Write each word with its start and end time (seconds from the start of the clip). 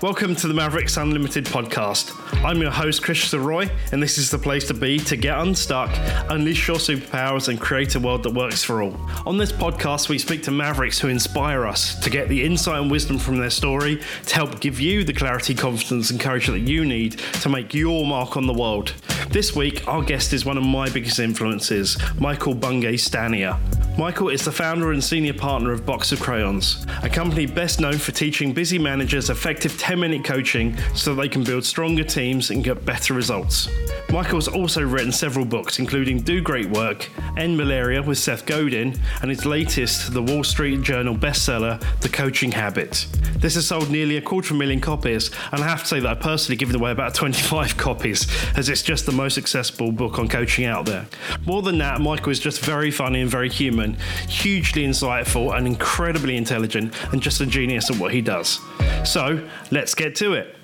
Welcome 0.00 0.36
to 0.36 0.46
the 0.46 0.54
Mavericks 0.54 0.96
Unlimited 0.96 1.44
podcast. 1.46 2.12
I'm 2.44 2.60
your 2.60 2.70
host, 2.70 3.02
Christopher 3.02 3.40
Roy, 3.42 3.68
and 3.90 4.00
this 4.00 4.16
is 4.16 4.30
the 4.30 4.38
place 4.38 4.64
to 4.68 4.74
be 4.74 5.00
to 5.00 5.16
get 5.16 5.36
unstuck, 5.36 5.90
unleash 6.30 6.68
your 6.68 6.76
superpowers, 6.76 7.48
and 7.48 7.60
create 7.60 7.96
a 7.96 8.00
world 8.00 8.22
that 8.22 8.32
works 8.32 8.62
for 8.62 8.80
all. 8.80 8.96
On 9.26 9.38
this 9.38 9.50
podcast, 9.50 10.08
we 10.08 10.16
speak 10.16 10.44
to 10.44 10.52
Mavericks 10.52 11.00
who 11.00 11.08
inspire 11.08 11.66
us 11.66 11.98
to 11.98 12.10
get 12.10 12.28
the 12.28 12.44
insight 12.44 12.80
and 12.80 12.88
wisdom 12.88 13.18
from 13.18 13.38
their 13.38 13.50
story 13.50 14.00
to 14.26 14.34
help 14.36 14.60
give 14.60 14.78
you 14.78 15.02
the 15.02 15.12
clarity, 15.12 15.52
confidence, 15.52 16.12
and 16.12 16.20
courage 16.20 16.46
that 16.46 16.60
you 16.60 16.84
need 16.84 17.18
to 17.42 17.48
make 17.48 17.74
your 17.74 18.06
mark 18.06 18.36
on 18.36 18.46
the 18.46 18.54
world. 18.54 18.94
This 19.30 19.56
week, 19.56 19.88
our 19.88 20.04
guest 20.04 20.32
is 20.32 20.44
one 20.44 20.56
of 20.56 20.62
my 20.62 20.88
biggest 20.88 21.18
influences, 21.18 21.98
Michael 22.20 22.54
Bungay 22.54 22.98
Stanier. 22.98 23.58
Michael 23.98 24.28
is 24.28 24.44
the 24.44 24.52
founder 24.52 24.92
and 24.92 25.02
senior 25.02 25.34
partner 25.34 25.72
of 25.72 25.84
Box 25.84 26.12
of 26.12 26.20
Crayons, 26.20 26.86
a 27.02 27.08
company 27.08 27.46
best 27.46 27.80
known 27.80 27.98
for 27.98 28.12
teaching 28.12 28.52
busy 28.52 28.78
managers 28.78 29.28
effective 29.28 29.76
10 29.76 29.98
minute 29.98 30.24
coaching 30.24 30.76
so 30.94 31.16
they 31.16 31.28
can 31.28 31.42
build 31.42 31.64
stronger 31.64 32.04
teams 32.04 32.50
and 32.50 32.62
get 32.62 32.84
better 32.84 33.12
results. 33.12 33.68
Michael's 34.10 34.46
also 34.46 34.82
written 34.82 35.10
several 35.10 35.44
books, 35.44 35.80
including 35.80 36.20
Do 36.20 36.40
Great 36.40 36.70
Work, 36.70 37.10
End 37.36 37.56
Malaria 37.56 38.00
with 38.00 38.18
Seth 38.18 38.46
Godin, 38.46 38.96
and 39.20 39.30
his 39.30 39.44
latest, 39.44 40.14
the 40.14 40.22
Wall 40.22 40.44
Street 40.44 40.80
Journal 40.82 41.16
bestseller, 41.16 41.82
The 42.00 42.08
Coaching 42.08 42.52
Habit. 42.52 43.04
This 43.38 43.56
has 43.56 43.66
sold 43.66 43.90
nearly 43.90 44.16
a 44.16 44.22
quarter 44.22 44.54
of 44.54 44.56
a 44.56 44.58
million 44.58 44.80
copies, 44.80 45.32
and 45.50 45.62
I 45.62 45.68
have 45.68 45.82
to 45.82 45.86
say 45.86 46.00
that 46.00 46.08
I 46.08 46.14
personally 46.14 46.56
given 46.56 46.76
away 46.76 46.92
about 46.92 47.14
25 47.14 47.76
copies, 47.76 48.28
as 48.56 48.68
it's 48.68 48.82
just 48.82 49.06
the 49.06 49.12
most 49.12 49.38
accessible 49.38 49.90
book 49.90 50.20
on 50.20 50.28
coaching 50.28 50.66
out 50.66 50.86
there. 50.86 51.06
More 51.46 51.62
than 51.62 51.78
that, 51.78 52.00
Michael 52.00 52.30
is 52.30 52.38
just 52.38 52.64
very 52.64 52.92
funny 52.92 53.20
and 53.20 53.30
very 53.30 53.48
human 53.48 53.87
hugely 54.28 54.86
insightful 54.86 55.56
and 55.56 55.66
incredibly 55.66 56.36
intelligent, 56.36 56.94
and 57.12 57.22
just 57.22 57.40
a 57.40 57.46
genius 57.46 57.90
at 57.90 57.96
what 57.98 58.12
he 58.12 58.20
does. 58.20 58.60
So 59.04 59.46
let's 59.70 59.94
get 59.94 60.14
to 60.16 60.34
it. 60.34 60.56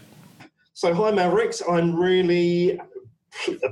So, 0.74 0.92
hi 0.92 1.10
Mavericks. 1.12 1.62
I'm 1.68 1.94
really 1.94 2.80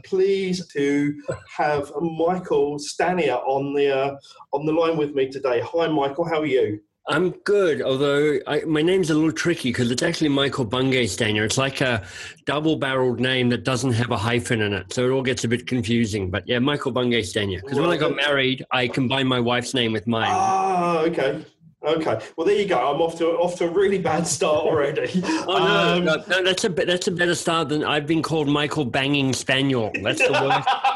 pleased 0.05 0.71
to 0.73 1.23
have 1.57 1.91
Michael 2.01 2.79
Stanier 2.79 3.37
on 3.47 3.75
the 3.75 3.97
uh, 3.97 4.17
on 4.53 4.67
the 4.67 4.73
line 4.73 4.97
with 4.97 5.15
me 5.15 5.29
today. 5.29 5.61
Hi, 5.61 5.87
Michael. 5.89 6.25
How 6.25 6.41
are 6.41 6.47
you? 6.47 6.81
I'm 7.09 7.31
good, 7.31 7.83
although 7.83 8.39
I, 8.47 8.61
my 8.61 8.81
name's 8.81 9.11
a 9.11 9.15
little 9.15 9.33
tricky 9.33 9.71
because 9.71 9.91
it's 9.91 10.03
actually 10.03 10.29
Michael 10.29 10.65
Bungay 10.65 11.07
Stanier. 11.07 11.45
It's 11.45 11.59
like 11.59 11.81
a 11.81 12.05
double-barreled 12.47 13.19
name 13.19 13.49
that 13.49 13.65
doesn't 13.65 13.93
have 13.93 14.13
a 14.13 14.17
hyphen 14.17 14.61
in 14.61 14.73
it, 14.73 14.93
so 14.93 15.07
it 15.07 15.11
all 15.11 15.23
gets 15.23 15.43
a 15.43 15.49
bit 15.49 15.67
confusing. 15.67 16.31
But 16.31 16.47
yeah, 16.47 16.61
Michael 16.61 16.93
Bungay 16.93 17.23
Stanier. 17.23 17.61
Because 17.61 17.81
when 17.81 17.91
I 17.91 17.97
got 17.97 18.15
married, 18.15 18.65
I 18.71 18.87
combined 18.87 19.29
my 19.29 19.41
wife's 19.41 19.75
name 19.75 19.93
with 19.93 20.07
mine. 20.07 20.31
Ah, 20.31 21.01
okay. 21.01 21.45
Okay, 21.85 22.21
well 22.37 22.47
there 22.47 22.57
you 22.57 22.69
go. 22.69 22.79
I'm 22.79 23.01
off 23.01 23.19
to 23.19 23.27
off 23.31 23.57
to 23.57 23.65
a 23.65 23.69
really 23.69 23.99
bad 23.99 24.25
start 24.25 24.65
already. 24.65 25.11
oh 25.25 25.59
no, 25.59 25.97
um, 25.97 26.05
no, 26.05 26.15
no, 26.29 26.45
that's 26.45 26.63
a 26.63 26.69
that's 26.69 27.09
a 27.09 27.11
better 27.11 27.35
start 27.35 27.71
than 27.71 27.83
I've 27.83 28.07
been 28.07 28.23
called 28.23 28.47
Michael 28.47 28.85
Banging 28.85 29.33
Spaniel. 29.33 29.91
That's 30.01 30.21
the 30.21 30.31
worst 30.31 30.69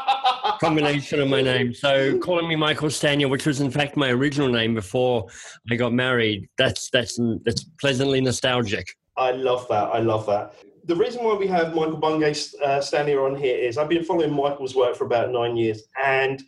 combination 0.59 1.19
of 1.19 1.27
my 1.27 1.41
name. 1.41 1.73
So 1.73 2.17
calling 2.19 2.47
me 2.47 2.55
Michael 2.55 2.89
Stanier, 2.89 3.29
which 3.29 3.45
was 3.45 3.61
in 3.61 3.71
fact 3.71 3.97
my 3.97 4.09
original 4.09 4.49
name 4.49 4.73
before 4.73 5.27
I 5.69 5.75
got 5.75 5.93
married, 5.93 6.47
that's 6.57 6.89
that's 6.89 7.19
that's 7.43 7.63
pleasantly 7.79 8.21
nostalgic. 8.21 8.95
I 9.17 9.31
love 9.31 9.67
that. 9.69 9.85
I 9.85 9.99
love 9.99 10.25
that. 10.27 10.53
The 10.85 10.95
reason 10.95 11.23
why 11.23 11.33
we 11.33 11.47
have 11.47 11.75
Michael 11.75 11.97
Bungay 11.97 12.31
uh, 12.63 12.79
Stanier 12.79 13.25
on 13.25 13.35
here 13.35 13.57
is 13.57 13.77
I've 13.77 13.89
been 13.89 14.05
following 14.05 14.31
Michael's 14.33 14.73
work 14.73 14.95
for 14.95 15.05
about 15.05 15.31
nine 15.31 15.57
years, 15.57 15.83
and 16.01 16.41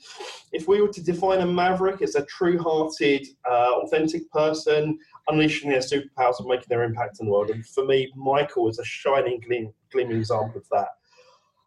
if 0.54 0.66
we 0.68 0.82
were 0.82 0.88
to 0.88 1.04
define 1.04 1.42
a 1.42 1.46
maverick 1.46 2.02
as 2.02 2.16
a 2.16 2.24
true-hearted, 2.26 3.28
uh, 3.50 3.82
authentic 3.84 4.32
person 4.32 4.98
unleashing 5.28 5.70
their 5.70 5.80
superpowers 5.80 6.40
and 6.40 6.48
making 6.48 6.68
their 6.70 6.84
impact 6.84 7.18
in 7.20 7.26
the 7.26 7.32
world, 7.32 7.50
and 7.50 7.66
for 7.66 7.86
me, 7.86 8.10
Michael 8.16 8.70
is 8.70 8.80
a 8.80 8.86
shining, 8.86 9.42
gleam, 9.46 9.74
gleaming 9.92 10.18
example 10.18 10.62
of 10.62 10.70
that. 10.72 10.88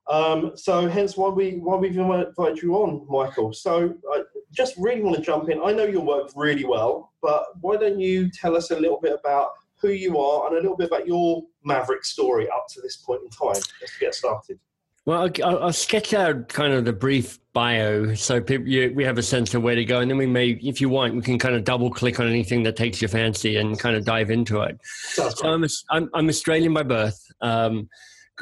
Um, 0.08 0.52
so 0.56 0.88
hence 0.88 1.16
why 1.16 1.28
we 1.28 1.58
why 1.58 1.76
we've 1.76 1.96
invited 1.96 2.62
you 2.62 2.74
on, 2.74 3.06
Michael. 3.08 3.52
So 3.52 3.94
I 4.12 4.22
just 4.50 4.74
really 4.76 5.02
want 5.02 5.16
to 5.16 5.22
jump 5.22 5.48
in. 5.48 5.60
I 5.62 5.72
know 5.72 5.84
your 5.84 6.02
work 6.02 6.30
really 6.34 6.64
well, 6.64 7.12
but 7.22 7.44
why 7.60 7.76
don't 7.76 8.00
you 8.00 8.30
tell 8.30 8.56
us 8.56 8.70
a 8.70 8.78
little 8.78 9.00
bit 9.00 9.16
about 9.18 9.50
who 9.80 9.90
you 9.90 10.18
are 10.18 10.46
and 10.48 10.56
a 10.56 10.60
little 10.60 10.76
bit 10.76 10.88
about 10.88 11.06
your 11.06 11.42
Maverick 11.64 12.04
story 12.04 12.48
up 12.48 12.66
to 12.70 12.80
this 12.80 12.96
point 12.96 13.22
in 13.22 13.30
time? 13.30 13.62
Let's 13.80 13.96
get 13.98 14.14
started. 14.14 14.58
Well, 15.04 15.28
I'll, 15.42 15.64
I'll 15.64 15.72
sketch 15.72 16.14
out 16.14 16.48
kind 16.48 16.72
of 16.72 16.84
the 16.84 16.92
brief 16.92 17.40
bio 17.52 18.14
so 18.14 18.40
people, 18.40 18.68
you, 18.68 18.92
we 18.94 19.02
have 19.04 19.18
a 19.18 19.22
sense 19.22 19.52
of 19.52 19.62
where 19.62 19.74
to 19.74 19.84
go, 19.84 19.98
and 19.98 20.08
then 20.08 20.16
we 20.16 20.26
may, 20.26 20.50
if 20.50 20.80
you 20.80 20.88
want, 20.88 21.16
we 21.16 21.22
can 21.22 21.40
kind 21.40 21.56
of 21.56 21.64
double 21.64 21.90
click 21.90 22.20
on 22.20 22.28
anything 22.28 22.62
that 22.62 22.76
takes 22.76 23.02
your 23.02 23.08
fancy 23.08 23.56
and 23.56 23.78
kind 23.78 23.96
of 23.96 24.04
dive 24.04 24.30
into 24.30 24.60
it. 24.60 24.78
so 24.84 25.28
I'm, 25.42 25.64
I'm, 25.90 26.08
I'm 26.14 26.28
Australian 26.28 26.72
by 26.72 26.84
birth. 26.84 27.20
Um, 27.40 27.88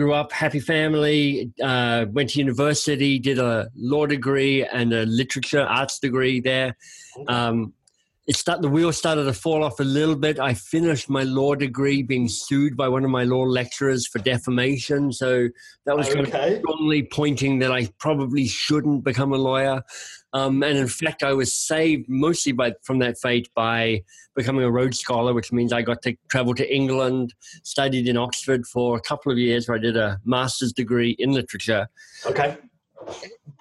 grew 0.01 0.15
up 0.15 0.33
happy 0.33 0.61
family 0.61 1.53
uh, 1.63 2.07
went 2.11 2.31
to 2.31 2.39
university 2.39 3.19
did 3.19 3.39
a 3.39 3.69
law 3.77 4.07
degree 4.07 4.65
and 4.65 4.95
a 4.95 5.05
literature 5.05 5.61
arts 5.63 5.99
degree 5.99 6.41
there 6.41 6.75
um, 7.29 7.75
it 8.31 8.37
start, 8.37 8.63
the 8.63 8.69
wheels 8.69 8.97
started 8.97 9.25
to 9.25 9.33
fall 9.33 9.65
off 9.65 9.81
a 9.81 9.85
little 9.85 10.15
bit. 10.15 10.39
I 10.39 10.55
finished 10.55 11.11
my 11.11 11.25
law 11.25 11.57
degree 11.57 12.05
being 12.05 12.29
sued 12.29 12.77
by 12.77 12.89
one 12.89 13.05
of 13.05 13.11
my 13.11 13.25
law 13.25 13.43
lecturers 13.43 14.07
for 14.07 14.21
defamation. 14.21 15.13
So 15.13 15.49
that 15.85 15.97
was 15.97 16.09
okay. 16.11 16.31
kind 16.31 16.55
of 16.55 16.61
strongly 16.61 17.03
pointing 17.03 17.59
that 17.59 17.73
I 17.73 17.89
probably 17.99 18.47
shouldn't 18.47 19.03
become 19.03 19.33
a 19.33 19.37
lawyer. 19.37 19.83
Um, 20.33 20.63
and 20.63 20.79
in 20.79 20.87
fact, 20.87 21.23
I 21.23 21.33
was 21.33 21.55
saved 21.55 22.09
mostly 22.09 22.53
by, 22.53 22.75
from 22.83 22.99
that 23.01 23.19
fate 23.21 23.49
by 23.55 24.03
becoming 24.37 24.65
a 24.65 24.71
Rhodes 24.71 25.01
Scholar, 25.01 25.35
which 25.35 25.53
means 25.53 25.73
I 25.73 25.83
got 25.83 26.03
to 26.03 26.17
travel 26.31 26.55
to 26.55 26.75
England, 26.75 27.35
studied 27.63 28.09
in 28.09 28.17
Oxford 28.17 28.67
for 28.67 28.97
a 28.97 29.01
couple 29.01 29.33
of 29.33 29.39
years 29.39 29.69
where 29.69 29.77
I 29.77 29.81
did 29.81 29.97
a 29.97 30.21
master's 30.25 30.73
degree 30.73 31.17
in 31.19 31.33
literature. 31.33 31.89
Okay 32.27 32.57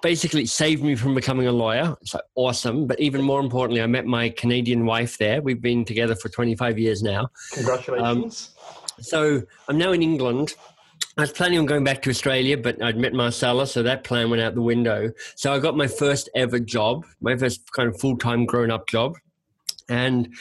basically 0.02 0.46
saved 0.46 0.82
me 0.82 0.94
from 0.94 1.14
becoming 1.14 1.46
a 1.46 1.52
lawyer. 1.52 1.96
It's 2.00 2.14
like 2.14 2.24
awesome. 2.34 2.86
But 2.86 3.00
even 3.00 3.22
more 3.22 3.40
importantly, 3.40 3.82
I 3.82 3.86
met 3.86 4.06
my 4.06 4.30
Canadian 4.30 4.86
wife 4.86 5.18
there. 5.18 5.42
We've 5.42 5.60
been 5.60 5.84
together 5.84 6.14
for 6.14 6.28
25 6.28 6.78
years 6.78 7.02
now. 7.02 7.28
Congratulations. 7.52 8.54
Um, 8.56 9.02
so 9.02 9.42
I'm 9.68 9.78
now 9.78 9.92
in 9.92 10.02
England. 10.02 10.54
I 11.20 11.24
was 11.24 11.32
planning 11.32 11.58
on 11.58 11.66
going 11.66 11.84
back 11.84 12.00
to 12.02 12.10
Australia, 12.10 12.56
but 12.56 12.82
I'd 12.82 12.96
met 12.96 13.12
Marcella, 13.12 13.66
so 13.66 13.82
that 13.82 14.04
plan 14.04 14.30
went 14.30 14.40
out 14.40 14.54
the 14.54 14.62
window. 14.62 15.12
So 15.36 15.52
I 15.52 15.58
got 15.58 15.76
my 15.76 15.86
first 15.86 16.30
ever 16.34 16.58
job, 16.58 17.04
my 17.20 17.36
first 17.36 17.70
kind 17.72 17.90
of 17.90 18.00
full 18.00 18.16
time 18.16 18.46
grown 18.46 18.70
up 18.70 18.88
job. 18.88 19.18
And 19.90 20.34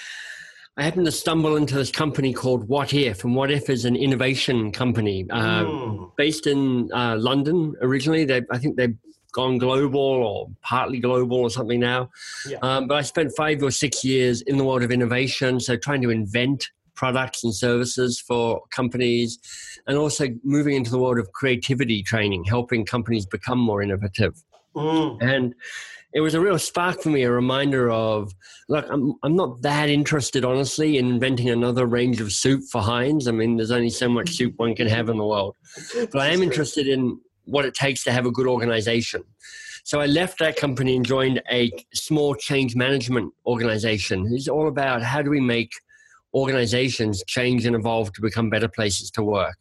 I 0.77 0.83
happened 0.83 1.05
to 1.07 1.11
stumble 1.11 1.57
into 1.57 1.75
this 1.75 1.91
company 1.91 2.31
called 2.31 2.69
What 2.69 2.93
If, 2.93 3.25
and 3.25 3.35
What 3.35 3.51
If 3.51 3.69
is 3.69 3.83
an 3.83 3.97
innovation 3.97 4.71
company 4.71 5.25
uh, 5.31 5.65
mm. 5.65 6.15
based 6.15 6.47
in 6.47 6.89
uh, 6.93 7.17
London 7.19 7.75
originally. 7.81 8.23
They, 8.23 8.43
I 8.49 8.57
think 8.57 8.77
they've 8.77 8.95
gone 9.33 9.57
global 9.57 9.99
or 9.99 10.47
partly 10.61 10.99
global 11.01 11.39
or 11.39 11.49
something 11.49 11.81
now. 11.81 12.09
Yeah. 12.47 12.59
Um, 12.61 12.87
but 12.87 12.95
I 12.95 13.01
spent 13.01 13.33
five 13.35 13.61
or 13.61 13.71
six 13.71 14.05
years 14.05 14.43
in 14.43 14.57
the 14.57 14.63
world 14.63 14.83
of 14.83 14.91
innovation, 14.91 15.59
so 15.59 15.75
trying 15.75 16.01
to 16.03 16.09
invent 16.09 16.69
products 16.99 17.45
and 17.45 17.55
services 17.55 18.19
for 18.19 18.61
companies, 18.71 19.39
and 19.87 19.97
also 19.97 20.27
moving 20.43 20.75
into 20.75 20.91
the 20.91 20.99
world 20.99 21.19
of 21.19 21.31
creativity 21.31 22.03
training, 22.03 22.43
helping 22.43 22.85
companies 22.85 23.25
become 23.25 23.59
more 23.59 23.81
innovative. 23.81 24.43
Mm. 24.75 25.21
And 25.21 25.55
it 26.13 26.21
was 26.21 26.33
a 26.33 26.41
real 26.41 26.57
spark 26.57 27.01
for 27.01 27.09
me, 27.09 27.23
a 27.23 27.31
reminder 27.31 27.91
of 27.91 28.33
look, 28.67 28.87
I'm 28.89 29.13
I'm 29.23 29.35
not 29.35 29.61
that 29.61 29.89
interested, 29.89 30.43
honestly, 30.43 30.97
in 30.97 31.07
inventing 31.07 31.49
another 31.49 31.85
range 31.85 32.19
of 32.21 32.31
soup 32.31 32.63
for 32.71 32.81
Heinz. 32.81 33.27
I 33.27 33.31
mean, 33.31 33.57
there's 33.57 33.71
only 33.71 33.89
so 33.89 34.09
much 34.09 34.31
soup 34.31 34.53
one 34.57 34.75
can 34.75 34.87
have 34.87 35.09
in 35.09 35.17
the 35.17 35.25
world, 35.25 35.55
but 36.11 36.21
I 36.21 36.29
am 36.29 36.41
interested 36.41 36.87
in 36.87 37.19
what 37.45 37.65
it 37.65 37.73
takes 37.73 38.03
to 38.03 38.11
have 38.11 38.25
a 38.25 38.31
good 38.31 38.47
organization. 38.47 39.23
So 39.83 39.99
I 39.99 40.05
left 40.05 40.39
that 40.39 40.55
company 40.55 40.95
and 40.95 41.05
joined 41.05 41.41
a 41.51 41.71
small 41.93 42.35
change 42.35 42.75
management 42.75 43.33
organization. 43.45 44.27
It's 44.31 44.47
all 44.47 44.67
about 44.67 45.01
how 45.01 45.21
do 45.21 45.29
we 45.29 45.41
make 45.41 45.71
organizations 46.33 47.23
change 47.25 47.65
and 47.65 47.75
evolve 47.75 48.13
to 48.13 48.21
become 48.21 48.49
better 48.49 48.67
places 48.67 49.09
to 49.11 49.23
work. 49.23 49.57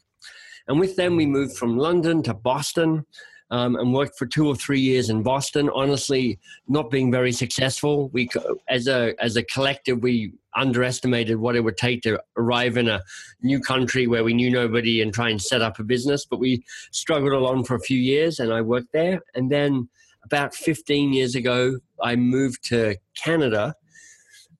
And 0.68 0.78
with 0.78 0.96
them, 0.96 1.16
we 1.16 1.26
moved 1.26 1.56
from 1.56 1.78
London 1.78 2.22
to 2.24 2.34
Boston 2.34 3.04
um, 3.50 3.76
and 3.76 3.92
worked 3.94 4.18
for 4.18 4.26
two 4.26 4.46
or 4.46 4.54
three 4.54 4.80
years 4.80 5.08
in 5.08 5.22
Boston. 5.22 5.70
Honestly, 5.74 6.38
not 6.68 6.90
being 6.90 7.10
very 7.10 7.32
successful. 7.32 8.10
We, 8.12 8.28
as 8.68 8.86
a 8.86 9.14
as 9.18 9.36
a 9.36 9.42
collective, 9.42 10.02
we 10.02 10.32
underestimated 10.54 11.38
what 11.38 11.56
it 11.56 11.60
would 11.60 11.76
take 11.76 12.02
to 12.02 12.20
arrive 12.36 12.76
in 12.76 12.88
a 12.88 13.00
new 13.42 13.60
country 13.60 14.06
where 14.06 14.24
we 14.24 14.34
knew 14.34 14.50
nobody 14.50 15.00
and 15.00 15.14
try 15.14 15.30
and 15.30 15.40
set 15.40 15.62
up 15.62 15.78
a 15.78 15.84
business. 15.84 16.26
But 16.26 16.40
we 16.40 16.64
struggled 16.92 17.32
along 17.32 17.64
for 17.64 17.74
a 17.74 17.80
few 17.80 17.98
years, 17.98 18.38
and 18.38 18.52
I 18.52 18.60
worked 18.60 18.92
there. 18.92 19.20
And 19.34 19.50
then 19.50 19.88
about 20.24 20.54
15 20.54 21.12
years 21.14 21.34
ago, 21.34 21.78
I 22.02 22.16
moved 22.16 22.64
to 22.68 22.96
Canada, 23.16 23.74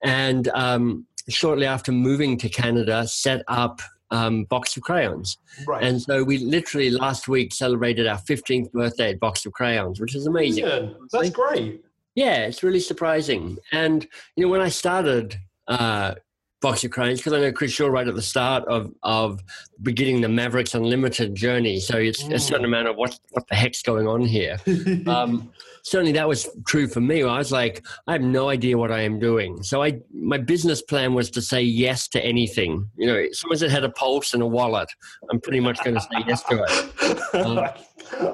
and 0.02 0.48
um, 0.48 1.06
shortly 1.28 1.66
after 1.66 1.92
moving 1.92 2.38
to 2.38 2.48
Canada, 2.48 3.06
set 3.06 3.42
up 3.48 3.82
um, 4.10 4.44
Box 4.44 4.76
of 4.76 4.82
Crayons. 4.82 5.38
Right. 5.66 5.82
And 5.82 6.00
so 6.00 6.24
we 6.24 6.38
literally 6.38 6.90
last 6.90 7.28
week 7.28 7.52
celebrated 7.52 8.06
our 8.06 8.18
15th 8.18 8.72
birthday 8.72 9.10
at 9.10 9.20
Box 9.20 9.44
of 9.46 9.52
Crayons, 9.52 10.00
which 10.00 10.14
is 10.14 10.26
amazing. 10.26 10.64
Yeah, 10.64 10.88
that's 11.12 11.30
great. 11.30 11.84
Yeah, 12.14 12.46
it's 12.46 12.62
really 12.62 12.80
surprising. 12.80 13.58
And, 13.72 14.06
you 14.34 14.44
know, 14.44 14.50
when 14.50 14.60
I 14.60 14.70
started 14.70 15.36
uh, 15.68 16.14
Box 16.60 16.82
of 16.82 16.90
Crayons 16.90 17.20
because 17.20 17.32
I 17.32 17.40
know 17.40 17.52
Chris, 17.52 17.78
you're 17.78 17.90
right 17.90 18.08
at 18.08 18.14
the 18.14 18.22
start 18.22 18.64
of 18.66 18.92
of 19.04 19.40
beginning 19.82 20.20
the 20.20 20.28
Mavericks 20.28 20.74
Unlimited 20.74 21.34
journey. 21.34 21.78
So 21.78 21.96
it's 21.96 22.24
mm. 22.24 22.34
a 22.34 22.38
certain 22.38 22.64
mm. 22.64 22.68
amount 22.68 22.88
of 22.88 22.96
what 22.96 23.18
what 23.30 23.46
the 23.48 23.54
heck's 23.54 23.82
going 23.82 24.08
on 24.08 24.22
here. 24.22 24.58
um, 25.06 25.52
certainly, 25.82 26.12
that 26.12 26.26
was 26.26 26.48
true 26.66 26.88
for 26.88 27.00
me. 27.00 27.22
I 27.22 27.38
was 27.38 27.52
like, 27.52 27.86
I 28.08 28.12
have 28.12 28.22
no 28.22 28.48
idea 28.48 28.76
what 28.76 28.90
I 28.90 29.02
am 29.02 29.20
doing. 29.20 29.62
So 29.62 29.84
I 29.84 30.00
my 30.12 30.38
business 30.38 30.82
plan 30.82 31.14
was 31.14 31.30
to 31.32 31.42
say 31.42 31.62
yes 31.62 32.08
to 32.08 32.24
anything. 32.24 32.88
You 32.96 33.06
know, 33.06 33.16
as 33.16 33.42
long 33.44 33.52
as 33.52 33.62
it 33.62 33.70
had 33.70 33.84
a 33.84 33.90
pulse 33.90 34.34
and 34.34 34.42
a 34.42 34.46
wallet, 34.46 34.88
I'm 35.30 35.40
pretty 35.40 35.60
much 35.60 35.82
going 35.84 35.94
to 35.94 36.00
say 36.00 36.24
yes 36.26 36.42
to 36.44 36.64
it. 36.64 36.94
Um, 37.34 37.58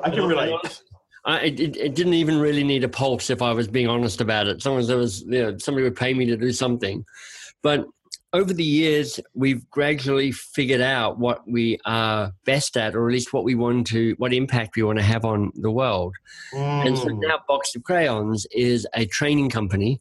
I 0.04 0.10
can 0.10 0.24
relate. 0.24 0.54
I, 1.24 1.40
it, 1.40 1.76
it, 1.76 1.94
didn't 1.94 2.14
even 2.14 2.38
really 2.38 2.62
need 2.62 2.84
a 2.84 2.88
pulse 2.88 3.28
if 3.28 3.42
I 3.42 3.52
was 3.52 3.66
being 3.66 3.88
honest 3.88 4.20
about 4.20 4.46
it. 4.46 4.58
As 4.58 4.66
long 4.66 4.78
as 4.78 4.86
there 4.86 4.98
was, 4.98 5.22
you 5.22 5.42
know, 5.42 5.58
somebody 5.58 5.84
would 5.84 5.96
pay 5.96 6.14
me 6.14 6.26
to 6.26 6.36
do 6.36 6.52
something. 6.52 7.04
But 7.62 7.86
over 8.34 8.52
the 8.52 8.64
years, 8.64 9.20
we've 9.32 9.68
gradually 9.70 10.32
figured 10.32 10.80
out 10.80 11.18
what 11.20 11.48
we 11.48 11.78
are 11.86 12.32
best 12.44 12.76
at, 12.76 12.96
or 12.96 13.08
at 13.08 13.12
least 13.12 13.32
what 13.32 13.44
we 13.44 13.54
want 13.54 13.86
to, 13.86 14.14
what 14.18 14.34
impact 14.34 14.74
we 14.74 14.82
want 14.82 14.98
to 14.98 15.04
have 15.04 15.24
on 15.24 15.52
the 15.54 15.70
world. 15.70 16.14
Mm. 16.52 16.86
And 16.86 16.98
so 16.98 17.06
mm. 17.06 17.20
now 17.20 17.38
Box 17.46 17.76
of 17.76 17.84
Crayons 17.84 18.44
is 18.50 18.88
a 18.92 19.06
training 19.06 19.50
company, 19.50 20.00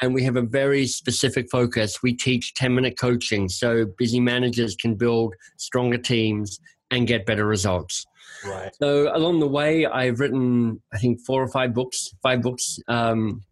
and 0.00 0.14
we 0.14 0.22
have 0.22 0.36
a 0.36 0.42
very 0.42 0.86
specific 0.86 1.50
focus. 1.50 2.00
We 2.00 2.14
teach 2.14 2.54
10 2.54 2.76
minute 2.76 2.96
coaching 2.96 3.48
so 3.48 3.86
busy 3.98 4.20
managers 4.20 4.76
can 4.76 4.94
build 4.94 5.34
stronger 5.56 5.98
teams 5.98 6.60
and 6.92 7.08
get 7.08 7.26
better 7.26 7.44
results. 7.44 8.06
Right. 8.46 8.70
So 8.76 9.14
along 9.14 9.40
the 9.40 9.48
way, 9.48 9.84
I've 9.84 10.20
written, 10.20 10.80
I 10.92 10.98
think, 10.98 11.20
four 11.26 11.42
or 11.42 11.48
five 11.48 11.74
books, 11.74 12.14
five 12.22 12.40
books. 12.40 12.78
Um, 12.86 13.42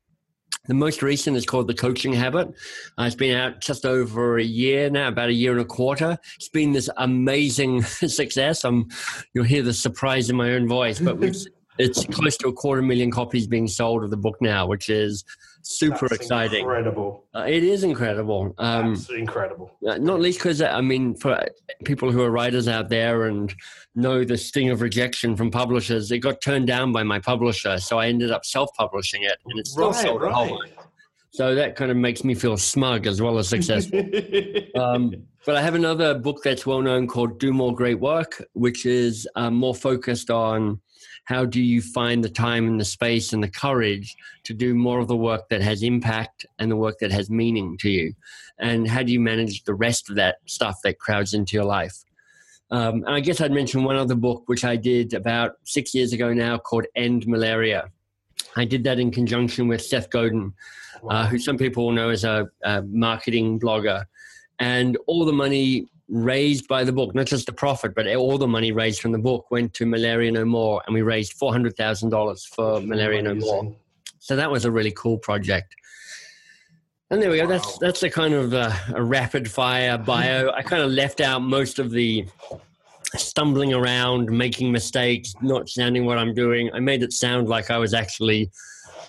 the 0.66 0.74
most 0.74 1.02
recent 1.02 1.36
is 1.36 1.44
called 1.44 1.66
The 1.66 1.74
Coaching 1.74 2.12
Habit. 2.12 2.48
Uh, 2.98 3.02
it's 3.02 3.16
been 3.16 3.36
out 3.36 3.60
just 3.60 3.84
over 3.84 4.38
a 4.38 4.44
year 4.44 4.90
now, 4.90 5.08
about 5.08 5.28
a 5.28 5.32
year 5.32 5.52
and 5.52 5.60
a 5.60 5.64
quarter. 5.64 6.16
It's 6.36 6.48
been 6.48 6.72
this 6.72 6.88
amazing 6.98 7.82
success. 7.82 8.64
Um, 8.64 8.88
you'll 9.34 9.44
hear 9.44 9.62
the 9.62 9.74
surprise 9.74 10.30
in 10.30 10.36
my 10.36 10.52
own 10.52 10.68
voice, 10.68 11.00
but 11.00 11.18
it's 11.78 12.04
close 12.06 12.36
to 12.38 12.48
a 12.48 12.52
quarter 12.52 12.82
million 12.82 13.10
copies 13.10 13.46
being 13.46 13.66
sold 13.66 14.04
of 14.04 14.10
the 14.10 14.16
book 14.16 14.36
now, 14.40 14.66
which 14.66 14.88
is 14.88 15.24
super 15.62 16.08
That's 16.08 16.22
exciting. 16.22 16.60
Incredible. 16.60 17.24
Uh, 17.34 17.44
it 17.48 17.62
is 17.62 17.84
incredible. 17.84 18.54
Um, 18.58 18.96
incredible. 19.10 19.70
Uh, 19.86 19.98
not 19.98 20.20
least 20.20 20.38
because 20.38 20.60
I 20.62 20.80
mean, 20.80 21.14
for 21.14 21.44
people 21.84 22.10
who 22.10 22.22
are 22.22 22.30
writers 22.30 22.68
out 22.68 22.88
there 22.88 23.24
and 23.24 23.54
know 23.94 24.24
the 24.24 24.36
sting 24.36 24.70
of 24.70 24.80
rejection 24.80 25.36
from 25.36 25.50
publishers, 25.50 26.10
it 26.10 26.18
got 26.18 26.40
turned 26.40 26.66
down 26.66 26.92
by 26.92 27.02
my 27.02 27.18
publisher, 27.18 27.78
so 27.78 27.98
I 27.98 28.08
ended 28.08 28.30
up 28.30 28.44
self-publishing 28.44 29.22
it, 29.22 29.38
and 29.46 29.58
it's 29.58 29.72
still 29.72 29.92
right, 29.92 30.02
sold 30.02 30.22
right. 30.22 30.72
So 31.30 31.54
that 31.54 31.76
kind 31.76 31.90
of 31.90 31.96
makes 31.96 32.24
me 32.24 32.34
feel 32.34 32.58
smug 32.58 33.06
as 33.06 33.22
well 33.22 33.38
as 33.38 33.48
successful. 33.48 34.00
um, 34.74 35.14
but 35.46 35.56
I 35.56 35.62
have 35.62 35.74
another 35.74 36.14
book 36.18 36.42
that's 36.42 36.66
well 36.66 36.82
known 36.82 37.06
called 37.06 37.38
"Do 37.38 37.52
More 37.52 37.74
Great 37.74 38.00
Work," 38.00 38.44
which 38.52 38.84
is 38.84 39.26
um, 39.34 39.54
more 39.54 39.74
focused 39.74 40.30
on 40.30 40.80
how 41.24 41.44
do 41.44 41.60
you 41.60 41.80
find 41.80 42.24
the 42.24 42.28
time 42.28 42.66
and 42.66 42.80
the 42.80 42.84
space 42.84 43.32
and 43.32 43.42
the 43.42 43.50
courage 43.50 44.16
to 44.44 44.54
do 44.54 44.74
more 44.74 44.98
of 44.98 45.08
the 45.08 45.16
work 45.16 45.48
that 45.50 45.62
has 45.62 45.82
impact 45.82 46.44
and 46.58 46.70
the 46.70 46.76
work 46.76 46.98
that 47.00 47.12
has 47.12 47.30
meaning 47.30 47.76
to 47.78 47.90
you? 47.90 48.14
And 48.58 48.88
how 48.88 49.02
do 49.02 49.12
you 49.12 49.20
manage 49.20 49.64
the 49.64 49.74
rest 49.74 50.10
of 50.10 50.16
that 50.16 50.36
stuff 50.46 50.78
that 50.84 50.98
crowds 50.98 51.34
into 51.34 51.56
your 51.56 51.64
life? 51.64 52.04
Um, 52.70 53.04
and 53.04 53.14
I 53.14 53.20
guess 53.20 53.40
I'd 53.40 53.52
mention 53.52 53.84
one 53.84 53.96
other 53.96 54.14
book, 54.14 54.44
which 54.46 54.64
I 54.64 54.76
did 54.76 55.12
about 55.14 55.56
six 55.64 55.94
years 55.94 56.12
ago 56.12 56.32
now, 56.32 56.58
called 56.58 56.86
End 56.96 57.26
Malaria. 57.26 57.90
I 58.56 58.64
did 58.64 58.84
that 58.84 58.98
in 58.98 59.10
conjunction 59.10 59.69
with 59.69 59.82
Seth 59.82 60.10
Godin, 60.10 60.54
uh, 61.08 61.26
who 61.26 61.38
some 61.38 61.58
people 61.58 61.92
know 61.92 62.08
as 62.08 62.24
a, 62.24 62.48
a 62.64 62.82
marketing 62.82 63.60
blogger. 63.60 64.06
And 64.58 64.96
all 65.06 65.24
the 65.24 65.32
money 65.32 65.86
raised 66.08 66.69
by 66.69 66.84
the 66.84 66.93
book, 66.93 67.14
not 67.14 67.26
just 67.26 67.46
the 67.46 67.52
profit, 67.52 67.94
but 67.94 68.06
all 68.14 68.38
the 68.38 68.46
money 68.46 68.72
raised 68.72 69.00
from 69.00 69.12
the 69.12 69.19
book 69.19 69.50
went 69.50 69.72
to 69.75 69.87
Malaria 69.87 70.32
No 70.32 70.44
More, 70.44 70.82
and 70.87 70.94
we 70.94 71.02
raised 71.02 71.34
four 71.34 71.52
hundred 71.52 71.76
thousand 71.76 72.10
dollars 72.10 72.44
for 72.44 72.81
Malaria 72.81 73.22
No 73.22 73.34
More. 73.34 73.76
So 74.19 74.37
that 74.37 74.50
was 74.50 74.64
a 74.64 74.70
really 74.70 74.93
cool 74.93 75.19
project. 75.19 75.75
And 77.10 77.20
there 77.20 77.31
we 77.31 77.37
go. 77.37 77.44
Wow. 77.44 77.50
That's 77.50 77.78
that's 77.78 78.02
a 78.02 78.10
kind 78.10 78.34
of 78.34 78.52
a, 78.52 78.75
a 78.94 79.02
rapid 79.02 79.50
fire 79.50 79.99
bio. 79.99 80.50
I 80.50 80.62
kind 80.62 80.82
of 80.82 80.90
left 80.90 81.20
out 81.20 81.40
most 81.40 81.78
of 81.78 81.90
the 81.90 82.26
stumbling 83.16 83.75
around, 83.75 84.31
making 84.31 84.72
mistakes, 84.72 85.34
not 85.43 85.69
sounding 85.69 86.06
what 86.06 86.16
I'm 86.19 86.32
doing. 86.32 86.70
I 86.72 86.81
made 86.81 87.02
it 87.02 87.12
sound 87.12 87.48
like 87.48 87.70
I 87.70 87.76
was 87.76 87.93
actually 87.93 88.50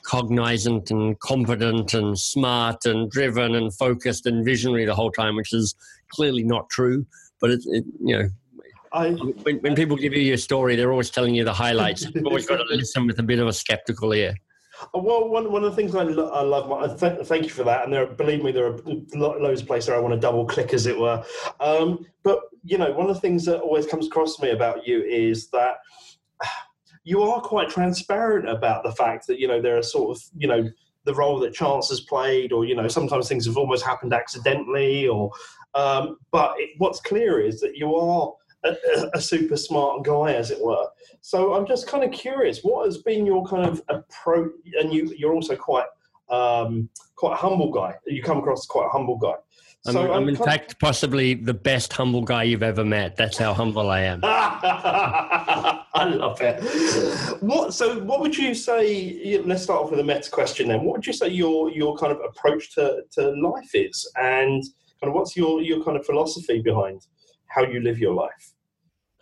cognizant 0.04 0.92
and 0.92 1.18
competent 1.22 1.94
and 1.94 2.19
smart 2.19 2.86
and 2.86 3.10
driven 3.10 3.56
and 3.56 3.74
focused 3.74 4.25
and 4.25 4.44
visionary 4.44 4.84
the 4.84 4.96
whole 4.96 5.12
time, 5.12 5.38
which 5.38 5.54
is 5.54 5.75
clearly 6.13 6.44
not 6.44 6.69
true. 6.69 7.06
But 7.42 7.51
it, 7.51 7.63
it 7.65 7.83
you 8.00 8.18
know, 8.18 8.30
I, 8.94 9.10
when, 9.10 9.57
when 9.57 9.75
people 9.75 9.98
give 9.98 10.13
you 10.13 10.21
your 10.21 10.38
story, 10.38 10.75
they're 10.75 10.92
always 10.92 11.10
telling 11.10 11.36
you 11.36 11.44
the 11.44 11.54
highlights. 11.54 12.06
You've 12.13 12.25
always 12.25 12.45
got 12.45 12.57
to 12.57 12.75
listen 12.75 13.07
with 13.07 13.19
a 13.19 13.24
bit 13.24 13.39
of 13.39 13.48
a 13.48 13.54
skeptical 13.54 14.13
ear. 14.13 14.36
Uh, 14.95 15.00
well, 15.00 15.27
one, 15.27 15.51
one 15.51 15.63
of 15.63 15.71
the 15.71 15.75
things 15.75 15.95
I, 15.95 16.04
lo- 16.04 16.31
I 16.31 16.42
love, 16.42 17.00
th- 17.00 17.25
thank 17.27 17.44
you 17.44 17.50
for 17.50 17.63
that. 17.63 17.83
And 17.83 17.94
there, 17.94 18.06
believe 18.06 18.44
me, 18.44 18.51
there 18.51 18.68
are 18.68 18.80
lo- 19.13 19.38
loads 19.39 19.62
of 19.62 19.68
places 19.68 19.89
I 19.89 20.00
want 20.00 20.13
to 20.13 20.19
double 20.19 20.45
click, 20.45 20.74
as 20.74 20.86
it 20.86 20.98
were. 20.98 21.24
Um, 21.60 22.06
but 22.24 22.39
you 22.63 22.77
know, 22.77 22.92
one 22.92 23.10
of 23.10 23.15
the 23.15 23.21
things 23.21 23.45
that 23.45 23.60
always 23.60 23.86
comes 23.86 24.07
across 24.07 24.36
to 24.38 24.44
me 24.44 24.51
about 24.51 24.88
you 24.88 25.01
is 25.04 25.50
that 25.50 25.75
you 27.04 27.24
are 27.24 27.42
quite 27.42 27.69
transparent 27.69 28.48
about 28.48 28.83
the 28.83 28.92
fact 28.92 29.27
that 29.27 29.39
you 29.39 29.48
know 29.48 29.62
there 29.62 29.77
are 29.77 29.83
sort 29.83 30.18
of 30.18 30.24
you 30.38 30.48
know 30.48 30.69
the 31.06 31.13
role 31.13 31.38
that 31.39 31.54
chance 31.54 31.89
has 31.89 32.01
played, 32.01 32.51
or 32.51 32.63
you 32.65 32.75
know 32.75 32.88
sometimes 32.88 33.27
things 33.27 33.45
have 33.45 33.57
almost 33.57 33.86
happened 33.86 34.13
accidentally, 34.13 35.07
or 35.07 35.31
um, 35.75 36.18
but 36.31 36.56
it, 36.58 36.72
what's 36.78 37.00
clear 37.00 37.40
is 37.40 37.60
that 37.62 37.75
you 37.75 37.96
are 37.96 38.34
a, 38.64 38.75
a, 39.14 39.22
super 39.22 39.58
smart 39.58 40.04
guy, 40.04 40.34
as 40.34 40.52
it 40.52 40.62
were. 40.62 40.88
So 41.22 41.54
I'm 41.54 41.68
just 41.68 41.88
kind 41.88 42.04
of 42.04 42.12
curious, 42.12 42.62
what 42.62 42.86
has 42.86 43.00
been 43.00 43.25
your 43.25 43.46
kind 43.46 43.66
of 43.66 43.81
approach? 43.90 44.52
And 44.80 44.94
you 44.94 45.14
you're 45.18 45.34
also 45.34 45.56
quite 45.56 45.88
um, 46.30 46.90
quite 47.16 47.34
a 47.34 47.38
humble 47.38 47.72
guy. 47.72 47.96
You 48.06 48.24
come 48.24 48.38
across 48.38 48.60
as 48.60 48.66
quite 48.66 48.86
a 48.86 48.90
humble 48.90 49.18
guy. 49.18 49.34
I'm, 49.86 49.94
so 49.94 50.02
I'm, 50.02 50.24
I'm 50.24 50.30
in 50.30 50.38
fact 50.38 50.80
possibly 50.80 51.34
the 51.34 51.54
best 51.54 51.92
humble 51.92 52.22
guy 52.22 52.44
you've 52.44 52.64
ever 52.64 52.86
met. 52.86 53.18
That's 53.18 53.38
how 53.38 53.54
humble 53.54 53.90
I 53.90 54.02
am. 54.02 54.22
I 55.96 56.06
love 56.06 56.40
it. 56.42 56.64
What? 57.42 57.74
So, 57.74 58.00
what 58.00 58.22
would 58.22 58.38
you 58.38 58.56
say? 58.56 59.42
Let's 59.46 59.64
start 59.64 59.84
off 59.84 59.92
with 59.92 60.00
a 60.00 60.04
meta 60.04 60.30
question. 60.31 60.70
Then, 60.70 60.84
what 60.84 60.98
would 60.98 61.08
you 61.08 61.14
say 61.14 61.28
your 61.28 61.70
your 61.70 61.98
kind 61.98 62.14
of 62.14 62.20
approach 62.22 62.74
to, 62.75 63.02
to 63.12 63.31
life 63.31 63.72
is, 63.74 64.10
and 64.16 64.64
kind 65.03 65.09
of 65.09 65.19
what's 65.19 65.35
your 65.35 65.61
your 65.61 65.83
kind 65.83 65.97
of 65.97 66.05
philosophy 66.05 66.61
behind 66.61 67.01
how 67.47 67.63
you 67.63 67.81
live 67.81 68.00
your 68.00 68.13
life? 68.13 68.53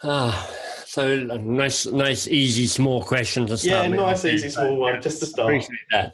Ah, 0.03 0.49
so 0.85 1.23
nice, 1.23 1.87
nice, 1.87 2.27
easy, 2.27 2.67
small 2.67 3.03
question 3.03 3.47
to 3.47 3.57
start. 3.57 3.89
Yeah, 3.89 3.95
nice, 3.95 4.23
easy, 4.25 4.49
small 4.49 4.77
one, 4.77 5.01
just 5.01 5.19
to 5.21 5.25
start. 5.25 5.47
Appreciate 5.47 5.79
that. 5.91 6.13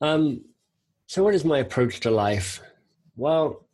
Um, 0.00 0.44
so, 1.06 1.22
what 1.22 1.34
is 1.34 1.44
my 1.44 1.58
approach 1.58 2.00
to 2.00 2.10
life? 2.10 2.60
Well, 3.16 3.66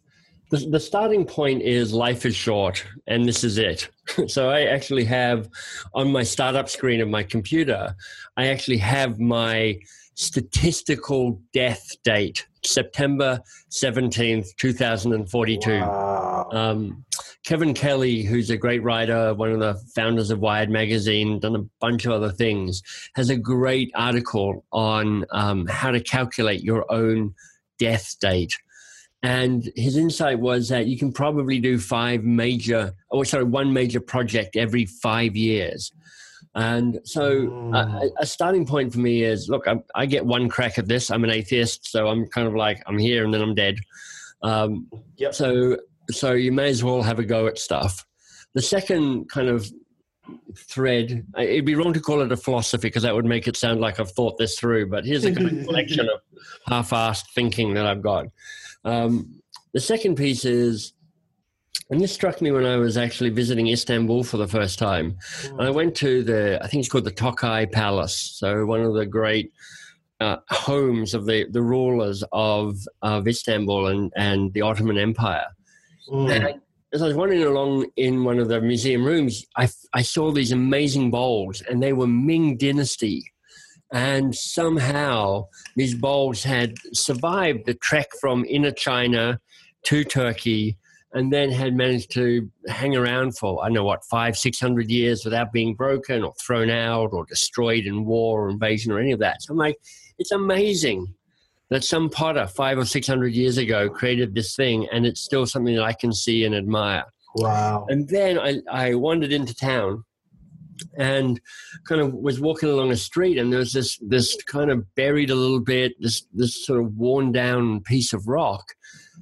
the, 0.51 0.59
the 0.71 0.81
starting 0.81 1.25
point 1.25 1.63
is 1.63 1.93
life 1.95 2.27
is 2.27 2.37
short, 2.37 2.85
and 3.07 3.27
this 3.27 3.43
is 3.43 3.57
it. 3.57 3.89
so 4.27 4.51
I 4.51 4.63
actually 4.65 5.05
have 5.05 5.49
on 5.95 6.13
my 6.13 6.25
startup 6.25 6.69
screen 6.69 7.01
of 7.01 7.09
my 7.09 7.23
computer, 7.23 7.95
I 8.37 8.49
actually 8.49 8.79
have 8.79 9.19
my 9.19 9.79
statistical 10.17 11.41
death 11.53 11.95
date, 12.03 12.47
September 12.65 13.41
17th, 13.71 14.49
2042. 14.57 15.71
Wow. 15.71 16.49
Um, 16.51 17.05
Kevin 17.45 17.75
Kelly, 17.75 18.23
who's 18.23 18.51
a 18.51 18.57
great 18.57 18.83
writer, 18.83 19.35
one 19.35 19.53
of 19.53 19.61
the 19.61 19.75
founders 19.95 20.31
of 20.31 20.41
Wired 20.41 20.71
Magazine, 20.71 21.39
done 21.39 21.55
a 21.55 21.65
bunch 21.81 22.07
of 22.07 22.13
other 22.13 22.33
things, 22.33 22.83
has 23.15 23.31
a 23.31 23.37
great 23.37 23.93
article 23.95 24.65
on 24.73 25.25
um, 25.31 25.67
how 25.67 25.91
to 25.91 26.01
calculate 26.01 26.63
your 26.63 26.91
own 26.91 27.35
death 27.79 28.17
date. 28.21 28.57
And 29.23 29.71
his 29.77 29.97
insight 29.97 30.41
was 30.41 30.69
that 30.71 30.87
you 30.87 30.99
can 30.99 31.13
probably 31.13 31.59
do 31.59 31.79
five 31.79 32.25
major, 32.25 32.95
or 33.11 33.25
sorry, 33.25 33.45
one 33.45 33.73
major 33.73 34.01
project 34.01 34.57
every 34.57 34.87
five 34.87 35.37
years. 35.37 35.93
And 36.57 37.01
so 37.05 37.49
mm. 37.49 37.77
a, 37.77 38.11
a, 38.23 38.27
starting 38.27 38.65
point 38.65 38.91
for 38.91 38.99
me 38.99 39.23
is 39.23 39.51
look, 39.51 39.69
I, 39.69 39.77
I, 39.95 40.07
get 40.07 40.25
one 40.25 40.49
crack 40.49 40.79
at 40.79 40.89
this. 40.89 41.11
I'm 41.11 41.23
an 41.23 41.31
atheist, 41.31 41.87
so 41.87 42.09
I'm 42.09 42.27
kind 42.29 42.49
of 42.49 42.55
like, 42.55 42.83
I'm 42.87 42.97
here 42.97 43.25
and 43.25 43.35
then 43.35 43.43
I'm 43.43 43.55
dead. 43.55 43.77
Um, 44.43 44.89
yep. 45.19 45.35
So, 45.35 45.77
so 46.11 46.33
you 46.33 46.53
may 46.53 46.71
as 46.71 46.83
well 46.83 47.03
have 47.03 47.19
a 47.19 47.25
go 47.25 47.47
at 47.47 47.59
stuff. 47.59 48.07
The 48.55 48.63
second 48.63 49.29
kind 49.29 49.49
of 49.49 49.71
thread, 50.57 51.27
it'd 51.37 51.67
be 51.67 51.75
wrong 51.75 51.93
to 51.93 52.01
call 52.01 52.23
it 52.23 52.33
a 52.33 52.39
philosophy 52.39 52.89
because 52.89 53.03
that 53.03 53.15
would 53.15 53.27
make 53.27 53.47
it 53.47 53.59
sound 53.59 53.81
like 53.81 54.01
I've 54.01 54.13
thought 54.13 54.39
this 54.39 54.59
through, 54.59 54.89
but 54.89 55.05
here's 55.05 55.27
a 55.27 55.35
kind 55.35 55.59
of 55.61 55.67
collection 55.67 56.09
of 56.09 56.23
half 56.67 56.89
assed 56.89 57.27
thinking 57.35 57.75
that 57.75 57.85
I've 57.85 58.03
got. 58.03 58.29
Um, 58.83 59.43
the 59.75 59.81
second 59.81 60.17
piece 60.17 60.47
is, 60.47 60.95
and 61.91 62.01
this 62.01 62.13
struck 62.13 62.41
me 62.41 62.51
when 62.51 62.67
I 62.67 62.77
was 62.77 62.97
actually 62.97 63.31
visiting 63.31 63.69
Istanbul 63.69 64.25
for 64.25 64.37
the 64.37 64.49
first 64.49 64.79
time. 64.79 65.17
Mm. 65.43 65.65
I 65.67 65.71
went 65.71 65.95
to 65.97 66.23
the, 66.23 66.59
I 66.63 66.67
think 66.67 66.81
it's 66.81 66.89
called 66.91 67.05
the 67.05 67.13
Tokay 67.13 67.71
Palace. 67.71 68.17
So 68.39 68.67
one 68.67 68.83
of 68.83 68.95
the 68.95 69.07
great 69.07 69.53
uh, 70.21 70.39
homes 70.49 71.15
of 71.15 71.27
the, 71.27 71.47
the 71.51 71.63
rulers 71.63 72.25
of, 72.33 72.77
of 73.03 73.29
Istanbul 73.29 73.87
and, 73.89 74.13
and 74.17 74.53
the 74.53 74.63
Ottoman 74.63 74.99
Empire. 74.99 75.47
Mm. 76.11 76.31
And 76.31 76.61
as 76.93 77.03
I 77.03 77.07
was 77.09 77.17
wandering 77.17 77.45
along 77.45 77.87
in 77.97 78.25
one 78.25 78.39
of 78.39 78.49
the 78.49 78.61
museum 78.61 79.05
rooms, 79.05 79.45
I, 79.57 79.69
I 79.93 80.03
saw 80.03 80.33
these 80.33 80.53
amazing 80.53 81.11
bowls, 81.11 81.63
and 81.63 81.83
they 81.83 81.93
were 81.93 82.07
Ming 82.07 82.57
Dynasty. 82.57 83.31
And 83.93 84.35
somehow 84.35 85.47
these 85.77 85.95
bowls 85.95 86.43
had 86.43 86.75
survived 86.93 87.67
the 87.67 87.75
trek 87.75 88.09
from 88.21 88.45
inner 88.49 88.73
China 88.73 89.41
to 89.85 90.03
Turkey 90.03 90.79
and 91.17 91.33
then 91.33 91.51
had 91.51 91.75
managed 91.75 92.11
to 92.13 92.51
hang 92.69 92.95
around 92.95 93.39
for, 93.39 93.63
I 93.63 93.69
don't 93.69 93.75
know 93.75 93.85
what, 93.85 94.05
five, 94.05 94.37
six 94.37 94.61
hundred 94.61 94.91
years 94.91 95.25
without 95.25 95.51
being 95.51 95.75
broken 95.75 96.23
or 96.23 96.35
thrown 96.35 96.69
out 96.69 97.15
or 97.15 97.25
destroyed 97.25 97.87
in 97.87 98.05
war 98.05 98.43
or 98.43 98.51
invasion 98.51 98.93
or 98.93 99.01
any 99.01 99.13
of 99.13 99.21
that. 99.21 99.43
So 99.43 99.53
I'm 99.53 99.59
like, 99.59 99.79
it's 100.19 100.31
amazing 100.31 101.15
that 101.71 101.85
some 101.85 102.11
potter 102.11 102.47
five 102.47 102.77
or 102.77 102.85
six 102.85 103.07
hundred 103.07 103.33
years 103.33 103.57
ago 103.57 103.89
created 103.89 104.35
this 104.35 104.55
thing 104.55 104.87
and 104.93 105.07
it's 105.07 105.23
still 105.23 105.47
something 105.47 105.75
that 105.75 105.85
I 105.85 105.95
can 105.95 106.13
see 106.13 106.45
and 106.45 106.55
admire. 106.55 107.07
Wow. 107.37 107.87
And 107.89 108.07
then 108.09 108.39
I, 108.39 108.61
I 108.71 108.95
wandered 108.95 109.33
into 109.33 109.55
town 109.55 110.05
and 110.99 111.41
kind 111.89 112.03
of 112.03 112.13
was 112.13 112.39
walking 112.41 112.69
along 112.69 112.91
a 112.93 112.97
street 112.97 113.39
and 113.39 113.51
there 113.51 113.61
was 113.61 113.73
this 113.73 113.99
this 114.07 114.37
kind 114.45 114.71
of 114.71 114.95
buried 114.95 115.31
a 115.31 115.35
little 115.35 115.61
bit, 115.61 115.95
this 115.99 116.27
this 116.35 116.67
sort 116.67 116.79
of 116.83 116.95
worn 116.95 117.33
down 117.33 117.81
piece 117.81 118.13
of 118.13 118.29
rock. 118.29 118.75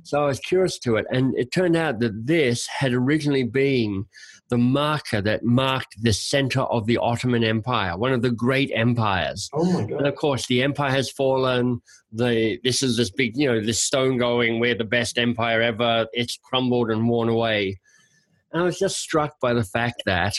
So 0.04 0.22
I 0.22 0.26
was 0.26 0.38
curious 0.38 0.78
to 0.80 0.96
it. 0.96 1.06
And 1.10 1.34
it 1.36 1.50
turned 1.50 1.76
out 1.76 1.98
that 2.00 2.26
this 2.26 2.66
had 2.66 2.92
originally 2.92 3.42
been 3.42 4.04
the 4.50 4.58
marker 4.58 5.22
that 5.22 5.44
marked 5.44 5.96
the 6.02 6.12
center 6.12 6.60
of 6.60 6.86
the 6.86 6.98
Ottoman 6.98 7.42
Empire, 7.42 7.96
one 7.96 8.12
of 8.12 8.20
the 8.20 8.30
great 8.30 8.70
empires. 8.74 9.48
Oh 9.54 9.64
my 9.72 9.86
God. 9.86 9.98
And 9.98 10.06
of 10.06 10.14
course, 10.14 10.46
the 10.46 10.62
empire 10.62 10.90
has 10.90 11.10
fallen. 11.10 11.80
The, 12.12 12.58
this 12.62 12.82
is 12.82 12.98
this 12.98 13.10
big, 13.10 13.36
you 13.36 13.50
know, 13.50 13.64
this 13.64 13.82
stone 13.82 14.18
going, 14.18 14.60
we're 14.60 14.74
the 14.74 14.84
best 14.84 15.18
empire 15.18 15.62
ever. 15.62 16.06
It's 16.12 16.38
crumbled 16.44 16.90
and 16.90 17.08
worn 17.08 17.30
away. 17.30 17.80
And 18.52 18.62
I 18.62 18.66
was 18.66 18.78
just 18.78 18.98
struck 18.98 19.40
by 19.40 19.54
the 19.54 19.64
fact 19.64 20.02
that 20.04 20.34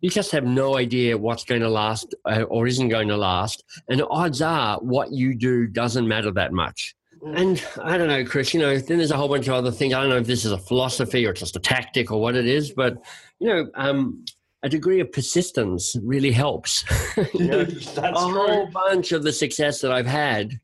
you 0.00 0.08
just 0.08 0.30
have 0.30 0.44
no 0.44 0.76
idea 0.76 1.18
what's 1.18 1.44
going 1.44 1.62
to 1.62 1.68
last 1.68 2.14
uh, 2.24 2.42
or 2.42 2.68
isn't 2.68 2.88
going 2.88 3.08
to 3.08 3.16
last. 3.16 3.64
And 3.88 4.02
odds 4.08 4.40
are 4.40 4.78
what 4.78 5.10
you 5.10 5.36
do 5.36 5.66
doesn't 5.66 6.06
matter 6.06 6.30
that 6.30 6.52
much. 6.52 6.94
And 7.22 7.64
I 7.82 7.98
don't 7.98 8.08
know, 8.08 8.24
Chris, 8.24 8.54
you 8.54 8.60
know, 8.60 8.78
then 8.78 8.98
there's 8.98 9.10
a 9.10 9.16
whole 9.16 9.28
bunch 9.28 9.48
of 9.48 9.54
other 9.54 9.70
things. 9.70 9.94
I 9.94 10.00
don't 10.00 10.10
know 10.10 10.18
if 10.18 10.26
this 10.26 10.44
is 10.44 10.52
a 10.52 10.58
philosophy 10.58 11.26
or 11.26 11.32
just 11.32 11.56
a 11.56 11.60
tactic 11.60 12.10
or 12.10 12.20
what 12.20 12.36
it 12.36 12.46
is, 12.46 12.70
but, 12.70 12.98
you 13.40 13.48
know, 13.48 13.70
um, 13.74 14.24
a 14.62 14.68
degree 14.68 15.00
of 15.00 15.12
persistence 15.12 15.96
really 16.02 16.32
helps. 16.32 16.84
you 17.34 17.46
know, 17.46 17.66
a 17.96 18.12
whole 18.12 18.66
bunch 18.66 19.12
of 19.12 19.22
the 19.22 19.32
success 19.32 19.80
that 19.80 19.92
I've 19.92 20.06
had 20.06 20.60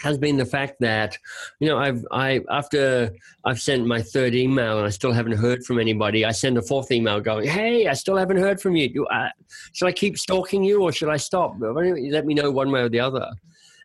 has 0.00 0.18
been 0.18 0.36
the 0.36 0.44
fact 0.44 0.74
that 0.80 1.16
you 1.58 1.68
know 1.68 1.78
I've 1.78 2.04
I 2.10 2.40
after 2.50 3.10
I've 3.44 3.60
sent 3.60 3.86
my 3.86 4.02
third 4.02 4.34
email 4.34 4.78
and 4.78 4.86
I 4.86 4.90
still 4.90 5.12
haven't 5.12 5.38
heard 5.38 5.64
from 5.64 5.78
anybody. 5.78 6.24
I 6.24 6.32
send 6.32 6.58
a 6.58 6.62
fourth 6.62 6.90
email 6.90 7.20
going, 7.20 7.48
"Hey, 7.48 7.86
I 7.86 7.94
still 7.94 8.16
haven't 8.16 8.36
heard 8.36 8.60
from 8.60 8.76
you. 8.76 8.88
Do 8.88 9.06
I, 9.10 9.30
should 9.72 9.86
I 9.86 9.92
keep 9.92 10.18
stalking 10.18 10.62
you 10.64 10.82
or 10.82 10.92
should 10.92 11.08
I 11.08 11.16
stop? 11.16 11.56
Let 11.58 12.26
me 12.26 12.34
know 12.34 12.50
one 12.50 12.70
way 12.70 12.80
or 12.80 12.88
the 12.88 13.00
other." 13.00 13.30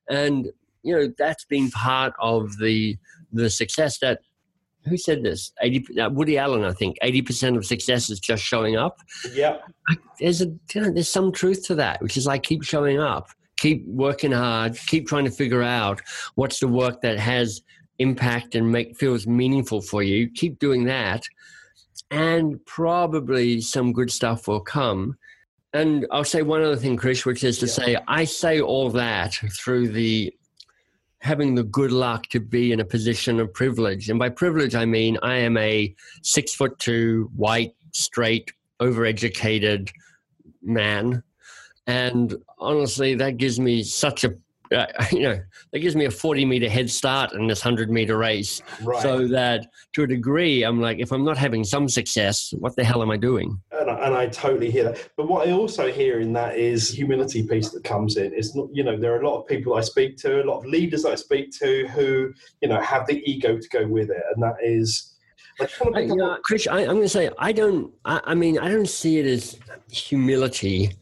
And 0.09 0.51
you 0.83 0.95
know 0.95 1.13
that's 1.17 1.45
been 1.45 1.69
part 1.71 2.13
of 2.19 2.57
the 2.57 2.97
the 3.31 3.49
success 3.49 3.99
that 3.99 4.19
who 4.85 4.97
said 4.97 5.21
this? 5.21 5.51
80 5.61 5.99
uh, 5.99 6.09
woody 6.09 6.37
allen 6.39 6.63
i 6.63 6.71
think. 6.71 6.97
80% 7.03 7.55
of 7.55 7.65
success 7.65 8.09
is 8.09 8.19
just 8.19 8.43
showing 8.43 8.77
up. 8.77 8.97
Yeah 9.33 9.57
there's 10.19 10.41
a 10.41 10.47
you 10.73 10.81
know, 10.81 10.91
there's 10.91 11.09
some 11.09 11.31
truth 11.31 11.65
to 11.67 11.75
that 11.75 12.01
which 12.01 12.17
is 12.17 12.25
like 12.25 12.43
keep 12.43 12.63
showing 12.63 12.99
up 12.99 13.27
keep 13.57 13.85
working 13.87 14.31
hard 14.31 14.77
keep 14.87 15.07
trying 15.07 15.25
to 15.25 15.31
figure 15.31 15.63
out 15.63 16.01
what's 16.35 16.59
the 16.59 16.67
work 16.67 17.01
that 17.01 17.19
has 17.19 17.61
impact 18.01 18.55
and 18.55 18.71
make 18.71 18.97
feels 18.97 19.27
meaningful 19.27 19.81
for 19.81 20.01
you. 20.03 20.29
Keep 20.31 20.59
doing 20.59 20.85
that 20.85 21.23
and 22.09 22.63
probably 22.65 23.61
some 23.61 23.93
good 23.93 24.11
stuff 24.11 24.47
will 24.47 24.59
come. 24.59 25.17
And 25.73 26.05
I'll 26.11 26.25
say 26.25 26.41
one 26.41 26.61
other 26.61 26.75
thing, 26.75 26.97
Chris, 26.97 27.25
which 27.25 27.43
is 27.43 27.59
to 27.59 27.67
yeah. 27.67 27.71
say, 27.71 27.97
I 28.07 28.25
say 28.25 28.59
all 28.59 28.89
that 28.89 29.35
through 29.57 29.89
the 29.89 30.33
having 31.21 31.53
the 31.53 31.63
good 31.63 31.91
luck 31.91 32.27
to 32.27 32.39
be 32.39 32.71
in 32.71 32.79
a 32.79 32.85
position 32.85 33.39
of 33.39 33.53
privilege. 33.53 34.09
And 34.09 34.17
by 34.17 34.29
privilege, 34.29 34.73
I 34.73 34.85
mean 34.85 35.17
I 35.21 35.35
am 35.35 35.55
a 35.55 35.95
six 36.23 36.53
foot 36.53 36.77
two, 36.79 37.29
white, 37.35 37.75
straight, 37.91 38.51
overeducated 38.81 39.91
man. 40.63 41.23
And 41.85 42.35
honestly, 42.57 43.13
that 43.15 43.37
gives 43.37 43.59
me 43.59 43.83
such 43.83 44.23
a 44.23 44.35
uh, 44.71 44.87
you 45.11 45.21
know, 45.21 45.39
that 45.71 45.79
gives 45.79 45.95
me 45.95 46.05
a 46.05 46.11
40 46.11 46.45
meter 46.45 46.69
head 46.69 46.89
start 46.89 47.33
in 47.33 47.47
this 47.47 47.63
100 47.63 47.89
meter 47.89 48.17
race. 48.17 48.61
Right. 48.81 49.01
So 49.01 49.27
that 49.27 49.67
to 49.93 50.03
a 50.03 50.07
degree, 50.07 50.63
I'm 50.63 50.81
like, 50.81 50.99
if 50.99 51.11
I'm 51.11 51.23
not 51.23 51.37
having 51.37 51.63
some 51.63 51.87
success, 51.87 52.53
what 52.59 52.75
the 52.75 52.83
hell 52.83 53.01
am 53.01 53.11
I 53.11 53.17
doing? 53.17 53.59
And 53.71 53.89
I, 53.89 54.05
and 54.05 54.15
I 54.15 54.27
totally 54.27 54.71
hear 54.71 54.85
that. 54.85 55.09
But 55.17 55.27
what 55.27 55.47
I 55.47 55.51
also 55.51 55.91
hear 55.91 56.19
in 56.19 56.33
that 56.33 56.57
is 56.57 56.89
humility 56.89 57.45
piece 57.47 57.69
that 57.69 57.83
comes 57.83 58.17
in. 58.17 58.33
It's 58.33 58.55
not, 58.55 58.67
you 58.73 58.83
know, 58.83 58.97
there 58.97 59.13
are 59.13 59.21
a 59.21 59.27
lot 59.27 59.39
of 59.39 59.47
people 59.47 59.75
I 59.75 59.81
speak 59.81 60.17
to, 60.17 60.41
a 60.41 60.45
lot 60.45 60.59
of 60.59 60.65
leaders 60.65 61.05
I 61.05 61.15
speak 61.15 61.51
to 61.59 61.87
who, 61.87 62.33
you 62.61 62.69
know, 62.69 62.81
have 62.81 63.07
the 63.07 63.21
ego 63.29 63.57
to 63.57 63.69
go 63.69 63.87
with 63.87 64.09
it. 64.09 64.23
And 64.33 64.43
that 64.43 64.55
is, 64.61 65.11
I, 65.93 65.99
you 65.99 66.15
know, 66.15 66.37
Chris, 66.43 66.67
I, 66.67 66.81
am 66.81 66.87
going 66.87 67.01
to 67.01 67.09
say 67.09 67.29
I 67.37 67.51
don't. 67.51 67.91
I, 68.05 68.21
I, 68.23 68.35
mean, 68.35 68.57
I 68.57 68.69
don't 68.69 68.89
see 68.89 69.19
it 69.19 69.25
as 69.25 69.59
humility. 69.91 70.95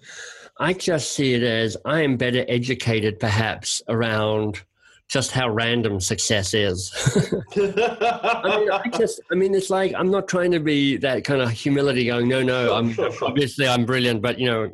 I 0.59 0.73
just 0.73 1.13
see 1.13 1.33
it 1.33 1.43
as 1.43 1.77
I 1.85 2.01
am 2.01 2.17
better 2.17 2.45
educated, 2.47 3.19
perhaps, 3.19 3.81
around 3.87 4.61
just 5.07 5.31
how 5.31 5.49
random 5.49 5.99
success 5.99 6.53
is. 6.53 6.91
I 7.55 8.57
mean, 8.59 8.71
I 8.71 8.89
just, 8.97 9.21
I 9.31 9.35
mean, 9.35 9.55
it's 9.55 9.69
like 9.69 9.93
I'm 9.97 10.11
not 10.11 10.27
trying 10.27 10.51
to 10.51 10.59
be 10.59 10.97
that 10.97 11.23
kind 11.23 11.41
of 11.41 11.49
humility, 11.49 12.05
going, 12.05 12.27
no, 12.27 12.43
no, 12.43 12.75
I'm 12.75 12.91
sure, 12.91 13.11
sure. 13.11 13.27
obviously 13.29 13.67
I'm 13.67 13.85
brilliant, 13.85 14.21
but 14.21 14.37
you 14.37 14.47
know, 14.47 14.69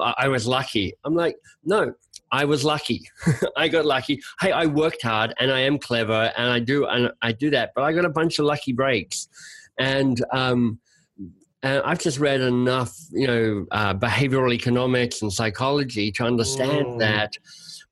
I, 0.00 0.14
I 0.18 0.28
was 0.28 0.46
lucky. 0.46 0.92
I'm 1.04 1.14
like, 1.14 1.36
no, 1.64 1.94
I 2.30 2.44
was 2.44 2.64
lucky. 2.64 3.02
I 3.56 3.68
got 3.68 3.86
lucky. 3.86 4.20
Hey, 4.40 4.52
I 4.52 4.66
worked 4.66 5.02
hard 5.02 5.34
and 5.40 5.50
I 5.50 5.60
am 5.60 5.78
clever 5.78 6.32
and 6.36 6.50
I 6.50 6.60
do 6.60 6.86
and 6.86 7.10
I 7.22 7.32
do 7.32 7.50
that, 7.50 7.72
but 7.74 7.82
I 7.82 7.92
got 7.92 8.04
a 8.04 8.10
bunch 8.10 8.38
of 8.38 8.44
lucky 8.44 8.72
breaks, 8.72 9.26
and 9.78 10.22
um, 10.32 10.78
and 11.62 11.82
I've 11.84 11.98
just 11.98 12.18
read 12.18 12.40
enough, 12.40 12.96
you 13.10 13.26
know, 13.26 13.66
uh, 13.70 13.94
behavioral 13.94 14.52
economics 14.52 15.22
and 15.22 15.32
psychology 15.32 16.12
to 16.12 16.24
understand 16.24 16.86
mm. 16.86 16.98
that 17.00 17.36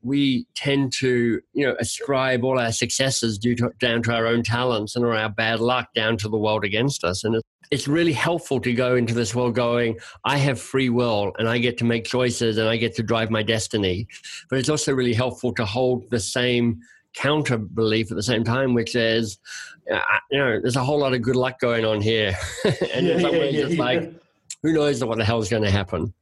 we 0.02 0.46
tend 0.54 0.92
to, 0.92 1.40
you 1.52 1.66
know, 1.66 1.74
ascribe 1.80 2.44
all 2.44 2.60
our 2.60 2.70
successes 2.70 3.38
due 3.38 3.56
to, 3.56 3.70
down 3.80 4.02
to 4.04 4.14
our 4.14 4.26
own 4.26 4.44
talents 4.44 4.94
and 4.94 5.04
our 5.04 5.28
bad 5.28 5.58
luck 5.58 5.88
down 5.94 6.16
to 6.18 6.28
the 6.28 6.36
world 6.38 6.64
against 6.64 7.02
us. 7.02 7.24
And 7.24 7.40
it's 7.72 7.88
really 7.88 8.12
helpful 8.12 8.60
to 8.60 8.72
go 8.72 8.94
into 8.94 9.14
this 9.14 9.34
world 9.34 9.56
going, 9.56 9.98
I 10.24 10.36
have 10.36 10.60
free 10.60 10.88
will 10.88 11.32
and 11.38 11.48
I 11.48 11.58
get 11.58 11.76
to 11.78 11.84
make 11.84 12.04
choices 12.04 12.58
and 12.58 12.68
I 12.68 12.76
get 12.76 12.94
to 12.96 13.02
drive 13.02 13.30
my 13.30 13.42
destiny. 13.42 14.06
But 14.48 14.60
it's 14.60 14.68
also 14.68 14.92
really 14.92 15.14
helpful 15.14 15.52
to 15.54 15.64
hold 15.64 16.08
the 16.10 16.20
same 16.20 16.80
counter 17.16 17.56
belief 17.58 18.10
at 18.10 18.16
the 18.16 18.22
same 18.22 18.44
time, 18.44 18.74
which 18.74 18.94
is, 18.94 19.38
you 20.30 20.38
know, 20.38 20.60
there's 20.60 20.76
a 20.76 20.84
whole 20.84 20.98
lot 20.98 21.14
of 21.14 21.22
good 21.22 21.34
luck 21.34 21.58
going 21.58 21.84
on 21.84 22.00
here. 22.00 22.36
and 22.64 23.06
yeah, 23.06 23.14
in 23.14 23.20
some 23.20 23.34
yeah, 23.34 23.40
ways, 23.40 23.54
yeah, 23.54 23.66
it's 23.66 23.76
like, 23.76 24.12
who 24.62 24.72
knows 24.72 25.02
what 25.02 25.18
the 25.18 25.24
hell 25.24 25.40
is 25.40 25.48
going 25.48 25.62
to 25.62 25.70
happen? 25.70 26.12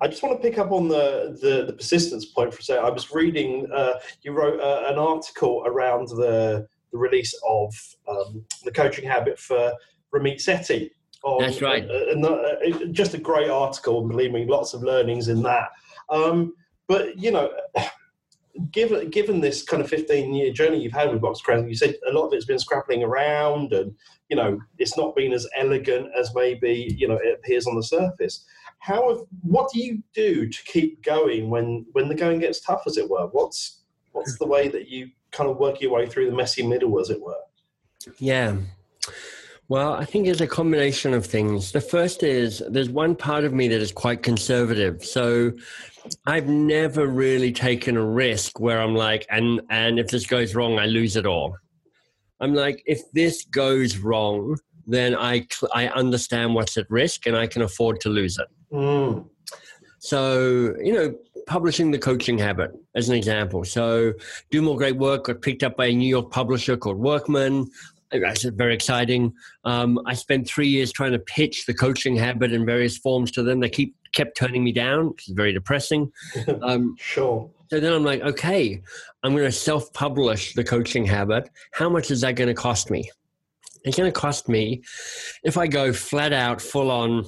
I 0.00 0.08
just 0.08 0.22
want 0.22 0.40
to 0.40 0.48
pick 0.48 0.58
up 0.58 0.72
on 0.72 0.88
the, 0.88 1.38
the, 1.40 1.66
the 1.66 1.72
persistence 1.72 2.24
point 2.24 2.52
for 2.52 2.60
a 2.60 2.62
second. 2.62 2.84
I 2.84 2.90
was 2.90 3.10
reading, 3.12 3.68
uh, 3.72 3.94
you 4.22 4.32
wrote 4.32 4.60
uh, 4.60 4.84
an 4.88 4.98
article 4.98 5.62
around 5.66 6.08
the, 6.08 6.66
the 6.92 6.98
release 6.98 7.34
of 7.48 7.74
um, 8.08 8.44
the 8.64 8.72
coaching 8.72 9.06
habit 9.08 9.38
for 9.38 9.72
Ramit 10.14 10.36
Sethi. 10.36 10.90
On, 11.22 11.42
That's 11.42 11.60
right. 11.60 11.84
Uh, 11.84 12.12
and, 12.12 12.24
uh, 12.24 12.86
just 12.92 13.14
a 13.14 13.18
great 13.18 13.50
article, 13.50 14.00
and 14.00 14.08
believe 14.08 14.32
me, 14.32 14.46
lots 14.46 14.72
of 14.72 14.82
learnings 14.82 15.28
in 15.28 15.42
that. 15.42 15.68
Um, 16.08 16.54
but, 16.88 17.18
you 17.18 17.30
know, 17.30 17.52
given 18.70 19.08
given 19.10 19.40
this 19.40 19.62
kind 19.62 19.82
of 19.82 19.88
15 19.88 20.34
year 20.34 20.52
journey 20.52 20.80
you've 20.80 20.92
had 20.92 21.10
with 21.10 21.20
box 21.20 21.40
crowd 21.40 21.68
you 21.68 21.74
said 21.74 21.94
a 22.08 22.12
lot 22.12 22.26
of 22.26 22.32
it's 22.32 22.44
been 22.44 22.58
scrappling 22.58 23.02
around 23.02 23.72
and 23.72 23.94
you 24.28 24.36
know 24.36 24.58
it's 24.78 24.96
not 24.96 25.14
been 25.14 25.32
as 25.32 25.46
elegant 25.56 26.08
as 26.18 26.34
maybe 26.34 26.94
you 26.96 27.06
know 27.06 27.18
it 27.22 27.34
appears 27.34 27.66
on 27.66 27.76
the 27.76 27.82
surface. 27.82 28.44
How 28.78 29.10
have, 29.10 29.26
what 29.42 29.70
do 29.72 29.80
you 29.80 30.02
do 30.14 30.48
to 30.48 30.64
keep 30.64 31.02
going 31.02 31.50
when 31.50 31.84
when 31.92 32.08
the 32.08 32.14
going 32.14 32.38
gets 32.38 32.60
tough 32.60 32.82
as 32.86 32.96
it 32.96 33.10
were? 33.10 33.26
What's 33.26 33.80
what's 34.12 34.38
the 34.38 34.46
way 34.46 34.68
that 34.68 34.88
you 34.88 35.10
kind 35.32 35.50
of 35.50 35.58
work 35.58 35.80
your 35.80 35.92
way 35.92 36.06
through 36.06 36.30
the 36.30 36.36
messy 36.36 36.66
middle 36.66 36.98
as 37.00 37.10
it 37.10 37.20
were? 37.20 37.42
Yeah 38.18 38.56
well, 39.70 39.92
I 39.92 40.04
think 40.04 40.26
it's 40.26 40.40
a 40.40 40.48
combination 40.48 41.14
of 41.14 41.24
things. 41.24 41.70
The 41.70 41.80
first 41.80 42.24
is 42.24 42.60
there's 42.68 42.90
one 42.90 43.14
part 43.14 43.44
of 43.44 43.52
me 43.52 43.68
that 43.68 43.80
is 43.80 43.92
quite 43.92 44.20
conservative. 44.20 45.04
So 45.04 45.52
I've 46.26 46.48
never 46.48 47.06
really 47.06 47.52
taken 47.52 47.96
a 47.96 48.04
risk 48.04 48.58
where 48.58 48.80
I'm 48.80 48.96
like, 48.96 49.26
and 49.30 49.60
and 49.70 50.00
if 50.00 50.08
this 50.08 50.26
goes 50.26 50.56
wrong, 50.56 50.80
I 50.80 50.86
lose 50.86 51.14
it 51.14 51.24
all. 51.24 51.56
I'm 52.40 52.52
like, 52.52 52.82
if 52.84 53.00
this 53.12 53.44
goes 53.44 53.96
wrong, 53.96 54.58
then 54.88 55.14
I 55.14 55.46
I 55.72 55.86
understand 55.86 56.56
what's 56.56 56.76
at 56.76 56.90
risk 56.90 57.26
and 57.26 57.36
I 57.36 57.46
can 57.46 57.62
afford 57.62 58.00
to 58.00 58.08
lose 58.08 58.38
it. 58.38 58.48
Mm. 58.72 59.28
So 60.00 60.74
you 60.82 60.92
know, 60.92 61.14
publishing 61.50 61.90
the 61.90 61.98
coaching 61.98 62.38
habit 62.38 62.70
as 62.94 63.08
an 63.08 63.16
example. 63.16 63.64
So, 63.64 64.12
do 64.52 64.62
more 64.62 64.76
great 64.76 64.96
work. 64.96 65.24
Got 65.24 65.42
picked 65.42 65.64
up 65.64 65.76
by 65.76 65.86
a 65.86 65.92
New 65.92 66.08
York 66.08 66.30
publisher 66.30 66.76
called 66.76 66.98
Workman. 66.98 67.68
That's 68.12 68.44
very 68.44 68.74
exciting. 68.74 69.32
Um, 69.64 70.00
I 70.06 70.14
spent 70.14 70.48
three 70.48 70.68
years 70.68 70.92
trying 70.92 71.12
to 71.12 71.18
pitch 71.18 71.66
the 71.66 71.74
coaching 71.74 72.16
habit 72.16 72.52
in 72.52 72.66
various 72.66 72.98
forms 72.98 73.30
to 73.32 73.42
them. 73.42 73.60
They 73.60 73.68
keep 73.68 73.94
kept 74.12 74.36
turning 74.36 74.64
me 74.64 74.72
down, 74.72 75.14
It's 75.18 75.28
very 75.28 75.52
depressing. 75.52 76.10
Um, 76.62 76.96
sure. 76.98 77.48
So 77.70 77.78
then 77.78 77.92
I'm 77.92 78.04
like, 78.04 78.20
okay, 78.22 78.82
I'm 79.22 79.32
going 79.32 79.44
to 79.44 79.52
self-publish 79.52 80.54
the 80.54 80.64
coaching 80.64 81.06
habit. 81.06 81.48
How 81.72 81.88
much 81.88 82.10
is 82.10 82.20
that 82.22 82.34
going 82.34 82.48
to 82.48 82.54
cost 82.54 82.90
me? 82.90 83.08
It's 83.84 83.96
going 83.96 84.12
to 84.12 84.20
cost 84.20 84.48
me 84.48 84.82
if 85.44 85.56
I 85.56 85.66
go 85.68 85.92
flat 85.92 86.32
out, 86.32 86.60
full 86.60 86.90
on, 86.90 87.24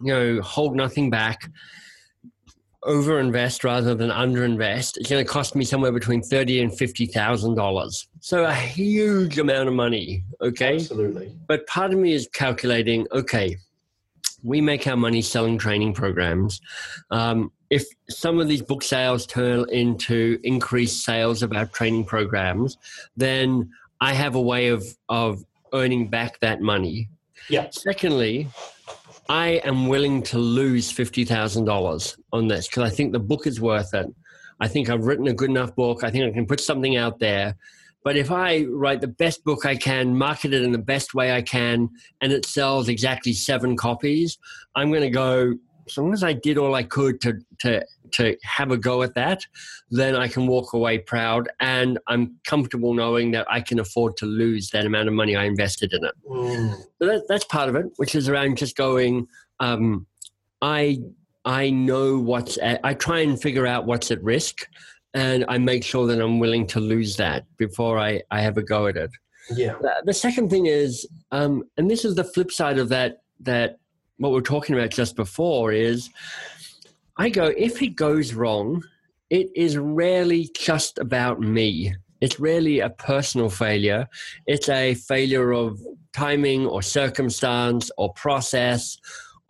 you 0.00 0.12
know, 0.12 0.40
hold 0.42 0.76
nothing 0.76 1.10
back, 1.10 1.50
overinvest 2.84 3.64
rather 3.64 3.94
than 3.94 4.10
underinvest. 4.10 4.96
It's 4.96 5.08
going 5.08 5.24
to 5.24 5.30
cost 5.30 5.54
me 5.54 5.64
somewhere 5.64 5.92
between 5.92 6.22
thirty 6.22 6.60
and 6.60 6.76
fifty 6.76 7.06
thousand 7.06 7.54
dollars. 7.54 8.08
So 8.20 8.44
a 8.44 8.54
huge 8.54 9.38
amount 9.38 9.68
of 9.68 9.74
money. 9.74 10.24
Okay, 10.40 10.74
absolutely. 10.76 11.32
But 11.46 11.66
part 11.66 11.92
of 11.92 11.98
me 11.98 12.12
is 12.12 12.28
calculating. 12.32 13.06
Okay, 13.12 13.56
we 14.42 14.60
make 14.60 14.86
our 14.86 14.96
money 14.96 15.22
selling 15.22 15.58
training 15.58 15.94
programs. 15.94 16.60
Um, 17.10 17.52
if 17.70 17.86
some 18.10 18.38
of 18.38 18.48
these 18.48 18.62
book 18.62 18.82
sales 18.82 19.26
turn 19.26 19.64
into 19.70 20.38
increased 20.42 21.04
sales 21.04 21.42
of 21.42 21.52
our 21.52 21.66
training 21.66 22.04
programs, 22.04 22.76
then 23.16 23.70
I 24.00 24.12
have 24.12 24.34
a 24.34 24.40
way 24.40 24.68
of 24.68 24.84
of 25.08 25.44
earning 25.72 26.08
back 26.08 26.40
that 26.40 26.60
money. 26.60 27.08
Yeah. 27.48 27.68
Secondly, 27.70 28.48
I 29.28 29.60
am 29.64 29.88
willing 29.88 30.22
to 30.24 30.38
lose 30.38 30.92
$50,000 30.92 32.16
on 32.32 32.48
this 32.48 32.66
because 32.66 32.90
I 32.90 32.94
think 32.94 33.12
the 33.12 33.20
book 33.20 33.46
is 33.46 33.60
worth 33.60 33.94
it. 33.94 34.06
I 34.60 34.68
think 34.68 34.88
I've 34.88 35.04
written 35.04 35.26
a 35.26 35.34
good 35.34 35.50
enough 35.50 35.74
book. 35.74 36.04
I 36.04 36.10
think 36.10 36.24
I 36.24 36.30
can 36.30 36.46
put 36.46 36.60
something 36.60 36.96
out 36.96 37.18
there. 37.18 37.56
But 38.04 38.16
if 38.16 38.30
I 38.30 38.64
write 38.64 39.00
the 39.00 39.08
best 39.08 39.44
book 39.44 39.64
I 39.64 39.76
can, 39.76 40.16
market 40.16 40.52
it 40.52 40.62
in 40.62 40.72
the 40.72 40.78
best 40.78 41.14
way 41.14 41.32
I 41.32 41.42
can, 41.42 41.88
and 42.20 42.32
it 42.32 42.44
sells 42.46 42.88
exactly 42.88 43.32
seven 43.32 43.76
copies, 43.76 44.38
I'm 44.74 44.90
going 44.90 45.02
to 45.02 45.10
go, 45.10 45.54
as 45.86 45.96
long 45.96 46.12
as 46.12 46.24
I 46.24 46.32
did 46.32 46.58
all 46.58 46.74
I 46.74 46.82
could 46.82 47.20
to, 47.20 47.38
to 47.60 47.84
to 48.12 48.36
have 48.42 48.70
a 48.70 48.76
go 48.76 49.02
at 49.02 49.14
that, 49.14 49.44
then 49.90 50.14
I 50.14 50.28
can 50.28 50.46
walk 50.46 50.74
away 50.74 50.98
proud 50.98 51.48
and 51.60 51.98
I'm 52.06 52.36
comfortable 52.44 52.94
knowing 52.94 53.32
that 53.32 53.46
I 53.50 53.60
can 53.60 53.80
afford 53.80 54.16
to 54.18 54.26
lose 54.26 54.70
that 54.70 54.86
amount 54.86 55.08
of 55.08 55.14
money 55.14 55.34
I 55.34 55.44
invested 55.44 55.92
in 55.92 56.04
it. 56.04 56.14
Mm. 56.28 56.74
So 56.98 57.06
that, 57.06 57.24
that's 57.28 57.44
part 57.44 57.68
of 57.68 57.76
it, 57.76 57.86
which 57.96 58.14
is 58.14 58.28
around 58.28 58.58
just 58.58 58.76
going, 58.76 59.28
um, 59.60 60.06
I 60.60 60.98
I 61.44 61.70
know 61.70 62.18
what's 62.18 62.58
at, 62.58 62.80
I 62.84 62.94
try 62.94 63.20
and 63.20 63.40
figure 63.40 63.66
out 63.66 63.86
what's 63.86 64.10
at 64.10 64.22
risk 64.22 64.66
and 65.14 65.44
I 65.48 65.58
make 65.58 65.84
sure 65.84 66.06
that 66.06 66.20
I'm 66.20 66.38
willing 66.38 66.66
to 66.68 66.80
lose 66.80 67.16
that 67.16 67.44
before 67.56 67.98
I, 67.98 68.22
I 68.30 68.40
have 68.40 68.56
a 68.56 68.62
go 68.62 68.86
at 68.86 68.96
it. 68.96 69.10
Yeah. 69.50 69.74
The 70.04 70.14
second 70.14 70.50
thing 70.50 70.66
is, 70.66 71.06
um, 71.32 71.64
and 71.76 71.90
this 71.90 72.04
is 72.04 72.14
the 72.14 72.24
flip 72.24 72.50
side 72.52 72.78
of 72.78 72.88
that, 72.90 73.22
that 73.40 73.78
what 74.18 74.32
we're 74.32 74.40
talking 74.40 74.76
about 74.76 74.90
just 74.90 75.16
before 75.16 75.72
is 75.72 76.10
I 77.16 77.28
go, 77.28 77.52
if 77.56 77.82
it 77.82 77.96
goes 77.96 78.34
wrong, 78.34 78.82
it 79.30 79.50
is 79.56 79.76
rarely 79.76 80.50
just 80.56 80.98
about 80.98 81.40
me. 81.40 81.94
It's 82.20 82.38
rarely 82.38 82.80
a 82.80 82.90
personal 82.90 83.50
failure. 83.50 84.06
It's 84.46 84.68
a 84.68 84.94
failure 84.94 85.52
of 85.52 85.80
timing 86.12 86.66
or 86.66 86.82
circumstance 86.82 87.90
or 87.98 88.12
process 88.12 88.96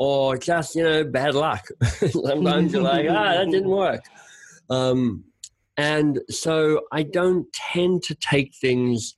or 0.03 0.37
just, 0.37 0.75
you 0.75 0.83
know, 0.83 1.05
bad 1.05 1.33
luck. 1.33 1.65
Sometimes 2.11 2.73
you're 2.73 2.83
like, 2.83 3.07
ah, 3.09 3.35
that 3.35 3.49
didn't 3.53 3.71
work. 3.85 4.05
Um, 4.69 5.23
and 5.77 6.19
so 6.29 6.81
I 6.91 7.05
don't 7.05 7.47
tend 7.53 8.03
to 8.09 8.17
take 8.17 8.53
things 8.53 9.15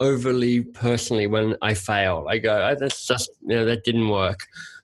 overly 0.00 0.62
personally 0.62 1.28
when 1.28 1.54
I 1.62 1.74
fail. 1.74 2.26
I 2.28 2.38
go, 2.38 2.50
oh, 2.68 2.74
that's 2.76 3.06
just, 3.06 3.30
you 3.42 3.54
know, 3.54 3.64
that 3.64 3.84
didn't 3.84 4.08
work. 4.08 4.40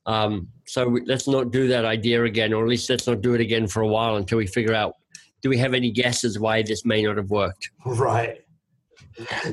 Um, 0.07 0.47
so 0.66 0.97
let's 1.07 1.26
not 1.26 1.50
do 1.50 1.66
that 1.66 1.85
idea 1.85 2.23
again, 2.23 2.52
or 2.52 2.62
at 2.62 2.69
least 2.69 2.89
let's 2.89 3.08
not 3.08 3.21
do 3.21 3.34
it 3.34 3.41
again 3.41 3.67
for 3.67 3.80
a 3.80 3.89
while 3.89 4.15
until 4.15 4.39
we 4.39 4.47
figure 4.47 4.73
out 4.73 4.95
do 5.43 5.49
we 5.49 5.58
have 5.58 5.75
any 5.75 5.91
guesses 5.91 6.39
why 6.39 6.63
this 6.63 6.84
may 6.84 7.02
not 7.02 7.17
have 7.17 7.30
worked? 7.30 7.71
Right. 7.84 8.45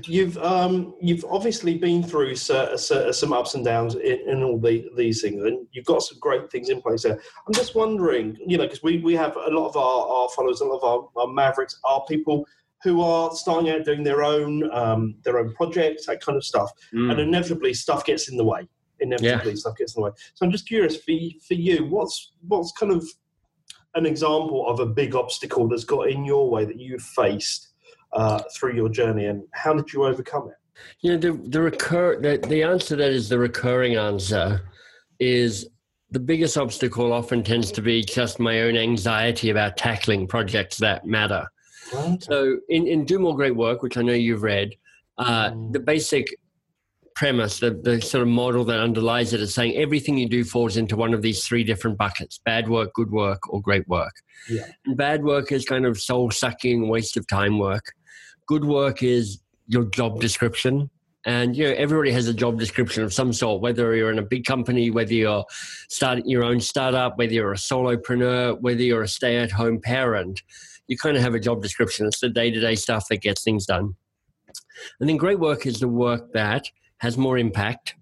You've 0.05 0.37
um, 0.37 0.95
you've 1.01 1.25
obviously 1.25 1.77
been 1.77 2.03
through 2.03 2.35
some 2.35 3.33
ups 3.33 3.55
and 3.55 3.65
downs 3.65 3.95
in, 3.95 4.19
in 4.27 4.43
all 4.43 4.59
the, 4.59 4.89
these 4.95 5.21
things, 5.21 5.43
and 5.43 5.67
you've 5.71 5.85
got 5.85 6.03
some 6.03 6.17
great 6.19 6.51
things 6.51 6.69
in 6.69 6.81
place 6.81 7.03
there. 7.03 7.19
I'm 7.47 7.53
just 7.53 7.75
wondering, 7.75 8.37
you 8.45 8.57
know, 8.57 8.63
because 8.63 8.83
we, 8.83 8.99
we 8.99 9.15
have 9.15 9.35
a 9.35 9.49
lot 9.49 9.67
of 9.67 9.77
our, 9.77 10.07
our 10.07 10.29
followers, 10.29 10.61
a 10.61 10.65
lot 10.65 10.79
of 10.79 10.83
our, 10.83 11.21
our 11.21 11.33
mavericks 11.33 11.79
are 11.83 12.03
people 12.07 12.45
who 12.83 13.01
are 13.01 13.31
starting 13.35 13.71
out 13.71 13.85
doing 13.85 14.03
their 14.03 14.23
own 14.23 14.69
um, 14.71 15.15
their 15.23 15.39
own 15.39 15.53
projects, 15.53 16.05
that 16.05 16.21
kind 16.21 16.37
of 16.37 16.43
stuff, 16.43 16.71
mm. 16.93 17.11
and 17.11 17.19
inevitably 17.19 17.73
stuff 17.73 18.05
gets 18.05 18.29
in 18.29 18.37
the 18.37 18.45
way 18.45 18.67
inevitably 18.99 19.51
yeah. 19.51 19.55
stuff 19.55 19.77
gets 19.77 19.95
in 19.95 20.01
the 20.01 20.05
way. 20.05 20.11
So 20.33 20.45
I'm 20.45 20.51
just 20.51 20.67
curious 20.67 20.95
for 20.97 21.13
for 21.47 21.53
you, 21.53 21.85
what's 21.85 22.33
what's 22.47 22.71
kind 22.71 22.91
of 22.91 23.05
an 23.95 24.05
example 24.05 24.67
of 24.67 24.79
a 24.79 24.85
big 24.85 25.15
obstacle 25.15 25.67
that's 25.67 25.83
got 25.83 26.09
in 26.09 26.23
your 26.23 26.49
way 26.49 26.65
that 26.65 26.79
you've 26.79 27.01
faced 27.01 27.73
uh, 28.13 28.41
through 28.55 28.75
your 28.75 28.89
journey, 28.89 29.25
and 29.25 29.43
how 29.53 29.73
did 29.73 29.91
you 29.93 30.05
overcome 30.05 30.49
it? 30.49 30.55
You 31.01 31.11
know, 31.11 31.17
the 31.17 31.49
the 31.49 31.61
recur 31.61 32.19
the, 32.19 32.45
the 32.47 32.63
answer 32.63 32.95
that 32.95 33.11
is 33.11 33.29
the 33.29 33.39
recurring 33.39 33.95
answer 33.95 34.61
is 35.19 35.67
the 36.11 36.19
biggest 36.19 36.57
obstacle 36.57 37.11
often 37.11 37.43
tends 37.43 37.71
to 37.73 37.81
be 37.81 38.03
just 38.03 38.39
my 38.39 38.61
own 38.61 38.77
anxiety 38.77 39.49
about 39.49 39.75
tackling 39.75 40.27
projects 40.27 40.77
that 40.77 41.05
matter. 41.05 41.45
So 42.19 42.59
in, 42.69 42.87
in 42.87 43.05
Do 43.05 43.19
More 43.19 43.35
Great 43.35 43.55
Work, 43.55 43.81
which 43.81 43.97
I 43.97 44.01
know 44.01 44.13
you've 44.13 44.43
read, 44.43 44.75
uh, 45.17 45.51
mm. 45.51 45.71
the 45.71 45.79
basic 45.79 46.35
premise, 47.17 47.59
the, 47.59 47.71
the 47.71 47.99
sort 47.99 48.21
of 48.21 48.27
model 48.27 48.63
that 48.63 48.79
underlies 48.79 49.33
it 49.33 49.41
is 49.41 49.53
saying 49.53 49.75
everything 49.75 50.19
you 50.19 50.29
do 50.29 50.43
falls 50.43 50.77
into 50.77 50.95
one 50.95 51.15
of 51.15 51.23
these 51.23 51.43
three 51.43 51.63
different 51.63 51.97
buckets 51.97 52.39
bad 52.45 52.69
work, 52.69 52.93
good 52.93 53.09
work, 53.11 53.51
or 53.51 53.59
great 53.59 53.87
work. 53.87 54.13
Yeah. 54.47 54.67
And 54.85 54.95
bad 54.95 55.23
work 55.23 55.51
is 55.51 55.65
kind 55.65 55.85
of 55.87 55.99
soul 55.99 56.29
sucking, 56.29 56.87
waste 56.87 57.17
of 57.17 57.25
time 57.25 57.57
work. 57.57 57.83
Good 58.47 58.63
work 58.63 59.01
is 59.01 59.39
your 59.65 59.85
job 59.85 60.21
description. 60.21 60.91
And 61.25 61.57
you 61.57 61.65
know, 61.65 61.73
everybody 61.73 62.11
has 62.11 62.27
a 62.27 62.33
job 62.33 62.59
description 62.59 63.03
of 63.03 63.11
some 63.11 63.33
sort, 63.33 63.61
whether 63.61 63.95
you're 63.95 64.11
in 64.11 64.19
a 64.19 64.23
big 64.23 64.45
company, 64.45 64.91
whether 64.91 65.13
you're 65.13 65.43
starting 65.89 66.29
your 66.29 66.43
own 66.43 66.61
startup, 66.61 67.17
whether 67.17 67.33
you're 67.33 67.51
a 67.51 67.57
solopreneur, 67.57 68.61
whether 68.61 68.83
you're 68.83 69.01
a 69.01 69.07
stay 69.07 69.37
at 69.37 69.51
home 69.51 69.81
parent, 69.81 70.43
you 70.87 70.95
kind 70.95 71.17
of 71.17 71.23
have 71.23 71.33
a 71.33 71.39
job 71.39 71.63
description. 71.63 72.05
It's 72.05 72.19
the 72.19 72.29
day 72.29 72.51
to 72.51 72.59
day 72.59 72.75
stuff 72.75 73.07
that 73.09 73.21
gets 73.21 73.43
things 73.43 73.65
done. 73.65 73.95
And 74.99 75.09
then 75.09 75.17
great 75.17 75.39
work 75.39 75.65
is 75.65 75.79
the 75.79 75.87
work 75.87 76.31
that 76.33 76.67
has 76.99 77.17
more 77.17 77.37
impact 77.37 77.95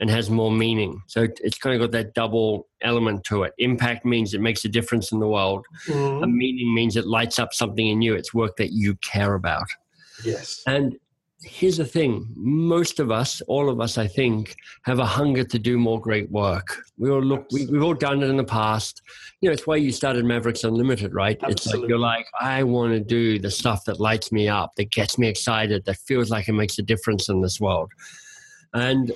and 0.00 0.08
has 0.08 0.30
more 0.30 0.52
meaning. 0.52 1.02
So 1.06 1.26
it's 1.42 1.58
kind 1.58 1.74
of 1.74 1.80
got 1.80 1.92
that 1.92 2.14
double 2.14 2.68
element 2.82 3.24
to 3.24 3.42
it. 3.42 3.52
Impact 3.58 4.04
means 4.04 4.32
it 4.32 4.40
makes 4.40 4.64
a 4.64 4.68
difference 4.68 5.10
in 5.10 5.18
the 5.18 5.28
world. 5.28 5.66
Mm-hmm. 5.86 6.22
A 6.22 6.26
meaning 6.26 6.74
means 6.74 6.96
it 6.96 7.06
lights 7.06 7.38
up 7.38 7.52
something 7.52 7.86
in 7.86 8.00
you. 8.00 8.14
It's 8.14 8.32
work 8.32 8.56
that 8.56 8.72
you 8.72 8.94
care 8.96 9.34
about. 9.34 9.66
Yes. 10.24 10.62
And 10.66 10.96
here's 11.42 11.76
the 11.76 11.84
thing 11.84 12.26
most 12.34 12.98
of 12.98 13.12
us 13.12 13.40
all 13.42 13.68
of 13.68 13.80
us 13.80 13.96
i 13.96 14.08
think 14.08 14.56
have 14.82 14.98
a 14.98 15.04
hunger 15.04 15.44
to 15.44 15.56
do 15.56 15.78
more 15.78 16.00
great 16.00 16.28
work 16.32 16.82
we 16.98 17.10
all 17.10 17.22
look 17.22 17.46
we, 17.52 17.60
have 17.60 17.82
all 17.82 17.94
done 17.94 18.22
it 18.24 18.28
in 18.28 18.36
the 18.36 18.42
past 18.42 19.02
you 19.40 19.48
know 19.48 19.52
it's 19.52 19.64
why 19.64 19.76
you 19.76 19.92
started 19.92 20.24
mavericks 20.24 20.64
unlimited 20.64 21.14
right 21.14 21.38
Absolutely. 21.44 21.52
it's 21.52 21.66
like 21.66 21.88
you're 21.88 21.98
like 21.98 22.26
i 22.40 22.64
want 22.64 22.92
to 22.92 22.98
do 22.98 23.38
the 23.38 23.50
stuff 23.52 23.84
that 23.84 24.00
lights 24.00 24.32
me 24.32 24.48
up 24.48 24.74
that 24.76 24.90
gets 24.90 25.16
me 25.16 25.28
excited 25.28 25.84
that 25.84 25.96
feels 25.98 26.28
like 26.28 26.48
it 26.48 26.54
makes 26.54 26.76
a 26.80 26.82
difference 26.82 27.28
in 27.28 27.40
this 27.40 27.60
world 27.60 27.92
and 28.74 29.12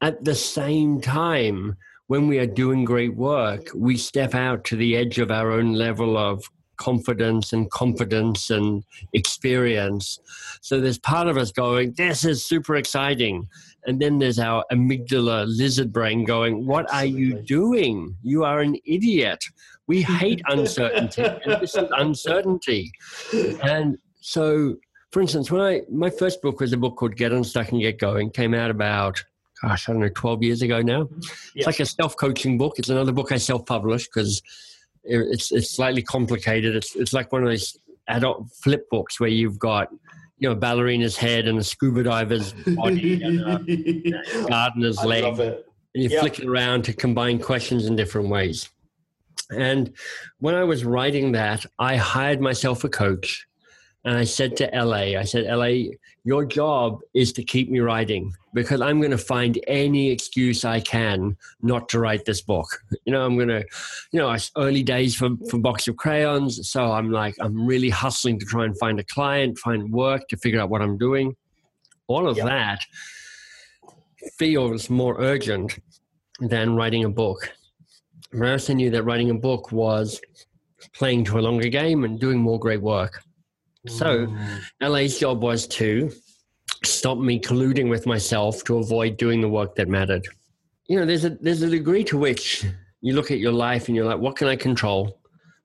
at 0.00 0.24
the 0.24 0.34
same 0.34 1.00
time, 1.00 1.76
when 2.06 2.26
we 2.26 2.38
are 2.38 2.46
doing 2.46 2.84
great 2.84 3.14
work, 3.14 3.68
we 3.74 3.96
step 3.96 4.34
out 4.34 4.64
to 4.64 4.76
the 4.76 4.96
edge 4.96 5.18
of 5.18 5.30
our 5.30 5.50
own 5.50 5.74
level 5.74 6.16
of 6.16 6.42
confidence 6.78 7.52
and 7.52 7.70
competence 7.70 8.50
and 8.50 8.84
experience. 9.12 10.18
So 10.62 10.80
there's 10.80 10.98
part 10.98 11.28
of 11.28 11.36
us 11.36 11.52
going, 11.52 11.92
This 11.92 12.24
is 12.24 12.44
super 12.44 12.76
exciting. 12.76 13.48
And 13.86 14.00
then 14.00 14.18
there's 14.18 14.38
our 14.38 14.64
amygdala 14.72 15.46
lizard 15.48 15.92
brain 15.92 16.24
going, 16.24 16.66
What 16.66 16.86
Absolutely. 16.90 17.10
are 17.10 17.18
you 17.18 17.42
doing? 17.42 18.16
You 18.22 18.44
are 18.44 18.60
an 18.60 18.76
idiot. 18.86 19.44
We 19.86 20.02
hate 20.02 20.40
uncertainty. 20.48 21.22
and 21.22 21.60
this 21.60 21.74
is 21.74 21.88
uncertainty. 21.96 22.92
And 23.62 23.98
so 24.20 24.76
for 25.10 25.20
instance, 25.20 25.50
when 25.50 25.60
I 25.60 25.82
my 25.90 26.10
first 26.10 26.42
book 26.42 26.60
was 26.60 26.72
a 26.72 26.76
book 26.76 26.96
called 26.96 27.16
Get 27.16 27.32
Unstuck 27.32 27.72
and 27.72 27.80
Get 27.80 27.98
Going, 27.98 28.30
came 28.30 28.54
out 28.54 28.70
about 28.70 29.22
gosh, 29.62 29.88
I 29.88 29.92
don't 29.92 30.00
know, 30.02 30.10
twelve 30.14 30.42
years 30.42 30.62
ago 30.62 30.82
now. 30.82 31.08
It's 31.54 31.66
like 31.66 31.80
a 31.80 31.86
self 31.86 32.16
coaching 32.16 32.58
book. 32.58 32.78
It's 32.78 32.88
another 32.88 33.12
book 33.12 33.32
I 33.32 33.38
self 33.38 33.64
published 33.66 34.10
because 34.12 34.42
it's 35.04 35.50
it's 35.50 35.70
slightly 35.70 36.02
complicated. 36.02 36.76
It's 36.76 36.94
it's 36.94 37.12
like 37.12 37.32
one 37.32 37.42
of 37.42 37.48
those 37.48 37.78
adult 38.08 38.50
flip 38.62 38.88
books 38.90 39.18
where 39.20 39.30
you've 39.30 39.58
got 39.58 39.90
you 40.38 40.48
know, 40.48 40.52
a 40.52 40.56
ballerina's 40.56 41.16
head 41.16 41.48
and 41.48 41.58
a 41.58 41.64
scuba 41.64 42.02
diver's 42.02 42.52
body 42.52 43.22
and 43.22 43.44
um, 43.44 43.66
a 43.68 44.46
gardener's 44.48 45.02
leg. 45.04 45.24
And 45.24 46.04
you 46.04 46.10
yep. 46.10 46.20
flick 46.20 46.38
it 46.38 46.46
around 46.46 46.84
to 46.84 46.92
combine 46.92 47.40
questions 47.40 47.86
in 47.86 47.96
different 47.96 48.28
ways. 48.28 48.68
And 49.50 49.92
when 50.38 50.54
I 50.54 50.62
was 50.64 50.84
writing 50.84 51.32
that, 51.32 51.64
I 51.78 51.96
hired 51.96 52.40
myself 52.40 52.84
a 52.84 52.88
coach 52.88 53.47
and 54.08 54.16
I 54.16 54.24
said 54.24 54.56
to 54.56 54.70
LA, 54.72 55.18
I 55.20 55.24
said, 55.24 55.44
LA, 55.44 55.90
your 56.24 56.46
job 56.46 57.00
is 57.12 57.30
to 57.34 57.44
keep 57.44 57.70
me 57.70 57.80
writing 57.80 58.32
because 58.54 58.80
I'm 58.80 59.00
going 59.00 59.10
to 59.10 59.18
find 59.18 59.60
any 59.66 60.10
excuse 60.10 60.64
I 60.64 60.80
can 60.80 61.36
not 61.60 61.90
to 61.90 62.00
write 62.00 62.24
this 62.24 62.40
book. 62.40 62.68
You 63.04 63.12
know, 63.12 63.22
I'm 63.22 63.36
going 63.36 63.48
to, 63.48 63.62
you 64.12 64.18
know, 64.18 64.30
it's 64.30 64.50
early 64.56 64.82
days 64.82 65.14
for, 65.14 65.28
for 65.50 65.58
Box 65.58 65.88
of 65.88 65.98
Crayons. 65.98 66.70
So 66.70 66.90
I'm 66.90 67.10
like, 67.10 67.34
I'm 67.40 67.66
really 67.66 67.90
hustling 67.90 68.38
to 68.38 68.46
try 68.46 68.64
and 68.64 68.78
find 68.78 68.98
a 68.98 69.04
client, 69.04 69.58
find 69.58 69.92
work 69.92 70.26
to 70.28 70.38
figure 70.38 70.58
out 70.58 70.70
what 70.70 70.80
I'm 70.80 70.96
doing. 70.96 71.36
All 72.06 72.26
of 72.26 72.38
yep. 72.38 72.46
that 72.46 72.80
feels 74.38 74.88
more 74.88 75.20
urgent 75.20 75.78
than 76.40 76.76
writing 76.76 77.04
a 77.04 77.10
book. 77.10 77.52
Marissa 78.32 78.74
knew 78.74 78.88
that 78.90 79.02
writing 79.02 79.28
a 79.28 79.34
book 79.34 79.70
was 79.70 80.18
playing 80.94 81.24
to 81.24 81.38
a 81.38 81.42
longer 81.42 81.68
game 81.68 82.04
and 82.04 82.18
doing 82.18 82.38
more 82.38 82.58
great 82.58 82.80
work. 82.80 83.22
So 83.86 84.26
mm. 84.26 84.60
LA's 84.82 85.18
job 85.18 85.42
was 85.42 85.66
to 85.68 86.10
stop 86.84 87.18
me 87.18 87.40
colluding 87.40 87.88
with 87.88 88.06
myself 88.06 88.64
to 88.64 88.78
avoid 88.78 89.16
doing 89.16 89.40
the 89.40 89.48
work 89.48 89.74
that 89.76 89.88
mattered. 89.88 90.26
You 90.86 90.98
know, 90.98 91.06
there's 91.06 91.24
a 91.24 91.30
there's 91.30 91.62
a 91.62 91.70
degree 91.70 92.04
to 92.04 92.18
which 92.18 92.64
you 93.00 93.14
look 93.14 93.30
at 93.30 93.38
your 93.38 93.52
life 93.52 93.88
and 93.88 93.96
you're 93.96 94.06
like, 94.06 94.18
what 94.18 94.36
can 94.36 94.48
I 94.48 94.56
control? 94.56 95.20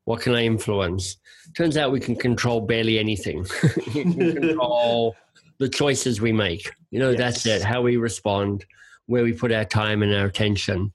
What 0.06 0.21
can 0.21 0.36
I 0.36 0.43
influence? 0.43 1.17
Turns 1.56 1.78
out 1.78 1.91
we 1.91 1.99
can 1.99 2.15
control 2.15 2.62
barely 2.62 2.99
anything. 2.99 3.45
Control 3.91 5.15
the 5.60 5.69
choices 5.69 6.19
we 6.19 6.34
make. 6.34 6.69
You 6.91 6.99
know, 6.99 7.12
yes. 7.12 7.19
that's 7.19 7.45
it. 7.45 7.62
How 7.63 7.82
we 7.82 7.97
respond, 7.97 8.65
where 9.06 9.23
we 9.23 9.34
put 9.34 9.52
our 9.52 9.65
time 9.65 10.04
and 10.04 10.13
our 10.13 10.26
attention. 10.26 10.91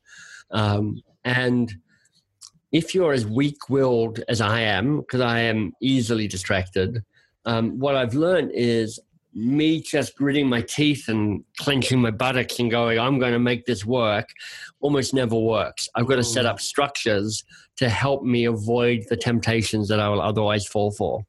Um, 0.50 1.00
and 1.24 1.72
if 2.72 2.94
you're 2.94 3.12
as 3.12 3.26
weak 3.26 3.68
willed 3.68 4.22
as 4.28 4.40
I 4.40 4.60
am, 4.60 5.00
because 5.00 5.20
I 5.20 5.40
am 5.40 5.72
easily 5.80 6.28
distracted, 6.28 7.02
um, 7.44 7.78
what 7.78 7.96
I've 7.96 8.14
learned 8.14 8.52
is 8.52 9.00
me 9.34 9.80
just 9.80 10.16
gritting 10.16 10.48
my 10.48 10.62
teeth 10.62 11.08
and 11.08 11.44
clenching 11.58 12.00
my 12.00 12.10
buttocks 12.10 12.58
and 12.58 12.70
going, 12.70 12.98
I'm 12.98 13.18
going 13.18 13.32
to 13.32 13.38
make 13.38 13.66
this 13.66 13.84
work, 13.84 14.28
almost 14.80 15.14
never 15.14 15.36
works. 15.36 15.88
I've 15.94 16.06
got 16.06 16.16
to 16.16 16.24
set 16.24 16.46
up 16.46 16.60
structures 16.60 17.44
to 17.76 17.88
help 17.88 18.22
me 18.22 18.46
avoid 18.46 19.04
the 19.08 19.16
temptations 19.16 19.88
that 19.88 20.00
I 20.00 20.08
will 20.08 20.20
otherwise 20.20 20.66
fall 20.66 20.90
for. 20.90 21.24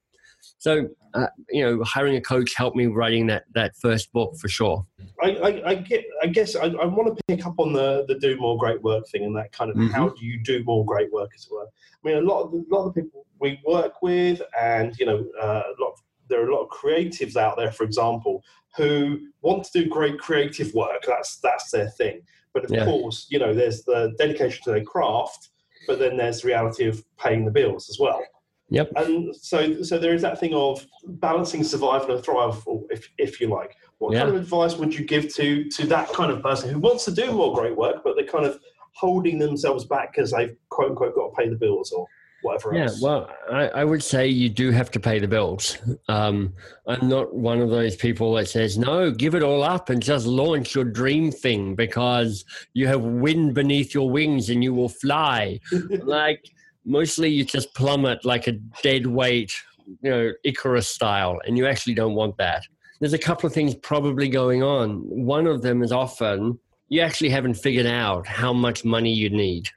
So, 0.60 0.90
uh, 1.14 1.28
you 1.50 1.64
know, 1.64 1.84
hiring 1.84 2.18
a 2.18 2.22
coach 2.22 2.54
helped 2.56 2.76
me 2.76 2.86
writing 2.88 3.28
that 3.28 3.46
that 3.56 3.76
first 3.78 4.12
book 4.12 4.36
for 4.38 4.50
sure. 4.50 4.86
I, 5.24 5.30
I, 5.32 5.70
I 5.70 5.76
get. 5.76 6.06
I 6.22 6.28
guess 6.28 6.56
I, 6.56 6.66
I, 6.66 6.86
want 6.86 7.18
to 7.18 7.24
pick 7.28 7.46
up 7.46 7.56
on 7.58 7.72
the 7.72 8.06
the 8.08 8.16
do 8.16 8.38
more 8.38 8.58
great 8.58 8.82
work 8.84 9.08
thing 9.08 9.24
and 9.24 9.36
that 9.38 9.54
kind 9.54 9.72
of 9.72 9.78
mm-hmm. 9.78 9.94
how 9.94 10.10
do 10.10 10.26
you 10.26 10.42
do 10.44 10.64
more 10.66 10.86
great 10.86 11.12
work 11.14 11.32
as 11.34 11.48
well. 11.50 11.72
I 12.04 12.08
mean, 12.08 12.18
a 12.18 12.28
lot 12.28 12.44
of 12.44 12.54
a 12.54 12.64
lot 12.70 12.88
of 12.88 12.94
people 12.94 13.26
we 13.40 13.60
work 13.66 14.02
with, 14.02 14.42
and 14.60 14.98
you 15.00 15.06
know, 15.06 15.26
uh, 15.42 15.64
a 15.66 15.82
lot 15.82 15.94
of, 15.94 16.00
there 16.28 16.44
are 16.44 16.50
a 16.50 16.54
lot 16.54 16.64
of 16.64 16.70
creatives 16.70 17.38
out 17.38 17.56
there, 17.56 17.72
for 17.72 17.86
example, 17.86 18.44
who 18.76 19.20
want 19.42 19.64
to 19.64 19.84
do 19.84 19.90
great 19.90 20.20
creative 20.20 20.74
work. 20.74 21.04
That's 21.08 21.38
that's 21.38 21.72
their 21.72 21.90
thing. 21.90 22.22
But 22.54 22.66
of 22.66 22.72
yeah. 22.72 22.84
course, 22.84 23.28
you 23.30 23.40
know, 23.40 23.54
there's 23.54 23.84
the 23.84 24.14
dedication 24.18 24.62
to 24.66 24.72
their 24.72 24.84
craft, 24.84 25.50
but 25.88 26.00
then 26.00 26.18
there's 26.18 26.42
the 26.42 26.50
reality 26.50 26.86
of 26.86 27.02
paying 27.18 27.46
the 27.46 27.52
bills 27.52 27.90
as 27.90 27.98
well. 27.98 28.22
Yep. 28.70 28.92
And 28.96 29.36
so, 29.36 29.82
so 29.82 29.98
there 29.98 30.14
is 30.14 30.22
that 30.22 30.40
thing 30.40 30.54
of 30.54 30.86
balancing 31.04 31.64
survival 31.64 32.16
and 32.16 32.24
thrive, 32.24 32.64
if 32.90 33.10
if 33.18 33.42
you 33.42 33.48
like. 33.48 33.76
What 33.98 34.14
yeah. 34.14 34.20
kind 34.20 34.36
of 34.36 34.42
advice 34.42 34.76
would 34.78 34.94
you 34.94 35.06
give 35.06 35.34
to 35.36 35.66
to 35.70 35.88
that 35.88 36.10
kind 36.14 36.32
of 36.32 36.42
person 36.42 36.70
who 36.70 36.80
wants 36.80 37.06
to 37.06 37.12
do 37.12 37.32
more 37.32 37.54
great 37.54 37.76
work, 37.76 38.04
but 38.04 38.16
they're 38.16 38.26
kind 38.26 38.46
of 38.46 38.60
holding 38.94 39.40
themselves 39.40 39.86
back 39.86 40.14
because 40.14 40.32
they've 40.32 40.56
quote 40.70 40.92
unquote 40.92 41.16
got 41.16 41.30
to 41.30 41.36
pay 41.36 41.50
the 41.50 41.56
bills 41.56 41.92
or 41.92 42.06
whatever 42.42 42.74
yeah, 42.74 42.84
else? 42.84 43.02
well, 43.02 43.30
I, 43.52 43.68
I, 43.70 43.84
would 43.84 44.04
say 44.04 44.28
you 44.28 44.50
do 44.50 44.72
have 44.72 44.92
to 44.92 45.00
pay 45.00 45.20
the 45.20 45.28
bills. 45.28 45.78
Um, 46.08 46.54
I'm 46.88 47.08
not 47.08 47.34
one 47.34 47.60
of 47.62 47.70
those 47.70 47.96
people 47.96 48.34
that 48.36 48.48
says, 48.48 48.78
no, 48.78 49.12
give 49.12 49.36
it 49.36 49.44
all 49.44 49.64
up 49.64 49.90
and 49.90 50.02
just 50.02 50.26
launch 50.26 50.76
your 50.76 50.86
dream 50.86 51.32
thing 51.32 51.76
because 51.76 52.46
you 52.74 52.88
have 52.88 53.02
wind 53.02 53.54
beneath 53.54 53.94
your 53.94 54.10
wings 54.10 54.50
and 54.50 54.64
you 54.64 54.74
will 54.74 54.90
fly. 54.90 55.60
like, 56.04 56.50
mostly 56.86 57.30
you 57.30 57.46
just 57.46 57.74
plummet 57.76 58.26
like 58.26 58.48
a 58.48 58.54
dead 58.84 59.08
weight, 59.08 59.54
you 60.02 60.10
know, 60.10 60.32
Icarus 60.44 60.88
style, 60.88 61.40
and 61.46 61.58
you 61.58 61.68
actually 61.68 61.94
don't 61.94 62.16
want 62.16 62.38
that. 62.38 62.64
There's 63.00 63.14
a 63.14 63.18
couple 63.18 63.48
of 63.48 63.54
things 63.54 63.76
probably 63.76 64.28
going 64.28 64.62
on. 64.62 65.02
One 65.04 65.48
of 65.48 65.62
them 65.62 65.84
is 65.84 65.92
often 65.92 66.60
you 66.90 67.02
actually 67.02 67.30
haven't 67.30 67.54
figured 67.54 67.86
out 67.86 68.28
how 68.28 68.52
much 68.52 68.84
money 68.84 69.14
you 69.14 69.30
need. 69.30 69.70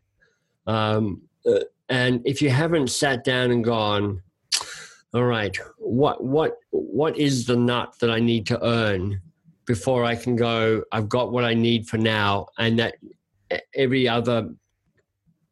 Um, 0.67 1.23
uh, 1.47 1.61
and 1.89 2.23
if 2.25 2.41
you 2.41 2.51
haven't 2.51 2.89
sat 2.89 3.23
down 3.23 3.51
and 3.51 3.63
gone, 3.63 4.23
all 5.15 5.25
right, 5.25 5.57
what 5.79 6.25
what 6.25 6.57
what 6.71 7.19
is 7.19 7.45
the 7.45 7.57
nut 7.57 7.95
that 8.01 8.11
I 8.11 8.19
need 8.19 8.47
to 8.47 8.65
earn 8.67 9.21
before 9.67 10.05
I 10.05 10.17
can 10.17 10.35
go? 10.35 10.83
I've 10.91 11.09
got 11.09 11.33
what 11.33 11.45
I 11.45 11.53
need 11.53 11.87
for 11.87 11.99
now, 11.99 12.47
and 12.59 12.79
that 12.79 12.95
every 13.75 14.09
other 14.09 14.49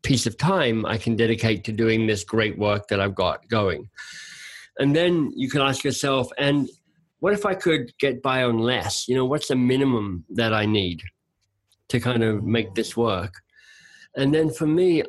piece 0.03 0.27
of 0.27 0.37
time 0.37 0.87
I 0.87 0.99
can 0.99 1.17
dedicate 1.17 1.65
to 1.65 1.73
doing 1.73 2.07
this 2.07 2.25
great 2.25 2.59
work 2.59 2.89
that 2.89 3.01
I've 3.01 3.15
got 3.15 3.49
going. 3.49 3.89
And 4.79 4.97
then 4.97 5.31
you 5.35 5.51
can 5.51 5.61
ask 5.61 5.85
yourself, 5.85 6.31
and 6.39 6.69
what 7.19 7.35
if 7.35 7.45
I 7.45 7.55
could 7.55 7.93
get 7.99 8.23
by 8.23 8.45
on 8.45 8.59
less? 8.59 9.09
You 9.09 9.17
know, 9.17 9.27
what's 9.27 9.49
the 9.49 9.57
minimum 9.57 10.25
that 10.31 10.55
I 10.55 10.65
need 10.65 11.03
to 11.89 12.01
kind 12.01 12.23
of 12.23 12.45
make 12.45 12.75
this 12.75 12.97
work? 12.97 13.35
And 14.17 14.35
then 14.35 14.51
for 14.51 14.67
me, 14.67 15.03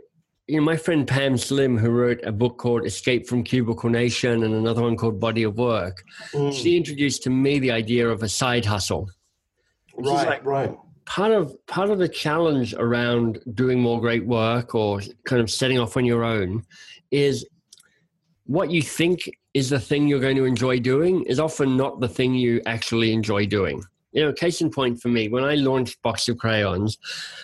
you 0.47 0.57
know, 0.57 0.63
my 0.63 0.75
friend 0.75 1.07
Pam 1.07 1.37
Slim, 1.37 1.77
who 1.77 1.89
wrote 1.89 2.19
a 2.25 2.31
book 2.31 2.57
called 2.57 2.85
Escape 2.85 3.27
from 3.27 3.43
Cubicle 3.43 3.89
Nation 3.89 4.43
and 4.43 4.53
another 4.53 4.81
one 4.81 4.97
called 4.97 5.19
Body 5.19 5.43
of 5.43 5.57
Work, 5.57 6.03
mm. 6.33 6.53
she 6.53 6.75
introduced 6.75 7.23
to 7.23 7.29
me 7.29 7.59
the 7.59 7.71
idea 7.71 8.09
of 8.09 8.23
a 8.23 8.29
side 8.29 8.65
hustle. 8.65 9.09
Right, 9.95 10.27
like, 10.27 10.45
right 10.45 10.75
part 11.05 11.31
of 11.31 11.55
part 11.67 11.89
of 11.89 11.99
the 11.99 12.07
challenge 12.07 12.73
around 12.75 13.39
doing 13.53 13.79
more 13.79 13.99
great 13.99 14.25
work 14.25 14.75
or 14.75 15.01
kind 15.25 15.41
of 15.41 15.49
setting 15.49 15.79
off 15.79 15.97
on 15.97 16.05
your 16.05 16.23
own 16.23 16.63
is 17.11 17.45
what 18.45 18.71
you 18.71 18.81
think 18.81 19.29
is 19.53 19.69
the 19.69 19.79
thing 19.79 20.07
you're 20.07 20.19
going 20.19 20.35
to 20.35 20.45
enjoy 20.45 20.79
doing 20.79 21.23
is 21.23 21.39
often 21.39 21.75
not 21.75 21.99
the 21.99 22.07
thing 22.07 22.33
you 22.33 22.61
actually 22.65 23.11
enjoy 23.11 23.45
doing. 23.45 23.83
You 24.13 24.25
know, 24.25 24.33
case 24.33 24.59
in 24.59 24.69
point 24.69 25.01
for 25.01 25.07
me, 25.07 25.29
when 25.29 25.43
I 25.43 25.55
launched 25.55 26.01
Box 26.01 26.27
of 26.27 26.37
Crayons, 26.37 26.97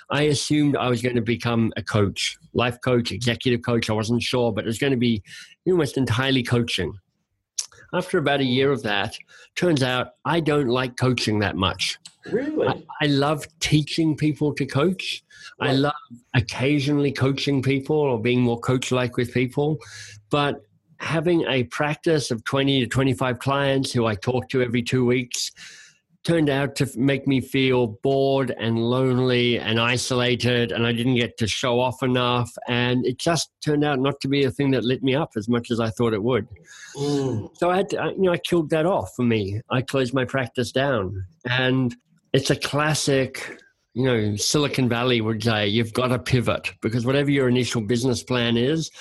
I 0.10 0.24
assumed 0.24 0.76
I 0.76 0.90
was 0.90 1.02
going 1.02 1.16
to 1.16 1.22
become 1.22 1.72
a 1.78 1.82
coach, 1.82 2.38
life 2.54 2.78
coach, 2.82 3.12
executive 3.14 3.62
coach. 3.62 3.90
I 3.90 3.94
wasn't 3.94 4.22
sure, 4.22 4.52
but 4.52 4.66
it 4.66 4.68
was 4.68 4.78
going 4.78 4.92
to 4.92 4.98
be 4.98 5.24
almost 5.66 5.98
entirely 5.98 6.44
coaching. 6.44 6.94
After 7.94 8.18
about 8.18 8.42
a 8.42 8.46
year 8.46 8.72
of 8.72 8.84
that, 8.84 9.18
turns 9.56 9.82
out 9.82 10.12
I 10.26 10.42
don't 10.42 10.68
like 10.68 10.98
coaching 10.98 11.40
that 11.40 11.56
much. 11.56 11.98
Really? 12.32 12.68
I, 12.68 12.84
I 13.02 13.08
love 13.08 13.48
teaching 13.60 14.16
people 14.16 14.54
to 14.56 14.66
coach. 14.66 15.24
I 15.60 15.74
love 15.74 15.94
occasionally 16.36 17.12
coaching 17.12 17.62
people 17.62 17.96
or 17.96 18.22
being 18.22 18.42
more 18.42 18.60
coach 18.60 18.92
like 18.92 19.18
with 19.18 19.34
people. 19.34 19.78
But 20.30 20.62
having 21.00 21.46
a 21.48 21.64
practice 21.66 22.32
of 22.32 22.44
20 22.44 22.82
to 22.82 22.88
25 22.88 23.40
clients 23.40 23.92
who 23.92 24.06
I 24.06 24.16
talk 24.16 24.50
to 24.50 24.62
every 24.62 24.82
two 24.82 25.06
weeks 25.06 25.52
turned 26.28 26.50
out 26.50 26.76
to 26.76 26.90
make 26.98 27.26
me 27.26 27.40
feel 27.40 27.88
bored 28.04 28.54
and 28.60 28.78
lonely 28.78 29.58
and 29.60 29.80
isolated 29.80 30.74
and 30.74 30.86
i 30.86 30.92
didn't 30.92 31.16
get 31.16 31.38
to 31.38 31.48
show 31.48 31.80
off 31.80 32.04
enough 32.04 32.52
and 32.68 33.06
it 33.06 33.18
just 33.18 33.50
turned 33.64 33.86
out 33.86 33.98
not 33.98 34.20
to 34.20 34.28
be 34.28 34.44
a 34.44 34.52
thing 34.52 34.70
that 34.70 34.84
lit 34.84 35.02
me 35.02 35.16
up 35.16 35.30
as 35.38 35.48
much 35.48 35.72
as 35.72 35.80
i 35.80 35.90
thought 35.90 36.14
it 36.14 36.22
would 36.22 36.46
mm. 36.98 37.50
so 37.56 37.70
i 37.70 37.78
had 37.78 37.90
to 37.90 38.14
you 38.18 38.24
know 38.24 38.34
i 38.34 38.38
killed 38.38 38.70
that 38.70 38.86
off 38.86 39.14
for 39.16 39.24
me 39.24 39.62
i 39.70 39.82
closed 39.82 40.14
my 40.14 40.26
practice 40.26 40.74
down 40.74 41.26
and 41.46 41.96
it's 42.38 42.52
a 42.52 42.56
classic 42.56 43.60
you 43.96 44.04
know 44.04 44.36
silicon 44.36 44.88
valley 44.88 45.22
would 45.22 45.44
say 45.44 45.68
you've 45.68 45.92
got 45.92 46.10
to 46.10 46.20
pivot 46.20 46.72
because 46.82 47.04
whatever 47.04 47.32
your 47.32 47.50
initial 47.50 47.82
business 47.82 48.22
plan 48.22 48.56
is 48.56 48.92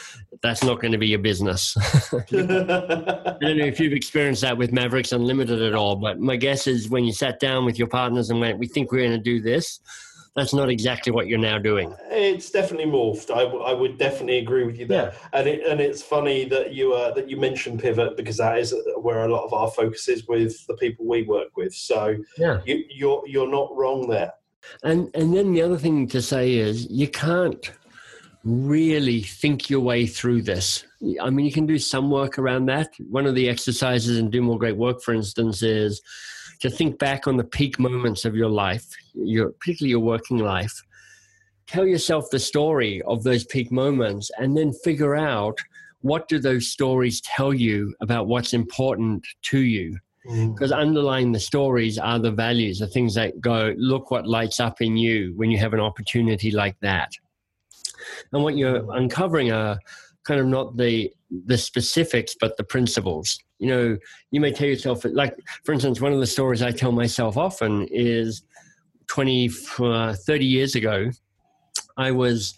that's 0.42 0.64
not 0.64 0.80
going 0.80 0.92
to 0.92 0.98
be 0.98 1.08
your 1.08 1.18
business. 1.18 1.76
I 2.12 2.24
don't 2.30 3.58
know 3.58 3.64
if 3.64 3.78
you've 3.78 3.92
experienced 3.92 4.40
that 4.42 4.56
with 4.56 4.72
mavericks 4.72 5.12
unlimited 5.12 5.60
at 5.60 5.74
all 5.74 5.96
but 5.96 6.18
my 6.18 6.36
guess 6.36 6.66
is 6.66 6.88
when 6.88 7.04
you 7.04 7.12
sat 7.12 7.38
down 7.38 7.66
with 7.66 7.78
your 7.78 7.88
partners 7.88 8.30
and 8.30 8.40
went 8.40 8.58
we 8.58 8.66
think 8.66 8.90
we're 8.90 9.06
going 9.06 9.10
to 9.10 9.18
do 9.18 9.42
this 9.42 9.80
that's 10.36 10.52
not 10.52 10.68
exactly 10.68 11.10
what 11.12 11.26
you're 11.26 11.38
now 11.38 11.58
doing. 11.58 11.94
It's 12.10 12.50
definitely 12.50 12.92
morphed. 12.92 13.34
I, 13.34 13.44
w- 13.44 13.64
I 13.64 13.72
would 13.72 13.96
definitely 13.96 14.38
agree 14.38 14.64
with 14.64 14.78
you 14.78 14.86
there. 14.86 15.12
Yeah. 15.12 15.28
And 15.32 15.48
it, 15.48 15.66
and 15.66 15.80
it's 15.80 16.02
funny 16.02 16.44
that 16.44 16.74
you 16.74 16.92
uh, 16.92 17.12
that 17.14 17.28
you 17.28 17.38
mentioned 17.38 17.80
pivot 17.80 18.16
because 18.16 18.36
that 18.36 18.58
is 18.58 18.74
where 18.98 19.24
a 19.24 19.28
lot 19.28 19.44
of 19.44 19.54
our 19.54 19.70
focus 19.70 20.08
is 20.08 20.28
with 20.28 20.66
the 20.66 20.74
people 20.74 21.06
we 21.06 21.22
work 21.22 21.56
with. 21.56 21.74
So 21.74 22.16
yeah. 22.36 22.60
you, 22.66 22.84
you're 22.90 23.22
you're 23.26 23.50
not 23.50 23.74
wrong 23.74 24.08
there. 24.08 24.32
And 24.84 25.10
and 25.14 25.34
then 25.34 25.54
the 25.54 25.62
other 25.62 25.78
thing 25.78 26.06
to 26.08 26.20
say 26.20 26.54
is 26.54 26.86
you 26.90 27.08
can't 27.08 27.72
really 28.44 29.22
think 29.22 29.70
your 29.70 29.80
way 29.80 30.06
through 30.06 30.42
this. 30.42 30.84
I 31.20 31.30
mean, 31.30 31.46
you 31.46 31.52
can 31.52 31.66
do 31.66 31.78
some 31.78 32.10
work 32.10 32.38
around 32.38 32.66
that. 32.66 32.92
One 33.10 33.26
of 33.26 33.34
the 33.34 33.48
exercises 33.48 34.18
in 34.18 34.30
Do 34.30 34.40
More 34.40 34.58
Great 34.58 34.76
Work, 34.76 35.02
for 35.02 35.14
instance, 35.14 35.62
is 35.62 36.00
to 36.60 36.70
think 36.70 36.98
back 36.98 37.26
on 37.26 37.36
the 37.36 37.44
peak 37.44 37.78
moments 37.78 38.24
of 38.24 38.34
your 38.34 38.48
life, 38.48 38.86
your 39.14 39.50
particularly 39.50 39.90
your 39.90 40.00
working 40.00 40.38
life, 40.38 40.82
tell 41.66 41.86
yourself 41.86 42.30
the 42.30 42.38
story 42.38 43.02
of 43.02 43.22
those 43.22 43.44
peak 43.44 43.70
moments 43.72 44.30
and 44.38 44.56
then 44.56 44.72
figure 44.72 45.16
out 45.16 45.58
what 46.00 46.28
do 46.28 46.38
those 46.38 46.68
stories 46.68 47.20
tell 47.22 47.52
you 47.52 47.94
about 48.00 48.28
what's 48.28 48.52
important 48.52 49.26
to 49.42 49.58
you 49.58 49.98
because 50.52 50.72
mm. 50.72 50.78
underlying 50.78 51.32
the 51.32 51.40
stories 51.40 51.98
are 51.98 52.18
the 52.18 52.30
values 52.30 52.78
the 52.78 52.86
things 52.86 53.14
that 53.14 53.40
go 53.40 53.74
look 53.76 54.10
what 54.10 54.26
lights 54.26 54.60
up 54.60 54.80
in 54.80 54.96
you 54.96 55.32
when 55.36 55.50
you 55.50 55.58
have 55.58 55.72
an 55.72 55.80
opportunity 55.80 56.50
like 56.50 56.78
that 56.80 57.12
and 58.32 58.42
what 58.42 58.56
you're 58.56 58.80
mm. 58.80 58.96
uncovering 58.96 59.50
are 59.52 59.78
kind 60.26 60.40
of 60.40 60.46
not 60.46 60.76
the 60.76 61.12
the 61.46 61.58
specifics 61.58 62.34
but 62.40 62.56
the 62.56 62.64
principles 62.64 63.38
you 63.58 63.68
know 63.68 63.96
you 64.30 64.40
may 64.40 64.52
tell 64.52 64.68
yourself 64.68 65.04
like 65.12 65.34
for 65.64 65.72
instance 65.72 66.00
one 66.00 66.12
of 66.12 66.20
the 66.20 66.26
stories 66.26 66.62
i 66.62 66.70
tell 66.70 66.92
myself 66.92 67.36
often 67.36 67.86
is 67.90 68.42
20 69.08 69.50
uh, 69.80 70.14
30 70.14 70.44
years 70.44 70.74
ago 70.74 71.10
i 71.96 72.10
was 72.10 72.56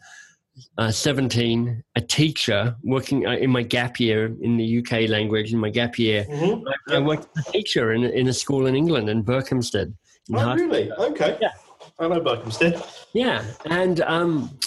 uh, 0.77 0.91
17, 0.91 1.83
a 1.95 2.01
teacher 2.01 2.75
working 2.83 3.27
uh, 3.27 3.33
in 3.33 3.51
my 3.51 3.63
gap 3.63 4.01
year 4.01 4.35
in 4.41 4.57
the 4.57 4.79
UK 4.79 5.09
language, 5.09 5.53
in 5.53 5.59
my 5.59 5.71
gap 5.71 5.99
year. 5.99 6.25
Mm-hmm. 6.25 6.67
I, 6.93 6.97
I, 6.97 6.99
worked 6.99 7.29
as 7.37 7.47
a 7.49 7.53
teacher 7.53 7.93
in, 7.93 8.05
in 8.05 8.29
a 8.29 8.33
school 8.33 8.67
in 8.67 8.75
England, 8.75 9.09
in 9.09 9.23
Berkhamsted. 9.23 9.95
In 10.29 10.37
oh, 10.37 10.55
really? 10.55 10.91
Okay. 10.93 11.39
Yeah. 11.41 11.53
I 11.99 12.09
know 12.09 12.21
Berkhamsted. 12.21 12.85
Yeah. 13.13 13.45
And 13.67 14.01
um, 14.03 14.59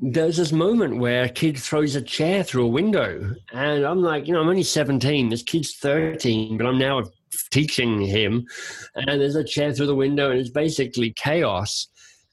there's 0.00 0.38
this 0.38 0.52
moment 0.52 0.96
where 0.96 1.24
a 1.24 1.28
kid 1.28 1.58
throws 1.58 1.94
a 1.94 2.02
chair 2.02 2.42
through 2.42 2.64
a 2.64 2.70
window. 2.70 3.34
And 3.52 3.84
I'm 3.84 4.02
like, 4.02 4.26
you 4.26 4.32
know, 4.32 4.40
I'm 4.40 4.48
only 4.48 4.62
17. 4.62 5.28
This 5.28 5.42
kid's 5.42 5.76
13, 5.76 6.56
but 6.56 6.66
I'm 6.66 6.78
now 6.78 7.02
teaching 7.50 8.00
him. 8.00 8.46
And 8.94 9.20
there's 9.20 9.36
a 9.36 9.44
chair 9.44 9.72
through 9.72 9.86
the 9.86 9.94
window, 9.94 10.30
and 10.30 10.40
it's 10.40 10.50
basically 10.50 11.12
chaos. 11.12 11.88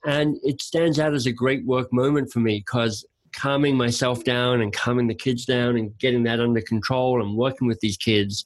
And 0.05 0.37
it 0.43 0.61
stands 0.61 0.99
out 0.99 1.13
as 1.13 1.25
a 1.25 1.31
great 1.31 1.65
work 1.65 1.91
moment 1.91 2.31
for 2.31 2.39
me 2.39 2.59
because 2.59 3.05
calming 3.35 3.75
myself 3.75 4.23
down 4.23 4.61
and 4.61 4.71
calming 4.71 5.07
the 5.07 5.15
kids 5.15 5.45
down 5.45 5.75
and 5.75 5.97
getting 5.97 6.23
that 6.23 6.39
under 6.39 6.61
control 6.61 7.21
and 7.21 7.35
working 7.35 7.67
with 7.67 7.79
these 7.81 7.97
kids, 7.97 8.45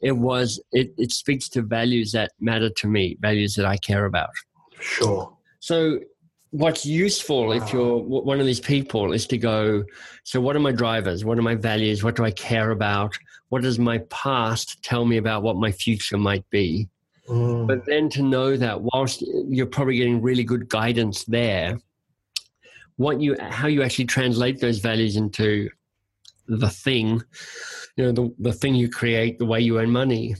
it 0.00 0.12
was 0.12 0.60
it, 0.72 0.94
it 0.96 1.12
speaks 1.12 1.48
to 1.50 1.62
values 1.62 2.12
that 2.12 2.32
matter 2.40 2.70
to 2.70 2.86
me, 2.86 3.18
values 3.20 3.54
that 3.56 3.66
I 3.66 3.76
care 3.76 4.06
about. 4.06 4.30
Sure. 4.80 5.36
So 5.60 6.00
what's 6.54 6.86
useful 6.86 7.50
if 7.50 7.72
you're 7.72 7.98
one 7.98 8.38
of 8.38 8.46
these 8.46 8.60
people 8.60 9.12
is 9.12 9.26
to 9.26 9.36
go 9.36 9.84
so 10.22 10.40
what 10.40 10.54
are 10.54 10.60
my 10.60 10.70
drivers? 10.70 11.24
What 11.24 11.36
are 11.36 11.42
my 11.42 11.56
values? 11.56 12.04
What 12.04 12.14
do 12.14 12.24
i 12.24 12.30
care 12.30 12.70
about? 12.70 13.12
What 13.48 13.62
does 13.62 13.80
my 13.80 13.98
past 14.08 14.80
tell 14.84 15.04
me 15.04 15.16
about 15.16 15.42
what 15.42 15.56
my 15.56 15.72
future 15.72 16.16
might 16.16 16.48
be? 16.50 16.88
Mm. 17.28 17.66
But 17.66 17.84
then 17.86 18.08
to 18.10 18.22
know 18.22 18.56
that 18.56 18.80
whilst 18.80 19.24
you're 19.48 19.66
probably 19.66 19.96
getting 19.96 20.22
really 20.22 20.44
good 20.44 20.68
guidance 20.68 21.24
there, 21.24 21.76
what 22.96 23.20
you 23.20 23.36
how 23.40 23.66
you 23.66 23.82
actually 23.82 24.04
translate 24.04 24.60
those 24.60 24.78
values 24.78 25.16
into 25.16 25.68
the 26.46 26.70
thing, 26.70 27.20
you 27.96 28.04
know, 28.04 28.12
the, 28.12 28.32
the 28.38 28.52
thing 28.52 28.76
you 28.76 28.88
create, 28.88 29.40
the 29.40 29.46
way 29.46 29.60
you 29.60 29.80
earn 29.80 29.90
money. 29.90 30.36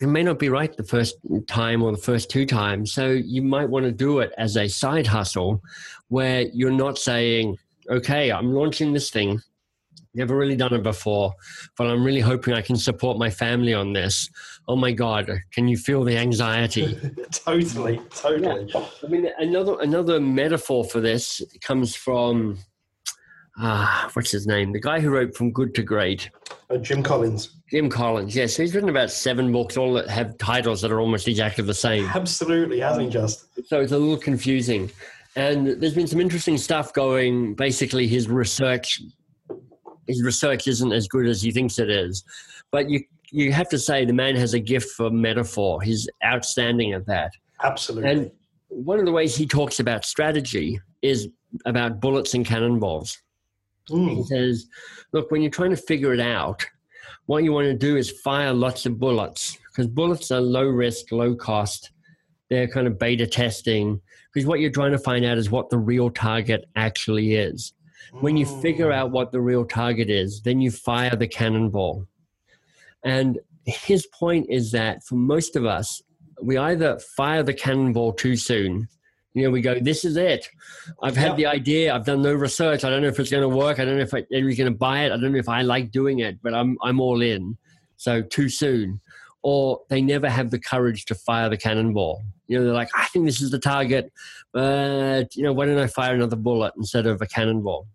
It 0.00 0.08
may 0.08 0.22
not 0.22 0.38
be 0.38 0.48
right 0.48 0.74
the 0.74 0.82
first 0.82 1.16
time 1.46 1.82
or 1.82 1.92
the 1.92 1.98
first 1.98 2.30
two 2.30 2.46
times. 2.46 2.92
So 2.92 3.10
you 3.10 3.42
might 3.42 3.68
want 3.68 3.84
to 3.84 3.92
do 3.92 4.20
it 4.20 4.32
as 4.38 4.56
a 4.56 4.66
side 4.66 5.06
hustle 5.06 5.62
where 6.08 6.42
you're 6.54 6.70
not 6.70 6.98
saying, 6.98 7.58
okay, 7.90 8.32
I'm 8.32 8.52
launching 8.52 8.92
this 8.94 9.10
thing. 9.10 9.42
Never 10.14 10.36
really 10.36 10.56
done 10.56 10.74
it 10.74 10.82
before, 10.82 11.34
but 11.76 11.86
I'm 11.86 12.02
really 12.02 12.20
hoping 12.20 12.54
I 12.54 12.62
can 12.62 12.76
support 12.76 13.16
my 13.16 13.30
family 13.30 13.74
on 13.74 13.92
this. 13.92 14.28
Oh 14.66 14.74
my 14.74 14.90
God, 14.90 15.30
can 15.52 15.68
you 15.68 15.76
feel 15.76 16.02
the 16.02 16.16
anxiety? 16.16 16.98
totally, 17.30 18.00
totally. 18.10 18.70
Yeah. 18.74 18.86
I 19.04 19.06
mean, 19.06 19.28
another 19.38 19.78
another 19.80 20.18
metaphor 20.18 20.84
for 20.84 21.00
this 21.00 21.42
comes 21.60 21.94
from 21.94 22.58
ah, 23.60 24.06
uh, 24.06 24.10
what's 24.14 24.30
his 24.30 24.46
name? 24.46 24.72
The 24.72 24.80
guy 24.80 25.00
who 25.00 25.10
wrote 25.10 25.34
From 25.34 25.52
Good 25.52 25.74
to 25.76 25.82
Great. 25.82 26.30
Uh, 26.70 26.76
Jim 26.78 27.02
Collins. 27.02 27.56
Jim 27.70 27.88
Collins, 27.88 28.34
yes. 28.34 28.56
he's 28.56 28.74
written 28.74 28.90
about 28.90 29.10
seven 29.10 29.52
books, 29.52 29.76
all 29.76 29.92
that 29.94 30.08
have 30.08 30.36
titles 30.38 30.80
that 30.82 30.90
are 30.90 31.00
almost 31.00 31.28
exactly 31.28 31.64
the 31.64 31.74
same. 31.74 32.06
Absolutely, 32.14 32.80
hasn't 32.80 33.04
he 33.04 33.10
just? 33.10 33.46
So 33.68 33.80
it's 33.80 33.92
a 33.92 33.98
little 33.98 34.16
confusing. 34.16 34.90
And 35.36 35.80
there's 35.80 35.94
been 35.94 36.08
some 36.08 36.20
interesting 36.20 36.58
stuff 36.58 36.92
going. 36.92 37.54
Basically, 37.54 38.08
his 38.08 38.28
research 38.28 39.00
his 40.10 40.22
research 40.22 40.66
isn't 40.66 40.92
as 40.92 41.08
good 41.08 41.26
as 41.26 41.40
he 41.40 41.52
thinks 41.52 41.78
it 41.78 41.90
is. 41.90 42.24
But 42.70 42.90
you 42.90 43.00
you 43.32 43.52
have 43.52 43.68
to 43.68 43.78
say 43.78 44.04
the 44.04 44.12
man 44.12 44.34
has 44.34 44.54
a 44.54 44.58
gift 44.58 44.90
for 44.90 45.08
metaphor. 45.08 45.80
He's 45.80 46.08
outstanding 46.24 46.92
at 46.94 47.06
that. 47.06 47.32
Absolutely. 47.62 48.10
And 48.10 48.30
one 48.68 48.98
of 48.98 49.04
the 49.04 49.12
ways 49.12 49.36
he 49.36 49.46
talks 49.46 49.78
about 49.78 50.04
strategy 50.04 50.80
is 51.00 51.28
about 51.64 52.00
bullets 52.00 52.34
and 52.34 52.44
cannonballs. 52.44 53.22
Mm. 53.90 54.16
He 54.16 54.22
says, 54.24 54.66
look, 55.12 55.30
when 55.30 55.42
you're 55.42 55.50
trying 55.50 55.70
to 55.70 55.76
figure 55.76 56.12
it 56.12 56.20
out, 56.20 56.66
what 57.26 57.44
you 57.44 57.52
want 57.52 57.66
to 57.66 57.74
do 57.74 57.96
is 57.96 58.10
fire 58.10 58.52
lots 58.52 58.86
of 58.86 58.98
bullets 58.98 59.56
because 59.70 59.86
bullets 59.86 60.30
are 60.30 60.40
low 60.40 60.66
risk, 60.66 61.12
low 61.12 61.34
cost. 61.34 61.90
They're 62.48 62.68
kind 62.68 62.86
of 62.86 62.98
beta 62.98 63.26
testing 63.26 64.00
because 64.32 64.46
what 64.46 64.60
you're 64.60 64.70
trying 64.70 64.92
to 64.92 64.98
find 64.98 65.24
out 65.24 65.38
is 65.38 65.50
what 65.50 65.70
the 65.70 65.78
real 65.78 66.10
target 66.10 66.66
actually 66.76 67.34
is. 67.34 67.72
When 68.12 68.36
you 68.36 68.46
figure 68.46 68.90
out 68.90 69.12
what 69.12 69.30
the 69.30 69.40
real 69.40 69.64
target 69.64 70.10
is, 70.10 70.42
then 70.42 70.60
you 70.60 70.70
fire 70.70 71.14
the 71.14 71.28
cannonball. 71.28 72.06
And 73.04 73.38
his 73.64 74.06
point 74.06 74.46
is 74.48 74.72
that 74.72 75.04
for 75.04 75.14
most 75.14 75.54
of 75.54 75.64
us, 75.64 76.02
we 76.42 76.56
either 76.58 76.98
fire 76.98 77.42
the 77.42 77.54
cannonball 77.54 78.14
too 78.14 78.36
soon. 78.36 78.88
You 79.34 79.44
know, 79.44 79.50
we 79.50 79.60
go, 79.60 79.78
this 79.78 80.04
is 80.04 80.16
it. 80.16 80.48
I've 81.02 81.16
had 81.16 81.36
the 81.36 81.46
idea. 81.46 81.94
I've 81.94 82.04
done 82.04 82.22
no 82.22 82.34
research. 82.34 82.82
I 82.82 82.90
don't 82.90 83.00
know 83.02 83.08
if 83.08 83.20
it's 83.20 83.30
going 83.30 83.48
to 83.48 83.56
work. 83.56 83.78
I 83.78 83.84
don't 83.84 83.96
know 83.96 84.02
if 84.02 84.12
anybody's 84.12 84.58
going 84.58 84.72
to 84.72 84.76
buy 84.76 85.04
it. 85.04 85.12
I 85.12 85.16
don't 85.16 85.32
know 85.32 85.38
if 85.38 85.48
I 85.48 85.62
like 85.62 85.92
doing 85.92 86.18
it, 86.18 86.38
but 86.42 86.52
I'm, 86.52 86.76
I'm 86.82 87.00
all 87.00 87.22
in. 87.22 87.56
So 87.96 88.22
too 88.22 88.48
soon. 88.48 89.00
Or 89.42 89.82
they 89.88 90.02
never 90.02 90.28
have 90.28 90.50
the 90.50 90.58
courage 90.58 91.04
to 91.06 91.14
fire 91.14 91.48
the 91.48 91.56
cannonball. 91.56 92.22
You 92.48 92.58
know, 92.58 92.64
they're 92.64 92.74
like, 92.74 92.90
I 92.94 93.06
think 93.06 93.24
this 93.24 93.40
is 93.40 93.52
the 93.52 93.58
target, 93.60 94.12
but, 94.52 95.34
you 95.36 95.44
know, 95.44 95.52
why 95.52 95.66
don't 95.66 95.78
I 95.78 95.86
fire 95.86 96.14
another 96.14 96.36
bullet 96.36 96.74
instead 96.76 97.06
of 97.06 97.22
a 97.22 97.26
cannonball? 97.26 97.86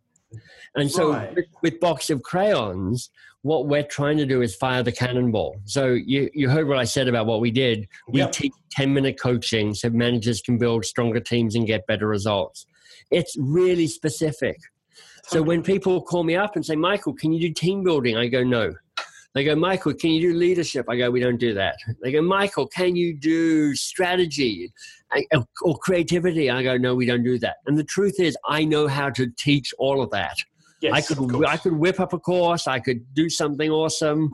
And 0.75 0.89
so 0.89 1.11
right. 1.11 1.35
with, 1.35 1.45
with, 1.61 1.79
box 1.79 2.09
of 2.09 2.23
crayons, 2.23 3.09
what 3.45 3.67
we're 3.67 3.83
trying 3.83 4.17
to 4.17 4.25
do 4.25 4.41
is 4.41 4.55
fire 4.55 4.81
the 4.81 4.91
cannonball. 4.91 5.55
So 5.65 5.89
you, 5.89 6.31
you 6.33 6.49
heard 6.49 6.67
what 6.67 6.79
I 6.79 6.83
said 6.83 7.07
about 7.07 7.27
what 7.27 7.41
we 7.41 7.51
did. 7.51 7.87
We 8.07 8.21
yep. 8.21 8.31
teach 8.31 8.51
10 8.71 8.91
minute 8.91 9.19
coaching 9.21 9.75
so 9.75 9.87
managers 9.91 10.41
can 10.41 10.57
build 10.57 10.83
stronger 10.83 11.19
teams 11.19 11.53
and 11.53 11.67
get 11.67 11.85
better 11.85 12.07
results. 12.07 12.65
It's 13.11 13.35
really 13.37 13.85
specific. 13.85 14.57
So 15.27 15.43
when 15.43 15.61
people 15.61 16.01
call 16.01 16.23
me 16.23 16.35
up 16.35 16.55
and 16.55 16.65
say, 16.65 16.75
Michael, 16.75 17.13
can 17.13 17.33
you 17.33 17.39
do 17.39 17.53
team 17.53 17.83
building? 17.83 18.17
I 18.17 18.29
go, 18.29 18.43
no. 18.43 18.73
They 19.35 19.43
go, 19.43 19.55
Michael, 19.55 19.93
can 19.93 20.09
you 20.09 20.31
do 20.31 20.33
leadership? 20.39 20.87
I 20.89 20.95
go, 20.95 21.11
we 21.11 21.19
don't 21.19 21.39
do 21.39 21.53
that. 21.53 21.75
They 22.01 22.11
go, 22.11 22.23
Michael, 22.23 22.65
can 22.65 22.95
you 22.95 23.13
do 23.13 23.75
strategy 23.75 24.73
or 25.61 25.77
creativity? 25.77 26.49
I 26.49 26.63
go, 26.63 26.77
no, 26.77 26.95
we 26.95 27.05
don't 27.05 27.23
do 27.23 27.37
that. 27.39 27.57
And 27.67 27.77
the 27.77 27.83
truth 27.83 28.19
is, 28.19 28.35
I 28.47 28.65
know 28.65 28.87
how 28.87 29.11
to 29.11 29.27
teach 29.37 29.71
all 29.77 30.01
of 30.01 30.09
that. 30.09 30.35
Yes, 30.81 30.93
I 30.93 31.01
could 31.01 31.45
I 31.45 31.57
could 31.57 31.73
whip 31.73 31.99
up 31.99 32.13
a 32.13 32.19
course. 32.19 32.67
I 32.67 32.79
could 32.79 33.13
do 33.13 33.29
something 33.29 33.69
awesome. 33.69 34.33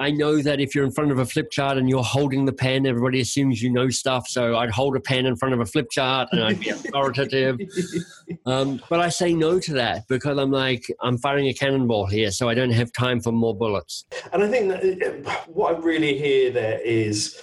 I 0.00 0.10
know 0.10 0.40
that 0.40 0.60
if 0.60 0.74
you're 0.74 0.86
in 0.86 0.92
front 0.92 1.12
of 1.12 1.18
a 1.18 1.26
flip 1.26 1.50
chart 1.50 1.76
and 1.76 1.86
you're 1.86 2.02
holding 2.02 2.46
the 2.46 2.54
pen, 2.54 2.86
everybody 2.86 3.20
assumes 3.20 3.60
you 3.60 3.70
know 3.70 3.90
stuff. 3.90 4.26
So 4.28 4.56
I'd 4.56 4.70
hold 4.70 4.96
a 4.96 5.00
pen 5.00 5.26
in 5.26 5.36
front 5.36 5.52
of 5.52 5.60
a 5.60 5.66
flip 5.66 5.90
chart 5.90 6.30
and 6.32 6.42
I'd 6.42 6.58
be 6.58 6.70
authoritative. 6.70 7.60
um, 8.46 8.80
but 8.88 9.00
I 9.00 9.10
say 9.10 9.34
no 9.34 9.60
to 9.60 9.74
that 9.74 10.08
because 10.08 10.38
I'm 10.38 10.50
like, 10.50 10.86
I'm 11.02 11.18
firing 11.18 11.48
a 11.48 11.52
cannonball 11.52 12.06
here, 12.06 12.30
so 12.30 12.48
I 12.48 12.54
don't 12.54 12.70
have 12.70 12.90
time 12.92 13.20
for 13.20 13.30
more 13.30 13.54
bullets. 13.54 14.06
And 14.32 14.42
I 14.42 14.48
think 14.48 14.68
that 14.70 15.26
uh, 15.26 15.32
what 15.48 15.74
I 15.74 15.78
really 15.78 16.16
hear 16.16 16.50
there 16.50 16.80
is 16.80 17.38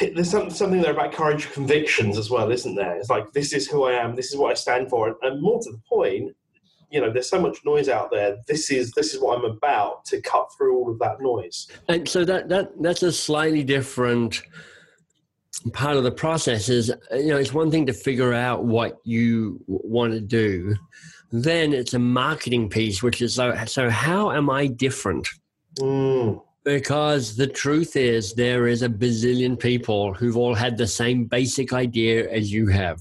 there's 0.00 0.30
something 0.30 0.80
there 0.80 0.92
about 0.92 1.12
courage 1.12 1.50
convictions 1.50 2.18
as 2.18 2.30
well, 2.30 2.52
isn't 2.52 2.76
there? 2.76 2.96
It's 2.96 3.10
like, 3.10 3.32
this 3.32 3.52
is 3.52 3.66
who 3.66 3.84
I 3.84 3.94
am, 3.94 4.14
this 4.14 4.30
is 4.30 4.36
what 4.36 4.52
I 4.52 4.54
stand 4.54 4.90
for. 4.90 5.16
And 5.22 5.42
more 5.42 5.60
to 5.60 5.72
the 5.72 5.80
point, 5.88 6.36
you 6.90 7.00
know 7.00 7.10
there's 7.12 7.28
so 7.28 7.40
much 7.40 7.64
noise 7.64 7.88
out 7.88 8.10
there. 8.10 8.38
This 8.46 8.70
is 8.70 8.92
this 8.92 9.14
is 9.14 9.20
what 9.20 9.38
i'm 9.38 9.44
about 9.44 10.04
to 10.06 10.20
cut 10.20 10.48
through 10.56 10.76
all 10.76 10.90
of 10.90 10.98
that 10.98 11.20
noise. 11.20 11.68
And 11.88 12.08
so 12.08 12.24
that 12.24 12.48
that 12.48 12.70
that's 12.80 13.02
a 13.02 13.12
slightly 13.12 13.64
different 13.64 14.42
part 15.72 15.96
of 15.96 16.04
the 16.04 16.12
process 16.12 16.68
is 16.68 16.92
you 17.12 17.28
know 17.28 17.36
it's 17.36 17.52
one 17.52 17.70
thing 17.70 17.86
to 17.86 17.92
figure 17.92 18.32
out 18.32 18.64
what 18.64 18.98
you 19.04 19.62
want 19.66 20.12
to 20.12 20.20
do. 20.20 20.74
Then 21.30 21.74
it's 21.74 21.94
a 21.94 21.98
marketing 21.98 22.68
piece 22.70 23.02
which 23.02 23.20
is 23.20 23.34
so 23.34 23.54
so 23.66 23.90
how 23.90 24.32
am 24.32 24.50
i 24.50 24.66
different? 24.66 25.28
Mm. 25.78 26.42
because 26.64 27.36
the 27.36 27.46
truth 27.46 27.94
is 27.94 28.34
there 28.34 28.66
is 28.66 28.82
a 28.82 28.88
bazillion 28.88 29.56
people 29.56 30.12
who've 30.12 30.36
all 30.36 30.54
had 30.54 30.76
the 30.76 30.88
same 30.88 31.24
basic 31.24 31.72
idea 31.72 32.28
as 32.32 32.50
you 32.50 32.66
have. 32.66 33.00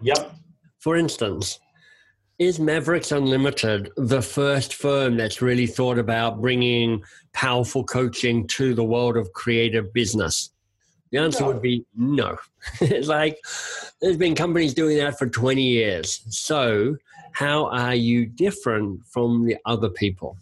Yep. 0.00 0.32
For 0.78 0.96
instance 0.96 1.58
is 2.38 2.58
Mavericks 2.58 3.12
Unlimited 3.12 3.90
the 3.96 4.22
first 4.22 4.74
firm 4.74 5.16
that's 5.16 5.40
really 5.40 5.66
thought 5.66 5.98
about 5.98 6.40
bringing 6.40 7.02
powerful 7.32 7.84
coaching 7.84 8.46
to 8.48 8.74
the 8.74 8.84
world 8.84 9.16
of 9.16 9.32
creative 9.32 9.92
business? 9.92 10.50
The 11.10 11.18
answer 11.18 11.42
No. 11.42 11.48
would 11.48 11.62
be 11.62 11.84
no. 11.94 12.36
it's 12.80 13.06
like 13.08 13.38
there's 14.00 14.16
been 14.16 14.34
companies 14.34 14.74
doing 14.74 14.98
that 14.98 15.18
for 15.18 15.28
20 15.28 15.62
years. 15.62 16.24
So, 16.28 16.96
how 17.32 17.66
are 17.66 17.94
you 17.94 18.26
different 18.26 19.06
from 19.06 19.44
the 19.44 19.56
other 19.64 19.88
people? 19.88 20.36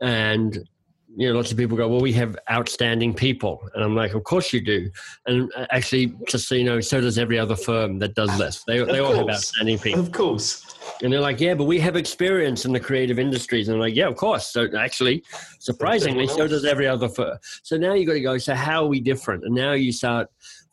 And 0.00 0.68
you 1.16 1.28
know, 1.28 1.34
lots 1.34 1.52
of 1.52 1.58
people 1.58 1.76
go, 1.76 1.88
"Well, 1.88 2.00
we 2.00 2.12
have 2.14 2.36
outstanding 2.50 3.14
people," 3.14 3.60
and 3.74 3.84
I'm 3.84 3.94
like, 3.94 4.14
"Of 4.14 4.24
course 4.24 4.52
you 4.52 4.60
do." 4.60 4.90
And 5.26 5.50
uh, 5.56 5.66
actually, 5.70 6.14
just 6.28 6.48
so 6.48 6.54
you 6.54 6.64
know, 6.64 6.80
so 6.80 7.00
does 7.00 7.18
every 7.18 7.38
other 7.38 7.56
firm 7.56 7.98
that 7.98 8.14
does 8.14 8.36
this. 8.38 8.64
They, 8.66 8.82
they 8.84 9.00
all 9.00 9.14
have 9.14 9.28
outstanding 9.28 9.78
people. 9.78 10.00
Of 10.00 10.12
course. 10.12 10.72
And 11.02 11.12
they're 11.12 11.20
like, 11.20 11.40
yeah, 11.40 11.54
but 11.54 11.64
we 11.64 11.78
have 11.80 11.96
experience 11.96 12.64
in 12.64 12.72
the 12.72 12.80
creative 12.80 13.18
industries. 13.18 13.68
And 13.68 13.76
I'm 13.76 13.80
like, 13.80 13.94
yeah, 13.94 14.06
of 14.06 14.16
course. 14.16 14.48
So 14.48 14.68
actually, 14.76 15.24
surprisingly, 15.58 16.26
so 16.26 16.46
does 16.46 16.64
every 16.64 16.86
other 16.86 17.08
firm. 17.08 17.38
So 17.62 17.76
now 17.76 17.94
you've 17.94 18.06
got 18.06 18.14
to 18.14 18.20
go, 18.20 18.38
so 18.38 18.54
how 18.54 18.84
are 18.84 18.88
we 18.88 19.00
different? 19.00 19.44
And 19.44 19.54
now 19.54 19.72
you 19.72 19.92
start 19.92 20.28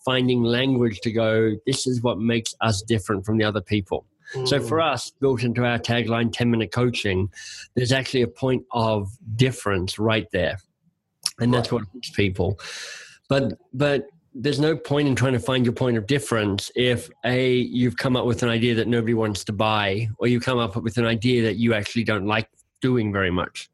finding 0.05 0.43
language 0.43 0.99
to 1.01 1.11
go, 1.11 1.55
this 1.65 1.87
is 1.87 2.01
what 2.01 2.19
makes 2.19 2.53
us 2.61 2.81
different 2.81 3.25
from 3.25 3.37
the 3.37 3.43
other 3.43 3.61
people. 3.61 4.05
So 4.45 4.59
hmm. 4.59 4.67
for 4.67 4.81
us, 4.81 5.11
built 5.19 5.43
into 5.43 5.65
our 5.65 5.79
tagline, 5.79 6.31
10 6.31 6.51
minute 6.51 6.71
coaching, 6.71 7.29
there's 7.75 7.91
actually 7.91 8.21
a 8.21 8.27
point 8.27 8.63
of 8.71 9.11
difference 9.35 9.99
right 9.99 10.27
there. 10.31 10.57
And 11.39 11.53
that's 11.53 11.71
what 11.71 11.83
helps 11.91 12.09
people. 12.11 12.59
But, 13.27 13.53
but, 13.73 14.07
there's 14.35 14.59
no 14.59 14.77
point 14.77 15.07
in 15.07 15.15
trying 15.15 15.33
to 15.33 15.39
find 15.39 15.65
your 15.65 15.73
point 15.73 15.97
of 15.97 16.05
difference 16.05 16.71
if 16.75 17.09
a 17.25 17.51
you've 17.55 17.97
come 17.97 18.15
up 18.15 18.25
with 18.25 18.43
an 18.43 18.47
idea 18.47 18.75
that 18.75 18.87
nobody 18.87 19.15
wants 19.15 19.43
to 19.43 19.51
buy 19.51 20.07
or 20.19 20.27
you 20.27 20.39
come 20.39 20.59
up 20.59 20.75
with 20.77 20.97
an 20.97 21.05
idea 21.05 21.41
that 21.41 21.55
you 21.55 21.73
actually 21.73 22.03
don't 22.03 22.27
like 22.27 22.47
doing 22.79 23.11
very 23.11 23.31
much 23.31 23.71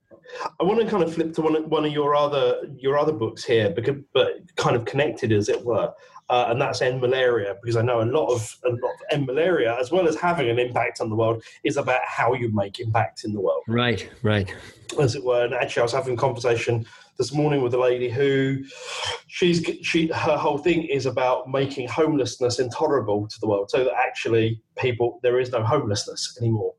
I 0.59 0.63
want 0.63 0.79
to 0.81 0.87
kind 0.87 1.03
of 1.03 1.13
flip 1.13 1.33
to 1.33 1.41
one 1.41 1.55
of, 1.55 1.65
one 1.65 1.85
of 1.85 1.91
your 1.91 2.15
other 2.15 2.61
your 2.77 2.97
other 2.97 3.13
books 3.13 3.43
here, 3.43 3.69
because 3.69 3.97
but 4.13 4.39
kind 4.55 4.75
of 4.75 4.85
connected 4.85 5.31
as 5.31 5.49
it 5.49 5.63
were, 5.63 5.93
uh, 6.29 6.45
and 6.49 6.59
that's 6.59 6.81
end 6.81 7.01
malaria. 7.01 7.55
Because 7.61 7.75
I 7.75 7.81
know 7.81 8.01
a 8.01 8.03
lot 8.03 8.27
of 8.27 8.55
a 8.65 8.69
lot 8.69 8.93
of 8.93 9.01
end 9.11 9.25
malaria, 9.25 9.77
as 9.79 9.91
well 9.91 10.07
as 10.07 10.15
having 10.15 10.49
an 10.49 10.59
impact 10.59 11.01
on 11.01 11.09
the 11.09 11.15
world, 11.15 11.43
is 11.63 11.77
about 11.77 12.01
how 12.05 12.33
you 12.33 12.53
make 12.53 12.79
impact 12.79 13.23
in 13.23 13.33
the 13.33 13.41
world, 13.41 13.63
right 13.67 14.09
right 14.23 14.53
as 14.99 15.15
it 15.15 15.23
were. 15.23 15.45
And 15.45 15.53
actually, 15.53 15.81
I 15.81 15.83
was 15.83 15.93
having 15.93 16.13
a 16.15 16.17
conversation 16.17 16.85
this 17.17 17.33
morning 17.33 17.61
with 17.61 17.73
a 17.73 17.79
lady 17.79 18.09
who 18.09 18.63
she's 19.27 19.65
she 19.81 20.07
her 20.07 20.37
whole 20.37 20.57
thing 20.57 20.83
is 20.83 21.05
about 21.05 21.49
making 21.49 21.87
homelessness 21.87 22.59
intolerable 22.59 23.27
to 23.27 23.39
the 23.39 23.47
world, 23.47 23.69
so 23.69 23.83
that 23.83 23.93
actually 23.93 24.61
people 24.77 25.19
there 25.23 25.39
is 25.39 25.51
no 25.51 25.63
homelessness 25.63 26.37
anymore. 26.41 26.73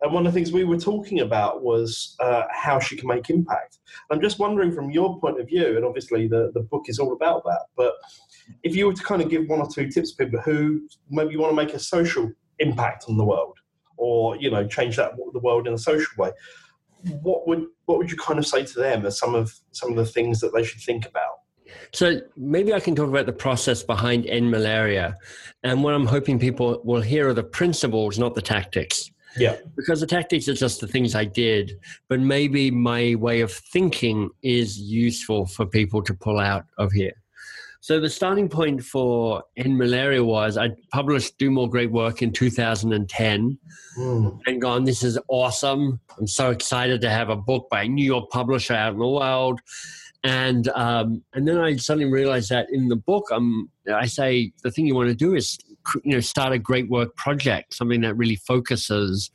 And 0.00 0.12
one 0.12 0.26
of 0.26 0.32
the 0.32 0.38
things 0.38 0.52
we 0.52 0.64
were 0.64 0.78
talking 0.78 1.20
about 1.20 1.62
was 1.62 2.16
uh, 2.20 2.44
how 2.50 2.78
she 2.78 2.96
can 2.96 3.08
make 3.08 3.30
impact. 3.30 3.78
I'm 4.10 4.20
just 4.20 4.38
wondering 4.38 4.72
from 4.72 4.90
your 4.90 5.18
point 5.20 5.40
of 5.40 5.46
view, 5.46 5.76
and 5.76 5.84
obviously 5.84 6.28
the, 6.28 6.50
the 6.54 6.60
book 6.60 6.84
is 6.88 6.98
all 6.98 7.12
about 7.12 7.44
that, 7.44 7.66
but 7.76 7.94
if 8.62 8.74
you 8.74 8.86
were 8.86 8.94
to 8.94 9.02
kind 9.02 9.22
of 9.22 9.30
give 9.30 9.48
one 9.48 9.60
or 9.60 9.68
two 9.68 9.88
tips 9.88 10.12
to 10.12 10.24
people 10.24 10.40
who 10.40 10.88
maybe 11.08 11.36
want 11.36 11.52
to 11.52 11.56
make 11.56 11.74
a 11.74 11.78
social 11.78 12.30
impact 12.58 13.04
on 13.08 13.16
the 13.16 13.24
world 13.24 13.58
or, 13.96 14.36
you 14.36 14.50
know, 14.50 14.66
change 14.66 14.96
that 14.96 15.12
the 15.32 15.38
world 15.38 15.66
in 15.66 15.74
a 15.74 15.78
social 15.78 16.12
way, 16.18 16.30
what 17.22 17.46
would 17.46 17.66
what 17.86 17.98
would 17.98 18.10
you 18.10 18.16
kind 18.16 18.38
of 18.38 18.46
say 18.46 18.64
to 18.64 18.78
them 18.78 19.06
as 19.06 19.18
some 19.18 19.34
of 19.34 19.54
some 19.72 19.90
of 19.90 19.96
the 19.96 20.04
things 20.04 20.40
that 20.40 20.52
they 20.54 20.62
should 20.62 20.80
think 20.80 21.06
about? 21.06 21.40
so 21.92 22.20
maybe 22.36 22.72
i 22.72 22.80
can 22.80 22.94
talk 22.94 23.08
about 23.08 23.26
the 23.26 23.32
process 23.32 23.82
behind 23.82 24.26
end 24.26 24.50
malaria 24.50 25.16
and 25.62 25.82
what 25.82 25.94
i'm 25.94 26.06
hoping 26.06 26.38
people 26.38 26.80
will 26.84 27.00
hear 27.00 27.28
are 27.28 27.34
the 27.34 27.42
principles 27.42 28.18
not 28.18 28.34
the 28.34 28.42
tactics 28.42 29.09
Yeah. 29.36 29.56
because 29.76 30.00
the 30.00 30.06
tactics 30.06 30.48
are 30.48 30.54
just 30.54 30.80
the 30.80 30.86
things 30.88 31.14
I 31.14 31.24
did, 31.24 31.78
but 32.08 32.20
maybe 32.20 32.70
my 32.70 33.14
way 33.14 33.40
of 33.42 33.52
thinking 33.52 34.30
is 34.42 34.78
useful 34.78 35.46
for 35.46 35.66
people 35.66 36.02
to 36.02 36.14
pull 36.14 36.38
out 36.38 36.64
of 36.78 36.92
here. 36.92 37.12
So 37.82 37.98
the 37.98 38.10
starting 38.10 38.48
point 38.50 38.82
for 38.84 39.42
End 39.56 39.78
Malaria 39.78 40.22
was 40.22 40.58
I 40.58 40.70
published 40.92 41.38
Do 41.38 41.50
More 41.50 41.68
Great 41.70 41.90
Work 41.90 42.20
in 42.22 42.32
2010 42.32 43.58
Mm. 43.98 44.38
and 44.46 44.60
gone, 44.60 44.84
this 44.84 45.02
is 45.02 45.18
awesome. 45.28 45.98
I'm 46.18 46.26
so 46.26 46.50
excited 46.50 47.00
to 47.00 47.10
have 47.10 47.28
a 47.28 47.36
book 47.36 47.68
by 47.70 47.82
a 47.82 47.88
New 47.88 48.04
York 48.04 48.30
publisher 48.30 48.74
out 48.74 48.92
in 48.92 48.98
the 49.00 49.08
world. 49.08 49.60
And 50.22 50.68
um, 50.68 51.24
and 51.32 51.48
then 51.48 51.56
I 51.58 51.76
suddenly 51.76 52.10
realized 52.12 52.50
that 52.50 52.66
in 52.70 52.88
the 52.88 52.96
book, 52.96 53.24
um, 53.32 53.70
I 53.92 54.04
say 54.06 54.52
the 54.62 54.70
thing 54.70 54.86
you 54.86 54.94
want 54.94 55.08
to 55.08 55.14
do 55.14 55.34
is 55.34 55.58
you 56.04 56.12
know 56.12 56.20
start 56.20 56.52
a 56.52 56.58
great 56.58 56.88
work 56.88 57.14
project, 57.16 57.74
something 57.74 58.00
that 58.02 58.14
really 58.14 58.36
focuses 58.36 59.30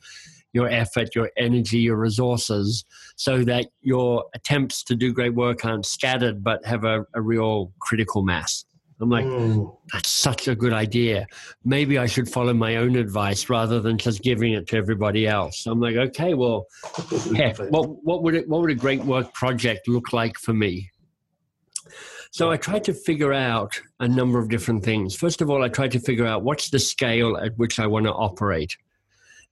your 0.52 0.68
effort, 0.68 1.14
your 1.14 1.30
energy, 1.36 1.78
your 1.78 1.96
resources, 1.96 2.84
so 3.16 3.44
that 3.44 3.66
your 3.82 4.24
attempts 4.34 4.82
to 4.84 4.94
do 4.94 5.12
great 5.12 5.34
work 5.34 5.64
aren't 5.64 5.84
scattered 5.84 6.42
but 6.42 6.64
have 6.64 6.84
a, 6.84 7.04
a 7.14 7.20
real 7.20 7.72
critical 7.80 8.22
mass. 8.22 8.64
I'm 8.98 9.10
like, 9.10 9.26
Mm. 9.26 9.76
that's 9.92 10.08
such 10.08 10.48
a 10.48 10.54
good 10.54 10.72
idea. 10.72 11.26
Maybe 11.64 11.98
I 11.98 12.06
should 12.06 12.30
follow 12.30 12.54
my 12.54 12.76
own 12.76 12.96
advice 12.96 13.50
rather 13.50 13.78
than 13.78 13.98
just 13.98 14.22
giving 14.22 14.54
it 14.54 14.66
to 14.68 14.76
everybody 14.78 15.26
else. 15.26 15.66
I'm 15.66 15.80
like, 15.80 15.96
okay, 15.96 16.32
well, 16.32 16.66
heck, 17.36 17.58
what, 17.58 18.02
what 18.04 18.22
would 18.22 18.34
it, 18.34 18.48
what 18.48 18.62
would 18.62 18.70
a 18.70 18.74
great 18.74 19.04
work 19.04 19.34
project 19.34 19.86
look 19.86 20.14
like 20.14 20.38
for 20.38 20.54
me? 20.54 20.90
So 22.36 22.50
I 22.50 22.58
tried 22.58 22.84
to 22.84 22.92
figure 22.92 23.32
out 23.32 23.80
a 23.98 24.06
number 24.06 24.38
of 24.38 24.50
different 24.50 24.84
things. 24.84 25.16
First 25.16 25.40
of 25.40 25.48
all, 25.48 25.62
I 25.62 25.70
tried 25.70 25.92
to 25.92 25.98
figure 25.98 26.26
out 26.26 26.42
what's 26.42 26.68
the 26.68 26.78
scale 26.78 27.38
at 27.38 27.56
which 27.56 27.80
I 27.80 27.86
want 27.86 28.04
to 28.04 28.12
operate. 28.12 28.76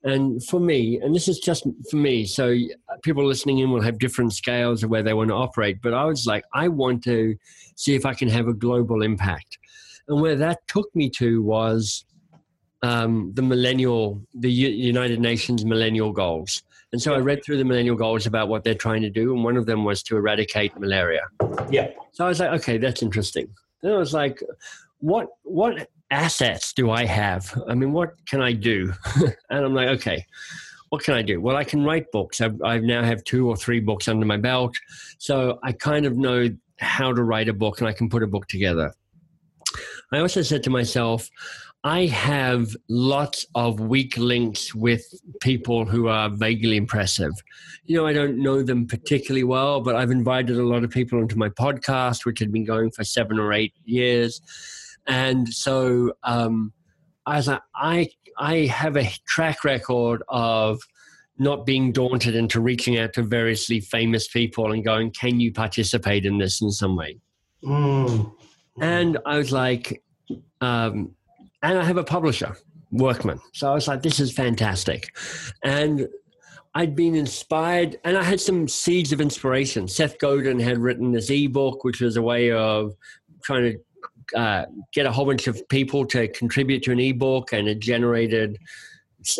And 0.03 0.45
for 0.45 0.61
me, 0.61 1.01
and 1.01 1.15
this 1.15 1.27
is 1.27 1.39
just 1.39 1.67
for 1.91 1.97
me, 1.97 2.27
so 2.27 2.55
people 3.03 3.25
listening 3.25 3.61
in 3.61 3.71
will 3.71 3.81
have 3.81 3.99
different 3.99 4.35
scales 4.35 4.83
of 4.83 4.91
where 4.91 5.03
they 5.03 5.15
want 5.15 5.31
to 5.31 5.35
operate. 5.35 5.81
But 5.81 5.95
I 5.95 6.05
was 6.05 6.27
like, 6.27 6.45
I 6.53 6.69
want 6.69 7.03
to 7.05 7.35
see 7.75 7.95
if 7.95 8.05
I 8.05 8.13
can 8.13 8.29
have 8.29 8.49
a 8.49 8.53
global 8.53 9.01
impact. 9.01 9.57
And 10.07 10.21
where 10.21 10.37
that 10.37 10.59
took 10.69 10.95
me 10.95 11.09
to 11.21 11.43
was 11.43 12.05
um, 12.83 13.33
the 13.33 13.41
millennial, 13.41 14.21
the 14.35 14.53
U- 14.53 14.69
United 14.69 15.21
Nations 15.21 15.65
millennial 15.65 16.13
goals. 16.13 16.63
And 16.95 17.03
so 17.03 17.13
I 17.13 17.19
read 17.19 17.45
through 17.45 17.59
the 17.59 17.65
millennial 17.65 17.97
goals 17.97 18.25
about 18.25 18.47
what 18.47 18.63
they're 18.63 18.77
trying 18.77 19.03
to 19.03 19.11
do, 19.11 19.35
and 19.35 19.43
one 19.43 19.57
of 19.57 19.67
them 19.67 19.83
was 19.83 20.01
to 20.05 20.17
eradicate 20.17 20.79
malaria. 20.79 21.23
Yeah. 21.69 21.89
So 22.13 22.25
I 22.25 22.29
was 22.29 22.39
like, 22.39 22.51
okay, 22.61 22.79
that's 22.79 23.03
interesting. 23.03 23.49
Then 23.83 23.95
I 23.95 23.97
was 23.97 24.15
like, 24.15 24.41
what 24.99 25.27
what 25.43 25.89
assets 26.13 26.73
do 26.73 26.93
I 26.93 27.05
have? 27.05 27.53
I 27.67 27.75
mean, 27.75 27.93
what 27.93 28.13
can 28.27 28.41
I 28.41 28.53
do? 28.53 28.93
and 29.51 29.65
I'm 29.65 29.75
like, 29.75 29.89
okay, 29.89 30.25
what 30.91 31.03
can 31.03 31.15
I 31.15 31.23
do? 31.23 31.41
Well, 31.41 31.57
I 31.57 31.65
can 31.65 31.83
write 31.85 32.13
books. 32.13 32.41
I've, 32.41 32.63
I 32.63 32.79
now 32.79 33.03
have 33.03 33.25
two 33.25 33.49
or 33.49 33.57
three 33.57 33.81
books 33.81 34.07
under 34.07 34.25
my 34.25 34.37
belt, 34.37 34.77
so 35.19 35.59
I 35.65 35.73
kind 35.73 36.07
of 36.07 36.17
know 36.17 36.49
how 36.79 37.13
to 37.13 37.25
write 37.25 37.49
a 37.49 37.53
book, 37.53 37.81
and 37.81 37.89
I 37.89 37.93
can 37.93 38.09
put 38.09 38.23
a 38.23 38.29
book 38.29 38.47
together. 38.47 38.95
I 40.13 40.21
also 40.21 40.43
said 40.43 40.63
to 40.63 40.71
myself, 40.71 41.29
I 41.87 42.07
have 42.07 42.75
lots 42.89 43.45
of 43.55 43.79
weak 43.79 44.17
links 44.17 44.75
with 44.75 45.05
people 45.43 45.85
who 45.85 46.09
are 46.09 46.31
vaguely 46.31 46.79
impressive. 46.79 47.33
You 47.85 47.97
know, 47.97 48.07
I 48.07 48.15
don't 48.15 48.39
know 48.39 48.63
them 48.63 48.87
particularly 48.87 49.45
well, 49.45 49.83
but 49.83 49.95
I've 49.95 50.11
invited 50.11 50.57
a 50.57 50.65
lot 50.65 50.83
of 50.83 50.91
people 50.91 51.21
into 51.21 51.37
my 51.37 51.51
podcast, 51.51 52.25
which 52.25 52.39
had 52.39 52.51
been 52.51 52.65
going 52.65 52.91
for 52.91 53.05
seven 53.05 53.39
or 53.39 53.53
eight 53.53 53.75
years. 53.85 54.41
And 55.07 55.47
so 55.53 56.15
um, 56.23 56.73
I 57.27 57.37
was 57.37 57.49
like, 57.49 57.61
I, 57.77 58.09
I 58.39 58.57
have 58.61 58.97
a 58.97 59.11
track 59.27 59.63
record 59.63 60.23
of 60.29 60.81
not 61.39 61.67
being 61.67 61.93
daunted 61.93 62.35
into 62.35 62.63
reaching 62.63 62.99
out 62.99 63.13
to 63.13 63.23
variously 63.23 63.81
famous 63.81 64.27
people 64.27 64.73
and 64.73 64.83
going, 64.83 65.11
can 65.11 65.39
you 65.39 65.53
participate 65.53 66.25
in 66.25 66.39
this 66.39 66.63
in 66.63 66.71
some 66.71 66.97
way? 66.97 67.19
Mm. 67.63 68.33
And 68.81 69.19
I 69.27 69.37
was 69.37 69.53
like, 69.53 70.03
um, 70.63 71.15
and 71.65 71.79
I 71.79 71.85
have 71.85 71.97
a 71.97 72.05
publisher, 72.05 72.57
Workman. 72.93 73.41
So 73.53 73.71
I 73.71 73.75
was 73.75 73.89
like, 73.89 74.03
this 74.03 74.21
is 74.21 74.33
fantastic. 74.33 75.17
And 75.63 76.07
I'd 76.75 76.95
been 76.95 77.15
inspired, 77.15 77.99
and 78.05 78.19
I 78.19 78.23
had 78.23 78.41
some 78.41 78.69
seeds 78.69 79.13
of 79.13 79.21
inspiration. 79.21 79.89
Seth 79.89 80.19
Godin 80.19 80.61
had 80.61 80.79
written 80.79 81.13
this 81.13 81.31
ebook, 81.31 81.83
which 81.83 82.01
was 82.01 82.17
a 82.17 82.23
way 82.23 82.53
of 82.53 82.95
trying 83.43 83.73
to 83.73 84.39
uh, 84.39 84.67
get 84.93 85.07
a 85.07 85.13
whole 85.13 85.25
bunch 85.25 85.47
of 85.47 85.67
people 85.69 86.05
to 86.07 86.29
contribute 86.29 86.83
to 86.83 86.93
an 86.93 87.01
ebook, 87.01 87.53
and 87.53 87.67
it 87.67 87.79
generated 87.79 88.59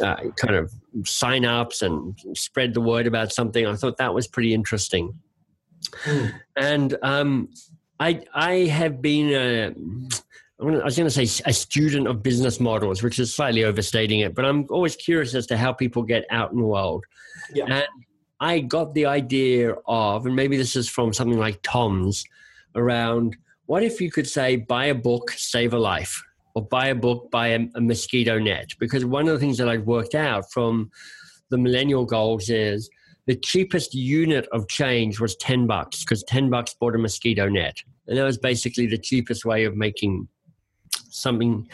uh, 0.03 0.17
kind 0.37 0.55
of 0.55 0.73
sign 1.05 1.45
ups 1.45 1.83
and 1.83 2.19
spread 2.33 2.73
the 2.73 2.81
word 2.81 3.07
about 3.07 3.33
something. 3.33 3.67
I 3.67 3.75
thought 3.75 3.99
that 3.99 4.15
was 4.15 4.27
pretty 4.27 4.55
interesting. 4.55 5.13
Mm. 6.05 6.33
And 6.57 6.97
um, 7.03 7.51
I, 8.01 8.23
I 8.33 8.53
have 8.67 9.03
been 9.03 9.29
a, 9.35 9.75
I 10.61 10.65
was 10.65 10.97
going 10.97 11.09
to 11.09 11.27
say 11.27 11.43
a 11.47 11.53
student 11.53 12.07
of 12.07 12.23
business 12.23 12.61
models, 12.61 13.03
which 13.03 13.19
is 13.19 13.35
slightly 13.35 13.65
overstating 13.65 14.21
it, 14.21 14.35
but 14.35 14.45
I'm 14.45 14.67
always 14.71 14.95
curious 14.95 15.35
as 15.35 15.47
to 15.49 15.57
how 15.57 15.73
people 15.73 16.03
get 16.03 16.25
out 16.31 16.53
in 16.53 16.59
the 16.59 16.65
world. 16.65 17.05
Yeah. 17.53 17.65
And 17.65 17.87
I 18.39 18.61
got 18.61 18.95
the 18.95 19.07
idea 19.07 19.75
of, 19.87 20.27
and 20.27 20.37
maybe 20.37 20.57
this 20.57 20.77
is 20.77 20.89
from 20.89 21.13
something 21.13 21.39
like 21.39 21.61
TOMS, 21.63 22.25
around 22.77 23.37
what 23.67 23.83
if 23.83 24.01
you 24.01 24.11
could 24.11 24.29
say, 24.29 24.57
buy 24.57 24.87
a 24.87 24.95
book, 24.95 25.33
save 25.33 25.73
a 25.75 25.79
life, 25.79 26.23
or 26.55 26.63
buy 26.63 26.89
a 26.89 26.95
book, 26.95 27.31
buy 27.31 27.49
a, 27.49 27.67
a 27.75 27.81
mosquito 27.81 28.39
net? 28.39 28.71
Because 28.79 29.05
one 29.05 29.27
of 29.27 29.35
the 29.35 29.41
things 29.41 29.59
that 29.59 29.69
I've 29.69 29.87
worked 29.87 30.15
out 30.15 30.53
from 30.53 30.91
the 31.51 31.59
millennial 31.59 32.05
goals 32.05 32.49
is 32.49 32.89
the 33.27 33.37
cheapest 33.37 33.95
unit 33.95 34.47
of 34.53 34.69
change 34.69 35.19
was 35.19 35.35
10 35.37 35.67
bucks 35.67 36.05
because 36.05 36.23
10 36.25 36.51
bucks 36.51 36.75
bought 36.75 36.95
a 36.95 36.99
mosquito 36.99 37.49
net. 37.49 37.77
And 38.07 38.19
that 38.19 38.25
was 38.25 38.39
basically 38.39 38.87
the 38.87 38.99
cheapest 38.99 39.45
way 39.45 39.65
of 39.65 39.77
making 39.77 40.29
something 41.15 41.69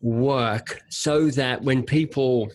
work 0.00 0.80
so 0.88 1.28
that 1.30 1.62
when 1.62 1.82
people 1.82 2.50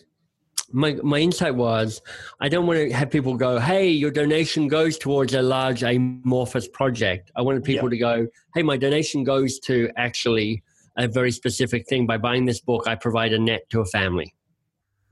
my, 0.72 0.94
my 1.02 1.18
insight 1.18 1.54
was 1.54 2.00
I 2.40 2.48
don't 2.48 2.66
want 2.66 2.78
to 2.80 2.92
have 2.92 3.10
people 3.10 3.36
go, 3.36 3.60
hey, 3.60 3.90
your 3.90 4.10
donation 4.10 4.66
goes 4.66 4.98
towards 4.98 5.34
a 5.34 5.42
large 5.42 5.82
amorphous 5.82 6.66
project. 6.68 7.30
I 7.36 7.42
wanted 7.42 7.62
people 7.64 7.90
to 7.90 7.96
go, 7.96 8.26
hey, 8.54 8.62
my 8.62 8.76
donation 8.76 9.24
goes 9.24 9.58
to 9.60 9.90
actually 9.96 10.62
a 10.96 11.06
very 11.06 11.30
specific 11.30 11.86
thing. 11.88 12.06
By 12.06 12.18
buying 12.18 12.44
this 12.44 12.60
book, 12.60 12.88
I 12.88 12.94
provide 12.94 13.32
a 13.32 13.38
net 13.38 13.68
to 13.70 13.80
a 13.80 13.84
family. 13.84 14.34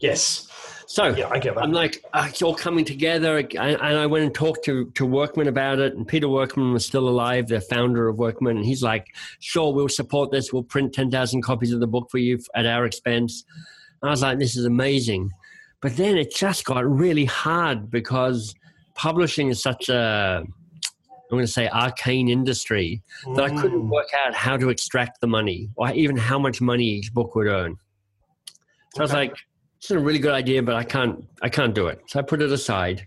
Yes. 0.00 0.48
So 0.86 1.08
yeah, 1.08 1.28
I 1.28 1.38
get 1.38 1.54
that. 1.54 1.62
I'm 1.62 1.72
like, 1.72 2.04
oh, 2.14 2.26
it's 2.26 2.42
all 2.42 2.54
coming 2.54 2.84
together. 2.84 3.38
And 3.38 3.76
I 3.80 4.06
went 4.06 4.24
and 4.24 4.34
talked 4.34 4.64
to, 4.64 4.90
to 4.90 5.06
Workman 5.06 5.48
about 5.48 5.78
it. 5.78 5.94
And 5.94 6.06
Peter 6.06 6.28
Workman 6.28 6.72
was 6.72 6.84
still 6.84 7.08
alive, 7.08 7.48
the 7.48 7.60
founder 7.60 8.08
of 8.08 8.18
Workman. 8.18 8.56
And 8.56 8.66
he's 8.66 8.82
like, 8.82 9.14
sure, 9.40 9.72
we'll 9.72 9.88
support 9.88 10.30
this. 10.30 10.52
We'll 10.52 10.62
print 10.62 10.92
10,000 10.92 11.42
copies 11.42 11.72
of 11.72 11.80
the 11.80 11.86
book 11.86 12.10
for 12.10 12.18
you 12.18 12.38
at 12.54 12.66
our 12.66 12.84
expense. 12.84 13.44
And 14.00 14.08
I 14.08 14.12
was 14.12 14.22
like, 14.22 14.38
this 14.38 14.56
is 14.56 14.64
amazing. 14.64 15.30
But 15.80 15.96
then 15.96 16.16
it 16.16 16.34
just 16.34 16.64
got 16.64 16.88
really 16.88 17.24
hard 17.24 17.90
because 17.90 18.54
publishing 18.94 19.48
is 19.48 19.62
such 19.62 19.88
a, 19.88 20.42
I'm 20.44 21.38
going 21.38 21.46
to 21.46 21.50
say, 21.50 21.68
arcane 21.68 22.28
industry 22.28 23.02
that 23.34 23.44
I 23.44 23.48
couldn't 23.48 23.84
mm. 23.84 23.88
work 23.88 24.08
out 24.26 24.34
how 24.34 24.56
to 24.56 24.68
extract 24.68 25.20
the 25.20 25.26
money 25.26 25.70
or 25.76 25.90
even 25.92 26.16
how 26.16 26.38
much 26.38 26.60
money 26.60 26.84
each 26.84 27.12
book 27.12 27.34
would 27.34 27.46
earn. 27.46 27.78
So 28.94 28.98
okay. 28.98 29.00
I 29.00 29.02
was 29.02 29.12
like, 29.12 29.36
it's 29.82 29.90
a 29.90 29.98
really 29.98 30.20
good 30.20 30.32
idea, 30.32 30.62
but 30.62 30.76
I 30.76 30.84
can't 30.84 31.24
I 31.42 31.48
can't 31.48 31.74
do 31.74 31.88
it. 31.88 32.00
So 32.06 32.20
I 32.20 32.22
put 32.22 32.40
it 32.40 32.52
aside. 32.52 33.04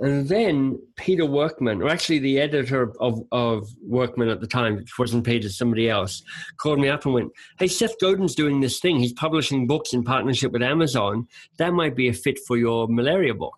And 0.00 0.28
then 0.28 0.80
Peter 0.96 1.24
Workman, 1.24 1.80
or 1.80 1.88
actually 1.88 2.18
the 2.18 2.40
editor 2.40 2.92
of, 2.98 3.20
of 3.30 3.68
Workman 3.86 4.28
at 4.28 4.40
the 4.40 4.48
time, 4.48 4.78
it 4.78 4.88
wasn't 4.98 5.24
Peter, 5.24 5.48
somebody 5.48 5.88
else, 5.88 6.20
called 6.56 6.80
me 6.80 6.88
up 6.88 7.04
and 7.04 7.14
went, 7.14 7.30
Hey, 7.60 7.68
Seth 7.68 8.00
Godin's 8.00 8.34
doing 8.34 8.60
this 8.60 8.80
thing. 8.80 8.98
He's 8.98 9.12
publishing 9.12 9.68
books 9.68 9.92
in 9.92 10.02
partnership 10.02 10.50
with 10.50 10.62
Amazon. 10.62 11.28
That 11.58 11.72
might 11.72 11.94
be 11.94 12.08
a 12.08 12.12
fit 12.12 12.40
for 12.48 12.56
your 12.56 12.88
malaria 12.88 13.34
book. 13.34 13.54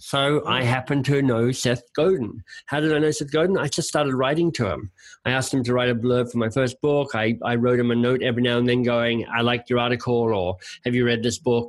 So 0.00 0.42
I 0.46 0.62
mm. 0.62 0.64
happen 0.64 1.02
to 1.04 1.20
know 1.20 1.52
Seth 1.52 1.82
Godin. 1.92 2.42
How 2.64 2.80
did 2.80 2.94
I 2.94 2.98
know 2.98 3.10
Seth 3.10 3.30
Godin? 3.30 3.58
I 3.58 3.68
just 3.68 3.86
started 3.86 4.14
writing 4.14 4.50
to 4.52 4.66
him. 4.66 4.90
I 5.26 5.30
asked 5.30 5.52
him 5.52 5.62
to 5.64 5.74
write 5.74 5.90
a 5.90 5.94
blurb 5.94 6.32
for 6.32 6.38
my 6.38 6.48
first 6.48 6.80
book. 6.80 7.10
I, 7.14 7.38
I 7.44 7.56
wrote 7.56 7.78
him 7.78 7.90
a 7.90 7.94
note 7.94 8.22
every 8.22 8.42
now 8.42 8.56
and 8.56 8.66
then 8.66 8.82
going, 8.82 9.26
I 9.30 9.42
liked 9.42 9.68
your 9.68 9.78
article 9.78 10.14
or 10.14 10.56
have 10.86 10.94
you 10.94 11.04
read 11.04 11.22
this 11.22 11.38
book? 11.38 11.68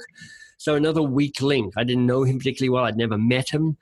So 0.58 0.76
another 0.76 1.02
weak 1.02 1.42
link. 1.42 1.74
I 1.76 1.84
didn't 1.84 2.06
know 2.06 2.24
him 2.24 2.38
particularly 2.38 2.70
well. 2.70 2.86
I'd 2.86 2.96
never 2.96 3.18
met 3.18 3.50
him. 3.50 3.76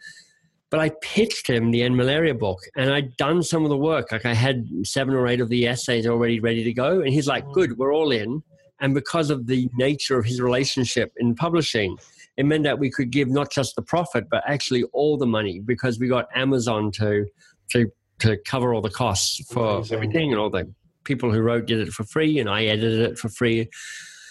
But 0.72 0.80
I 0.80 0.90
pitched 1.02 1.48
him 1.48 1.70
the 1.70 1.84
End 1.84 1.96
Malaria 1.96 2.34
book 2.34 2.60
and 2.76 2.92
I'd 2.92 3.16
done 3.18 3.44
some 3.44 3.64
of 3.64 3.70
the 3.70 3.78
work. 3.78 4.12
Like 4.12 4.26
I 4.26 4.34
had 4.34 4.68
seven 4.84 5.14
or 5.14 5.28
eight 5.28 5.42
of 5.42 5.50
the 5.50 5.68
essays 5.68 6.08
already 6.08 6.40
ready 6.40 6.64
to 6.64 6.74
go. 6.74 7.02
And 7.02 7.14
he's 7.14 7.28
like, 7.28 7.46
mm. 7.46 7.54
good, 7.54 7.78
we're 7.78 7.94
all 7.94 8.12
in. 8.12 8.42
And 8.82 8.96
because 8.96 9.30
of 9.30 9.46
the 9.46 9.70
nature 9.76 10.18
of 10.18 10.26
his 10.26 10.42
relationship 10.42 11.14
in 11.18 11.36
publishing, 11.36 11.98
it 12.40 12.46
meant 12.46 12.64
that 12.64 12.80
we 12.80 12.90
could 12.90 13.12
give 13.12 13.28
not 13.28 13.52
just 13.52 13.76
the 13.76 13.82
profit, 13.82 14.30
but 14.32 14.42
actually 14.48 14.84
all 14.94 15.18
the 15.18 15.26
money 15.26 15.60
because 15.60 16.00
we 16.00 16.08
got 16.08 16.28
Amazon 16.34 16.90
to 16.92 17.26
to 17.72 17.92
to 18.20 18.38
cover 18.48 18.74
all 18.74 18.82
the 18.82 18.90
costs 18.90 19.46
for 19.52 19.76
Amazing. 19.76 19.96
everything 19.96 20.32
and 20.32 20.40
all 20.40 20.50
the 20.50 20.74
people 21.04 21.34
who 21.34 21.42
wrote 21.42 21.66
did 21.66 21.82
it 21.82 21.92
for 21.92 22.06
free 22.06 22.40
and 22.40 22.50
I 22.50 22.64
edited 22.64 23.02
it 23.02 23.20
for 23.20 23.28
free. 23.28 23.70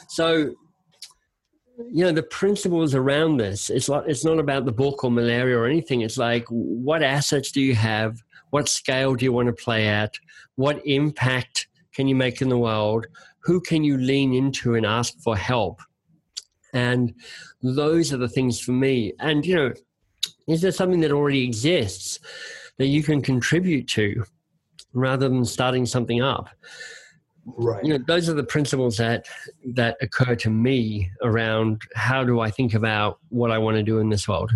So 0.09 0.55
you 1.93 2.03
know 2.03 2.11
the 2.11 2.23
principles 2.23 2.95
around 2.95 3.37
this 3.37 3.71
it's 3.71 3.89
like 3.89 4.05
it's 4.09 4.25
not 4.25 4.39
about 4.39 4.65
the 4.65 4.73
book 4.73 5.05
or 5.05 5.11
malaria 5.11 5.59
or 5.59 5.67
anything. 5.67 6.01
It's 6.01 6.17
like 6.17 6.47
what 6.49 7.03
assets 7.03 7.53
do 7.53 7.61
you 7.61 7.75
have? 7.75 8.17
What 8.49 8.71
scale 8.71 9.17
do 9.17 9.27
you 9.27 9.35
want 9.35 9.49
to 9.49 9.53
play 9.53 9.87
at? 9.87 10.15
What 10.55 10.81
impact 10.87 11.69
can 11.93 12.09
you 12.09 12.15
make 12.15 12.41
in 12.41 12.49
the 12.49 12.57
world? 12.57 13.07
Who 13.41 13.61
can 13.61 13.85
you 13.85 13.99
lean 13.99 14.33
into 14.33 14.77
and 14.77 14.87
ask 14.87 15.19
for 15.21 15.37
help? 15.37 15.83
And 16.73 17.15
those 17.63 18.13
are 18.13 18.17
the 18.19 18.29
things 18.29 18.61
for 18.61 18.73
me. 18.73 19.13
And, 19.21 19.45
you 19.45 19.55
know, 19.55 19.73
is 20.47 20.61
there 20.61 20.73
something 20.73 21.01
that 21.01 21.13
already 21.13 21.45
exists 21.45 22.19
that 22.79 22.87
you 22.87 23.03
can 23.03 23.21
contribute 23.21 23.89
to 23.89 24.25
rather 24.93 25.29
than 25.29 25.45
starting 25.45 25.87
something 25.87 26.23
up? 26.23 26.49
Right. 27.57 27.85
You 27.85 27.97
know, 27.97 28.05
those 28.07 28.29
are 28.29 28.35
the 28.35 28.45
principles 28.45 28.99
that 28.99 29.27
that 29.69 29.97
occur 30.03 30.37
to 30.37 30.51
me 30.51 31.11
around 31.23 31.81
how 31.95 32.23
do 32.23 32.41
I 32.41 32.51
think 32.51 32.75
about 32.75 33.19
what 33.31 33.51
I 33.51 33.59
want 33.59 33.77
to 33.77 33.83
do 33.83 33.99
in 34.01 34.11
this 34.11 34.29
world. 34.29 34.53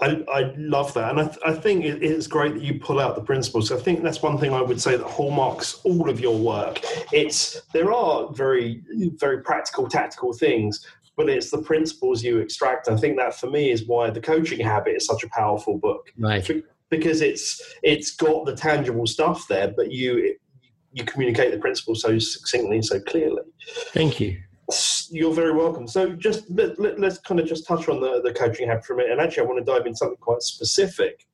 I, 0.00 0.24
I 0.32 0.54
love 0.56 0.92
that, 0.94 1.10
and 1.10 1.20
I, 1.20 1.26
th- 1.26 1.38
I 1.46 1.52
think 1.52 1.84
it, 1.84 2.02
it's 2.02 2.26
great 2.26 2.54
that 2.54 2.62
you 2.62 2.80
pull 2.80 2.98
out 2.98 3.14
the 3.14 3.22
principles. 3.22 3.70
I 3.70 3.76
think 3.76 4.02
that's 4.02 4.20
one 4.20 4.36
thing 4.36 4.52
I 4.52 4.60
would 4.60 4.80
say 4.80 4.96
that 4.96 5.06
hallmarks 5.06 5.80
all 5.84 6.10
of 6.10 6.18
your 6.18 6.36
work. 6.36 6.80
It's 7.12 7.60
there 7.72 7.92
are 7.92 8.32
very 8.32 8.82
very 9.16 9.42
practical, 9.42 9.88
tactical 9.88 10.32
things, 10.32 10.86
but 11.16 11.28
it's 11.28 11.50
the 11.50 11.62
principles 11.62 12.22
you 12.22 12.38
extract. 12.38 12.88
I 12.88 12.96
think 12.96 13.16
that 13.18 13.34
for 13.34 13.50
me 13.50 13.70
is 13.70 13.86
why 13.86 14.10
the 14.10 14.20
coaching 14.20 14.60
habit 14.60 14.96
is 14.96 15.06
such 15.06 15.22
a 15.22 15.28
powerful 15.28 15.78
book. 15.78 16.12
Right. 16.18 16.48
Because 16.88 17.22
it's 17.22 17.60
it's 17.82 18.14
got 18.14 18.44
the 18.44 18.54
tangible 18.54 19.06
stuff 19.06 19.46
there, 19.48 19.72
but 19.74 19.90
you 19.90 20.34
you 20.92 21.04
communicate 21.04 21.52
the 21.52 21.58
principles 21.58 22.02
so 22.02 22.18
succinctly 22.18 22.76
and 22.76 22.84
so 22.84 23.00
clearly. 23.00 23.42
Thank 23.94 24.20
you. 24.20 24.38
You're 25.10 25.34
very 25.34 25.54
welcome. 25.54 25.86
So 25.86 26.12
just 26.12 26.50
let, 26.50 26.78
us 26.78 26.98
let, 26.98 27.24
kind 27.24 27.40
of 27.40 27.46
just 27.46 27.66
touch 27.66 27.88
on 27.88 28.00
the, 28.00 28.20
the 28.22 28.32
coaching 28.32 28.68
habit 28.68 28.84
for 28.84 28.94
a 28.94 28.96
minute. 28.96 29.12
And 29.12 29.20
actually, 29.20 29.44
I 29.44 29.46
want 29.46 29.64
to 29.64 29.70
dive 29.70 29.86
into 29.86 29.96
something 29.96 30.18
quite 30.20 30.42
specific. 30.42 31.26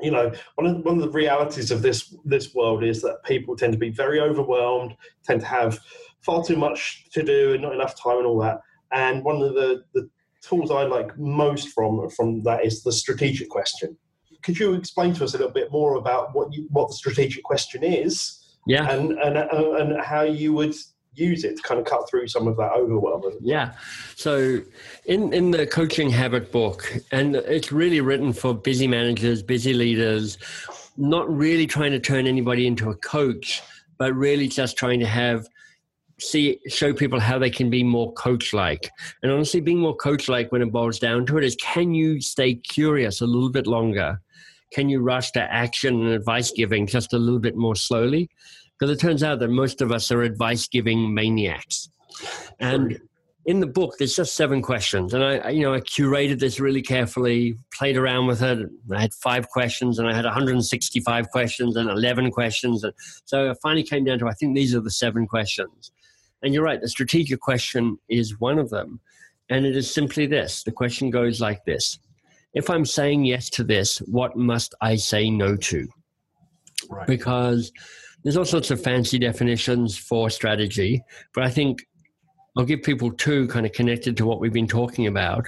You 0.00 0.12
know, 0.12 0.32
one 0.54 0.66
of, 0.66 0.84
one 0.84 0.96
of 0.96 1.02
the 1.02 1.10
realities 1.10 1.70
of 1.70 1.82
this 1.82 2.14
this 2.24 2.54
world 2.54 2.84
is 2.84 3.02
that 3.02 3.24
people 3.24 3.56
tend 3.56 3.72
to 3.72 3.78
be 3.78 3.90
very 3.90 4.20
overwhelmed, 4.20 4.96
tend 5.24 5.40
to 5.40 5.46
have 5.46 5.80
far 6.20 6.44
too 6.44 6.56
much 6.56 7.06
to 7.12 7.22
do 7.22 7.54
and 7.54 7.62
not 7.62 7.74
enough 7.74 8.00
time 8.00 8.18
and 8.18 8.26
all 8.26 8.38
that. 8.40 8.60
And 8.92 9.24
one 9.24 9.42
of 9.42 9.54
the, 9.54 9.84
the 9.94 10.08
tools 10.42 10.70
I 10.70 10.84
like 10.84 11.16
most 11.18 11.68
from 11.68 12.08
from 12.10 12.42
that 12.44 12.64
is 12.64 12.82
the 12.82 12.92
strategic 12.92 13.48
question. 13.48 13.96
Could 14.42 14.58
you 14.58 14.74
explain 14.74 15.14
to 15.14 15.24
us 15.24 15.34
a 15.34 15.38
little 15.38 15.52
bit 15.52 15.72
more 15.72 15.96
about 15.96 16.34
what 16.34 16.52
you, 16.52 16.68
what 16.70 16.88
the 16.88 16.94
strategic 16.94 17.42
question 17.42 17.82
is? 17.82 18.56
Yeah, 18.66 18.90
and 18.90 19.12
and 19.12 19.38
uh, 19.38 19.72
and 19.78 20.00
how 20.00 20.22
you 20.22 20.52
would 20.54 20.74
use 21.14 21.42
it 21.44 21.56
to 21.56 21.62
kind 21.62 21.80
of 21.80 21.86
cut 21.86 22.08
through 22.08 22.28
some 22.28 22.46
of 22.46 22.56
that 22.56 22.72
overwhelm. 22.72 23.22
Yeah. 23.40 23.72
So 24.14 24.60
in 25.06 25.32
in 25.32 25.50
the 25.50 25.66
coaching 25.66 26.10
habit 26.10 26.52
book, 26.52 26.96
and 27.10 27.36
it's 27.36 27.72
really 27.72 28.00
written 28.00 28.32
for 28.32 28.54
busy 28.54 28.86
managers, 28.86 29.42
busy 29.42 29.74
leaders, 29.74 30.38
not 30.96 31.28
really 31.34 31.66
trying 31.66 31.92
to 31.92 32.00
turn 32.00 32.26
anybody 32.26 32.66
into 32.66 32.90
a 32.90 32.94
coach, 32.96 33.62
but 33.98 34.14
really 34.14 34.48
just 34.48 34.76
trying 34.76 35.00
to 35.00 35.06
have 35.06 35.48
see 36.20 36.58
show 36.68 36.92
people 36.92 37.20
how 37.20 37.38
they 37.38 37.50
can 37.50 37.70
be 37.70 37.84
more 37.84 38.12
coach 38.14 38.52
like 38.52 38.90
and 39.22 39.30
honestly 39.30 39.60
being 39.60 39.78
more 39.78 39.94
coach 39.94 40.28
like 40.28 40.50
when 40.50 40.62
it 40.62 40.72
boils 40.72 40.98
down 40.98 41.24
to 41.24 41.38
it 41.38 41.44
is 41.44 41.56
can 41.56 41.94
you 41.94 42.20
stay 42.20 42.54
curious 42.54 43.20
a 43.20 43.26
little 43.26 43.50
bit 43.50 43.66
longer? 43.66 44.20
Can 44.72 44.88
you 44.88 45.00
rush 45.00 45.30
to 45.32 45.40
action 45.40 46.02
and 46.02 46.10
advice 46.10 46.50
giving 46.50 46.86
just 46.86 47.12
a 47.12 47.18
little 47.18 47.38
bit 47.38 47.56
more 47.56 47.74
slowly? 47.74 48.28
Because 48.78 48.94
it 48.94 49.00
turns 49.00 49.22
out 49.22 49.38
that 49.38 49.48
most 49.48 49.80
of 49.80 49.90
us 49.90 50.10
are 50.10 50.22
advice 50.22 50.68
giving 50.68 51.14
maniacs. 51.14 51.88
And 52.60 53.00
in 53.46 53.60
the 53.60 53.66
book 53.66 53.94
there's 53.98 54.14
just 54.14 54.34
seven 54.34 54.60
questions 54.60 55.14
and 55.14 55.24
I, 55.24 55.48
you 55.48 55.62
know 55.62 55.72
i 55.72 55.80
curated 55.80 56.38
this 56.38 56.60
really 56.60 56.82
carefully 56.82 57.56
played 57.72 57.96
around 57.96 58.26
with 58.26 58.42
it. 58.42 58.68
I 58.94 59.00
had 59.00 59.14
five 59.14 59.48
questions 59.48 59.98
and 59.98 60.06
i 60.06 60.14
had 60.14 60.26
165 60.26 61.30
questions 61.30 61.74
and 61.76 61.88
11 61.88 62.30
questions 62.30 62.84
and 62.84 62.92
so 63.24 63.50
i 63.50 63.54
finally 63.62 63.84
came 63.84 64.04
down 64.04 64.18
to 64.18 64.28
i 64.28 64.34
think 64.34 64.54
these 64.54 64.74
are 64.74 64.80
the 64.80 64.90
seven 64.90 65.26
questions 65.26 65.92
and 66.42 66.54
you're 66.54 66.62
right, 66.62 66.80
the 66.80 66.88
strategic 66.88 67.40
question 67.40 67.98
is 68.08 68.38
one 68.38 68.58
of 68.58 68.70
them. 68.70 69.00
And 69.50 69.64
it 69.64 69.76
is 69.76 69.92
simply 69.92 70.26
this 70.26 70.62
the 70.62 70.72
question 70.72 71.10
goes 71.10 71.40
like 71.40 71.64
this 71.64 71.98
If 72.54 72.70
I'm 72.70 72.84
saying 72.84 73.24
yes 73.24 73.50
to 73.50 73.64
this, 73.64 73.98
what 73.98 74.36
must 74.36 74.74
I 74.80 74.96
say 74.96 75.30
no 75.30 75.56
to? 75.56 75.88
Right. 76.90 77.06
Because 77.06 77.72
there's 78.22 78.36
all 78.36 78.44
sorts 78.44 78.70
of 78.70 78.82
fancy 78.82 79.18
definitions 79.18 79.96
for 79.96 80.30
strategy, 80.30 81.02
but 81.34 81.44
I 81.44 81.50
think 81.50 81.86
I'll 82.56 82.64
give 82.64 82.82
people 82.82 83.12
two 83.12 83.46
kind 83.48 83.66
of 83.66 83.72
connected 83.72 84.16
to 84.16 84.26
what 84.26 84.40
we've 84.40 84.52
been 84.52 84.66
talking 84.66 85.06
about. 85.06 85.46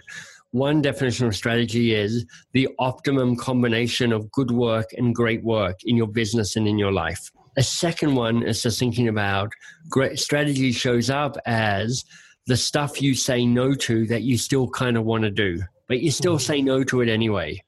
One 0.52 0.82
definition 0.82 1.26
of 1.26 1.36
strategy 1.36 1.94
is 1.94 2.24
the 2.52 2.68
optimum 2.78 3.36
combination 3.36 4.12
of 4.12 4.30
good 4.32 4.50
work 4.50 4.86
and 4.96 5.14
great 5.14 5.42
work 5.44 5.78
in 5.84 5.96
your 5.96 6.08
business 6.08 6.56
and 6.56 6.66
in 6.66 6.78
your 6.78 6.92
life. 6.92 7.30
A 7.56 7.62
second 7.62 8.14
one 8.14 8.42
is 8.42 8.62
just 8.62 8.78
thinking 8.78 9.08
about 9.08 9.52
great 9.88 10.18
strategy 10.18 10.72
shows 10.72 11.10
up 11.10 11.36
as 11.46 12.04
the 12.46 12.56
stuff 12.56 13.02
you 13.02 13.14
say 13.14 13.44
no 13.44 13.74
to 13.74 14.06
that 14.06 14.22
you 14.22 14.38
still 14.38 14.68
kind 14.68 14.96
of 14.96 15.04
want 15.04 15.24
to 15.24 15.30
do, 15.30 15.60
but 15.88 16.00
you 16.00 16.10
still 16.10 16.36
mm-hmm. 16.36 16.52
say 16.52 16.62
no 16.62 16.84
to 16.84 17.00
it 17.00 17.08
anyway. 17.08 17.62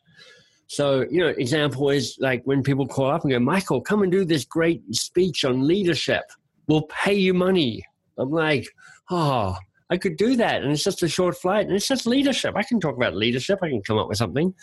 So, 0.69 1.05
you 1.11 1.21
know, 1.21 1.29
example 1.29 1.91
is 1.91 2.17
like 2.19 2.43
when 2.45 2.63
people 2.63 2.87
call 2.87 3.11
up 3.11 3.23
and 3.23 3.31
go, 3.31 3.39
Michael, 3.39 3.81
come 3.81 4.03
and 4.03 4.11
do 4.11 4.25
this 4.25 4.45
great 4.45 4.83
speech 4.95 5.45
on 5.45 5.67
leadership. 5.67 6.23
We'll 6.67 6.87
pay 6.89 7.15
you 7.15 7.35
money. 7.35 7.85
I'm 8.19 8.31
like, 8.31 8.67
oh, 9.11 9.57
I 9.91 9.99
could 9.99 10.17
do 10.17 10.37
that. 10.37 10.63
And 10.63 10.73
it's 10.73 10.83
just 10.83 11.03
a 11.03 11.09
short 11.09 11.37
flight 11.37 11.67
and 11.67 11.77
it's 11.77 11.89
just 11.89 12.07
leadership. 12.07 12.55
I 12.57 12.63
can 12.63 12.81
talk 12.81 12.97
about 12.97 13.15
leadership. 13.15 13.59
I 13.63 13.69
can 13.69 13.83
come 13.83 13.99
up 13.99 14.09
with 14.09 14.17
something. 14.17 14.55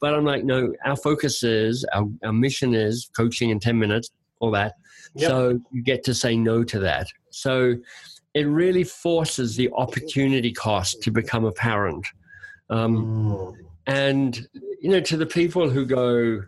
But 0.00 0.14
I'm 0.14 0.24
like, 0.24 0.44
no, 0.44 0.74
our 0.84 0.96
focus 0.96 1.42
is, 1.42 1.84
our, 1.94 2.04
our 2.22 2.32
mission 2.32 2.74
is 2.74 3.10
coaching 3.16 3.50
in 3.50 3.58
10 3.58 3.78
minutes, 3.78 4.10
all 4.40 4.50
that. 4.52 4.74
Yep. 5.14 5.30
So 5.30 5.60
you 5.72 5.82
get 5.82 6.04
to 6.04 6.14
say 6.14 6.36
no 6.36 6.64
to 6.64 6.78
that. 6.80 7.08
So 7.30 7.74
it 8.34 8.44
really 8.44 8.84
forces 8.84 9.56
the 9.56 9.70
opportunity 9.72 10.52
cost 10.52 11.02
to 11.02 11.10
become 11.10 11.44
apparent. 11.44 12.06
Um, 12.70 12.96
mm. 12.96 13.56
And, 13.86 14.46
you 14.80 14.90
know, 14.90 15.00
to 15.00 15.16
the 15.16 15.26
people 15.26 15.70
who 15.70 15.86
go, 15.86 16.42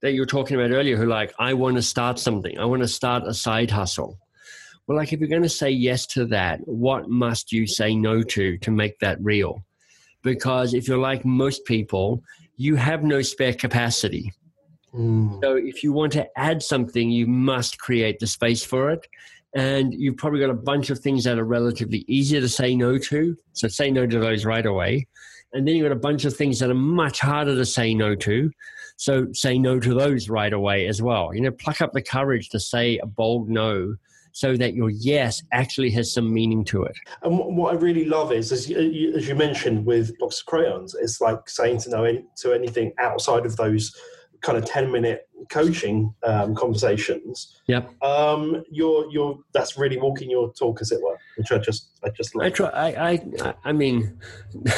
that 0.00 0.12
you 0.12 0.20
were 0.20 0.26
talking 0.26 0.56
about 0.56 0.70
earlier, 0.70 0.96
who 0.96 1.06
like, 1.06 1.34
I 1.40 1.54
want 1.54 1.76
to 1.76 1.82
start 1.82 2.20
something, 2.20 2.56
I 2.58 2.64
want 2.64 2.82
to 2.82 2.88
start 2.88 3.24
a 3.26 3.34
side 3.34 3.70
hustle. 3.70 4.16
Well, 4.86 4.96
like, 4.96 5.12
if 5.12 5.20
you're 5.20 5.28
going 5.28 5.42
to 5.42 5.48
say 5.48 5.70
yes 5.70 6.06
to 6.06 6.24
that, 6.26 6.60
what 6.66 7.10
must 7.10 7.52
you 7.52 7.66
say 7.66 7.94
no 7.94 8.22
to 8.22 8.56
to 8.58 8.70
make 8.70 8.98
that 9.00 9.18
real? 9.20 9.62
Because 10.22 10.72
if 10.72 10.88
you're 10.88 10.98
like 10.98 11.24
most 11.24 11.64
people, 11.64 12.22
you 12.56 12.76
have 12.76 13.02
no 13.02 13.22
spare 13.22 13.52
capacity. 13.52 14.32
Mm. 14.94 15.40
So 15.42 15.56
if 15.56 15.82
you 15.82 15.92
want 15.92 16.12
to 16.12 16.26
add 16.38 16.62
something, 16.62 17.10
you 17.10 17.26
must 17.26 17.78
create 17.78 18.18
the 18.18 18.26
space 18.26 18.64
for 18.64 18.90
it. 18.90 19.06
And 19.54 19.94
you've 19.94 20.16
probably 20.16 20.40
got 20.40 20.50
a 20.50 20.54
bunch 20.54 20.90
of 20.90 20.98
things 20.98 21.24
that 21.24 21.38
are 21.38 21.44
relatively 21.44 22.04
easier 22.06 22.40
to 22.40 22.48
say 22.48 22.76
no 22.76 22.98
to. 22.98 23.36
So 23.52 23.68
say 23.68 23.90
no 23.90 24.06
to 24.06 24.18
those 24.18 24.44
right 24.44 24.66
away. 24.66 25.06
And 25.52 25.66
then 25.66 25.76
you've 25.76 25.88
got 25.88 25.96
a 25.96 26.00
bunch 26.00 26.24
of 26.24 26.36
things 26.36 26.58
that 26.58 26.70
are 26.70 26.74
much 26.74 27.20
harder 27.20 27.54
to 27.54 27.64
say 27.64 27.94
no 27.94 28.14
to. 28.16 28.50
So 28.96 29.28
say 29.32 29.58
no 29.58 29.80
to 29.80 29.94
those 29.94 30.28
right 30.28 30.52
away 30.52 30.86
as 30.86 31.00
well. 31.00 31.34
You 31.34 31.40
know, 31.40 31.50
pluck 31.52 31.80
up 31.80 31.92
the 31.92 32.02
courage 32.02 32.50
to 32.50 32.60
say 32.60 32.98
a 32.98 33.06
bold 33.06 33.48
no 33.48 33.94
so 34.32 34.56
that 34.56 34.74
your 34.74 34.90
yes 34.90 35.42
actually 35.52 35.90
has 35.90 36.12
some 36.12 36.32
meaning 36.32 36.64
to 36.64 36.82
it. 36.82 36.96
And 37.22 37.38
what 37.56 37.74
I 37.74 37.76
really 37.76 38.04
love 38.04 38.32
is, 38.32 38.52
as 38.52 38.68
you, 38.68 39.12
as 39.14 39.26
you 39.26 39.34
mentioned 39.34 39.86
with 39.86 40.16
Box 40.18 40.40
of 40.40 40.46
Crayons, 40.46 40.94
it's 40.94 41.20
like 41.20 41.48
saying 41.48 41.80
to 41.80 41.90
no 41.90 42.22
to 42.36 42.52
anything 42.52 42.92
outside 42.98 43.46
of 43.46 43.56
those 43.56 43.96
kind 44.42 44.58
of 44.58 44.64
10 44.64 44.90
minute 44.90 45.28
coaching 45.50 46.14
um, 46.24 46.54
conversations 46.54 47.60
yep 47.66 47.90
um 48.02 48.62
you're 48.70 49.10
you're 49.10 49.38
that's 49.52 49.78
really 49.78 49.98
walking 49.98 50.30
your 50.30 50.52
talk 50.52 50.80
as 50.80 50.92
it 50.92 51.00
were 51.02 51.16
which 51.36 51.50
i 51.52 51.58
just 51.58 51.90
i 52.04 52.10
just 52.10 52.34
love. 52.34 52.46
i 52.46 52.50
try 52.50 52.68
i 52.68 52.88
i 53.42 53.54
i 53.64 53.72
mean 53.72 54.18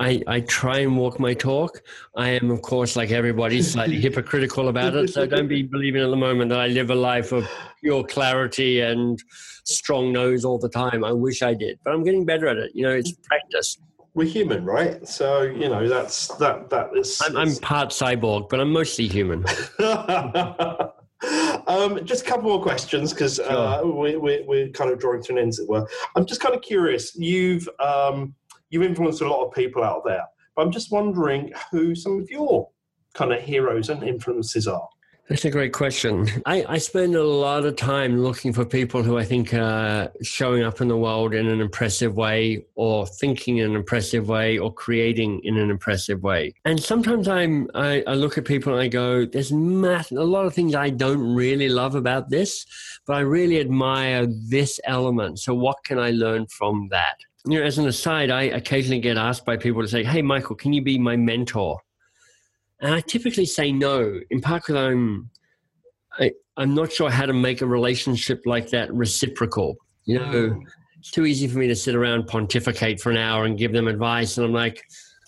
I, 0.00 0.22
I 0.28 0.40
try 0.42 0.78
and 0.78 0.96
walk 0.96 1.18
my 1.18 1.34
talk. 1.34 1.82
I 2.16 2.28
am, 2.28 2.52
of 2.52 2.62
course, 2.62 2.94
like 2.94 3.10
everybody, 3.10 3.60
slightly 3.62 4.00
hypocritical 4.00 4.68
about 4.68 4.94
it. 4.94 5.10
So 5.10 5.26
don't 5.26 5.48
be 5.48 5.62
believing 5.62 6.02
at 6.02 6.10
the 6.10 6.16
moment 6.16 6.50
that 6.50 6.60
I 6.60 6.68
live 6.68 6.90
a 6.90 6.94
life 6.94 7.32
of 7.32 7.48
pure 7.82 8.04
clarity 8.04 8.80
and 8.80 9.18
strong 9.64 10.12
noes 10.12 10.44
all 10.44 10.58
the 10.58 10.68
time. 10.68 11.04
I 11.04 11.10
wish 11.10 11.42
I 11.42 11.52
did, 11.52 11.80
but 11.84 11.94
I'm 11.94 12.04
getting 12.04 12.24
better 12.24 12.46
at 12.46 12.58
it. 12.58 12.70
You 12.74 12.84
know, 12.84 12.92
it's 12.92 13.12
practice 13.24 13.76
we're 14.18 14.26
human, 14.26 14.64
right? 14.64 15.06
So 15.06 15.42
you 15.42 15.68
know 15.68 15.88
that's 15.88 16.26
that 16.38 16.68
that 16.70 16.90
is. 16.96 17.22
I'm, 17.24 17.36
I'm 17.36 17.54
part 17.56 17.90
cyborg, 17.90 18.48
but 18.48 18.58
I'm 18.58 18.72
mostly 18.72 19.06
human. 19.06 19.44
um, 21.68 22.04
just 22.04 22.22
a 22.22 22.28
couple 22.28 22.50
more 22.50 22.60
questions 22.60 23.12
because 23.12 23.36
sure. 23.36 23.48
uh, 23.48 23.84
we, 23.84 24.16
we, 24.16 24.44
we're 24.44 24.70
kind 24.70 24.90
of 24.90 24.98
drawing 24.98 25.22
to 25.22 25.32
an 25.32 25.38
end, 25.38 25.50
as 25.50 25.60
it 25.60 25.68
were. 25.68 25.86
I'm 26.16 26.26
just 26.26 26.40
kind 26.40 26.52
of 26.52 26.62
curious. 26.62 27.14
You've 27.14 27.68
um, 27.78 28.34
you've 28.70 28.82
influenced 28.82 29.22
a 29.22 29.28
lot 29.28 29.46
of 29.46 29.54
people 29.54 29.84
out 29.84 30.02
there, 30.04 30.24
but 30.56 30.62
I'm 30.62 30.72
just 30.72 30.90
wondering 30.90 31.52
who 31.70 31.94
some 31.94 32.18
of 32.18 32.28
your 32.28 32.68
kind 33.14 33.32
of 33.32 33.40
heroes 33.40 33.88
and 33.88 34.02
influences 34.02 34.66
are. 34.66 34.88
That's 35.28 35.44
a 35.44 35.50
great 35.50 35.74
question. 35.74 36.26
I, 36.46 36.64
I, 36.66 36.78
spend 36.78 37.14
a 37.14 37.22
lot 37.22 37.66
of 37.66 37.76
time 37.76 38.22
looking 38.22 38.50
for 38.50 38.64
people 38.64 39.02
who 39.02 39.18
I 39.18 39.24
think 39.24 39.52
are 39.52 40.10
showing 40.22 40.62
up 40.62 40.80
in 40.80 40.88
the 40.88 40.96
world 40.96 41.34
in 41.34 41.48
an 41.48 41.60
impressive 41.60 42.16
way, 42.16 42.64
or 42.76 43.06
thinking 43.06 43.58
in 43.58 43.66
an 43.70 43.76
impressive 43.76 44.26
way, 44.26 44.56
or 44.56 44.72
creating 44.72 45.42
in 45.44 45.58
an 45.58 45.68
impressive 45.68 46.22
way. 46.22 46.54
And 46.64 46.82
sometimes 46.82 47.28
I'm 47.28 47.68
I, 47.74 48.02
I 48.06 48.14
look 48.14 48.38
at 48.38 48.46
people 48.46 48.72
and 48.72 48.80
I 48.80 48.88
go, 48.88 49.26
"There's 49.26 49.50
a 49.50 49.54
lot 49.54 50.46
of 50.46 50.54
things 50.54 50.74
I 50.74 50.88
don't 50.88 51.34
really 51.34 51.68
love 51.68 51.94
about 51.94 52.30
this, 52.30 52.64
but 53.06 53.16
I 53.16 53.20
really 53.20 53.60
admire 53.60 54.26
this 54.26 54.80
element. 54.84 55.40
So 55.40 55.54
what 55.54 55.84
can 55.84 55.98
I 55.98 56.10
learn 56.10 56.46
from 56.46 56.88
that?" 56.90 57.16
You 57.44 57.58
know, 57.58 57.66
as 57.66 57.76
an 57.76 57.86
aside, 57.86 58.30
I 58.30 58.44
occasionally 58.44 59.00
get 59.00 59.18
asked 59.18 59.44
by 59.44 59.58
people 59.58 59.82
to 59.82 59.88
say, 59.88 60.04
"Hey, 60.04 60.22
Michael, 60.22 60.56
can 60.56 60.72
you 60.72 60.80
be 60.80 60.98
my 60.98 61.16
mentor?" 61.16 61.82
And 62.80 62.94
I 62.94 63.00
typically 63.00 63.46
say 63.46 63.72
no, 63.72 64.20
in 64.30 64.40
part 64.40 64.62
because 64.62 64.76
I'm, 64.76 65.30
I, 66.18 66.32
I'm 66.56 66.74
not 66.74 66.92
sure 66.92 67.10
how 67.10 67.26
to 67.26 67.32
make 67.32 67.60
a 67.60 67.66
relationship 67.66 68.42
like 68.46 68.70
that 68.70 68.92
reciprocal. 68.92 69.76
You 70.04 70.18
know, 70.18 70.24
mm. 70.24 70.62
it's 70.98 71.10
too 71.10 71.26
easy 71.26 71.48
for 71.48 71.58
me 71.58 71.66
to 71.68 71.76
sit 71.76 71.94
around 71.94 72.26
pontificate 72.26 73.00
for 73.00 73.10
an 73.10 73.16
hour 73.16 73.44
and 73.44 73.58
give 73.58 73.72
them 73.72 73.88
advice. 73.88 74.38
And 74.38 74.46
I'm 74.46 74.52
like, 74.52 74.82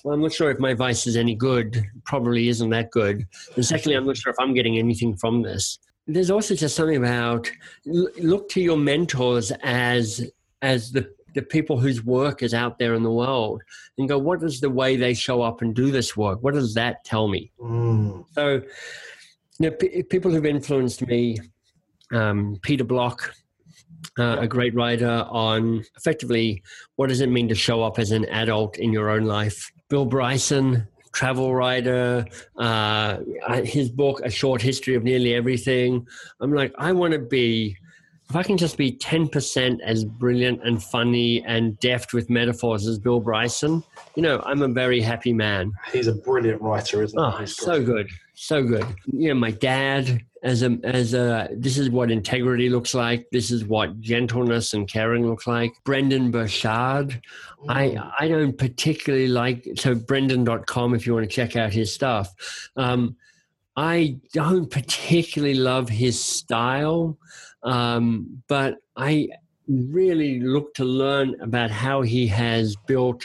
well, 0.05 0.15
I'm 0.15 0.23
not 0.23 0.33
sure 0.33 0.51
if 0.51 0.59
my 0.59 0.71
advice 0.71 1.07
is 1.07 1.17
any 1.17 1.35
good. 1.35 1.85
Probably 2.05 2.49
isn't 2.49 2.71
that 2.71 2.91
good. 2.91 3.27
And 3.57 3.65
secondly, 3.65 3.97
I'm 3.97 4.07
not 4.07 4.17
sure 4.17 4.31
if 4.31 4.37
I'm 4.41 4.55
getting 4.55 4.79
anything 4.79 5.17
from 5.17 5.43
this. 5.43 5.79
There's 6.07 6.31
also 6.31 6.55
just 6.55 6.75
something 6.75 6.97
about 6.97 7.51
look 7.85 8.49
to 8.51 8.61
your 8.61 8.77
mentors 8.77 9.53
as 9.63 10.31
as 10.63 10.93
the 10.93 11.11
the 11.35 11.43
people 11.43 11.79
whose 11.79 12.05
work 12.05 12.43
is 12.43 12.55
out 12.55 12.79
there 12.79 12.95
in 12.95 13.03
the 13.03 13.11
world 13.11 13.63
and 13.99 14.09
go, 14.09 14.19
what 14.19 14.43
is 14.43 14.61
the 14.61 14.71
way 14.71 14.97
they 14.97 15.15
show 15.15 15.43
up 15.43 15.63
and 15.63 15.75
do 15.75 15.91
this 15.91 16.17
work? 16.17 16.43
What 16.43 16.55
does 16.55 16.75
that 16.75 17.05
tell 17.05 17.29
me? 17.29 17.53
Mm. 17.61 18.25
So, 18.33 18.63
you 19.59 19.71
know, 19.71 19.71
p- 19.71 20.03
people 20.03 20.31
who've 20.31 20.47
influenced 20.47 21.07
me, 21.07 21.39
um, 22.13 22.59
Peter 22.63 22.85
Block, 22.85 23.35
uh, 24.19 24.39
a 24.41 24.47
great 24.47 24.75
writer 24.75 25.27
on 25.29 25.85
effectively 25.97 26.63
what 26.97 27.09
does 27.09 27.21
it 27.21 27.29
mean 27.29 27.49
to 27.49 27.55
show 27.55 27.83
up 27.83 27.99
as 27.99 28.11
an 28.11 28.25
adult 28.27 28.79
in 28.79 28.93
your 28.93 29.11
own 29.11 29.25
life. 29.25 29.71
Bill 29.89 30.05
Bryson, 30.07 30.87
travel 31.13 31.55
writer, 31.55 32.25
uh, 32.57 33.19
his 33.65 33.91
book, 33.91 34.21
A 34.25 34.31
Short 34.31 34.63
History 34.63 34.95
of 34.95 35.05
Nearly 35.05 35.35
Everything. 35.35 36.07
I'm 36.41 36.53
like, 36.53 36.73
I 36.79 36.93
want 36.93 37.13
to 37.13 37.19
be 37.19 37.77
if 38.31 38.37
I 38.37 38.45
can 38.45 38.57
just 38.57 38.79
be 38.79 38.93
10% 38.93 39.81
as 39.81 40.05
brilliant 40.05 40.63
and 40.63 40.81
funny 40.81 41.43
and 41.45 41.77
deft 41.81 42.13
with 42.15 42.31
metaphors 42.31 42.87
as 42.87 42.97
Bill 42.97 43.19
Bryson, 43.19 43.83
you 44.15 44.23
know, 44.23 44.41
I'm 44.47 44.63
a 44.63 44.69
very 44.69 45.01
happy 45.01 45.33
man. 45.33 45.73
He's 45.93 46.07
a 46.07 46.15
brilliant 46.15 46.63
writer, 46.63 47.03
isn't 47.03 47.19
oh, 47.19 47.31
he? 47.33 47.43
Oh, 47.43 47.47
so 47.47 47.85
good. 47.85 48.09
So 48.35 48.63
good. 48.63 48.87
You 49.07 49.31
know, 49.31 49.35
my 49.35 49.51
dad 49.51 50.25
as 50.45 50.63
a 50.63 50.79
as 50.85 51.13
a 51.13 51.49
this 51.53 51.77
is 51.77 51.91
what 51.91 52.11
integrity 52.11 52.71
looks 52.71 52.95
like. 52.95 53.27
This 53.33 53.51
is 53.51 53.65
what 53.65 54.01
gentleness 54.01 54.75
and 54.75 54.89
caring 54.89 55.27
look 55.27 55.49
like. 55.49 55.73
Brendon 55.85 56.31
Burchard. 56.31 57.21
Mm. 57.65 57.69
I 57.69 58.11
I 58.19 58.29
don't 58.29 58.57
particularly 58.57 59.29
like 59.29 59.67
so 59.75 59.95
Brendon.com 59.97 60.95
if 60.95 61.05
you 61.05 61.15
want 61.15 61.29
to 61.29 61.35
check 61.35 61.57
out 61.57 61.73
his 61.73 61.93
stuff. 61.93 62.33
Um, 62.77 63.17
I 63.77 64.19
don't 64.33 64.71
particularly 64.71 65.55
love 65.55 65.89
his 65.89 66.23
style. 66.23 67.19
Um, 67.63 68.43
but 68.49 68.79
I 68.97 69.29
really 69.69 70.41
look 70.41 70.75
to 70.75 70.85
learn 70.85 71.41
about 71.41 71.71
how 71.71 72.03
he 72.03 72.27
has 72.27 72.75
built 72.87 73.25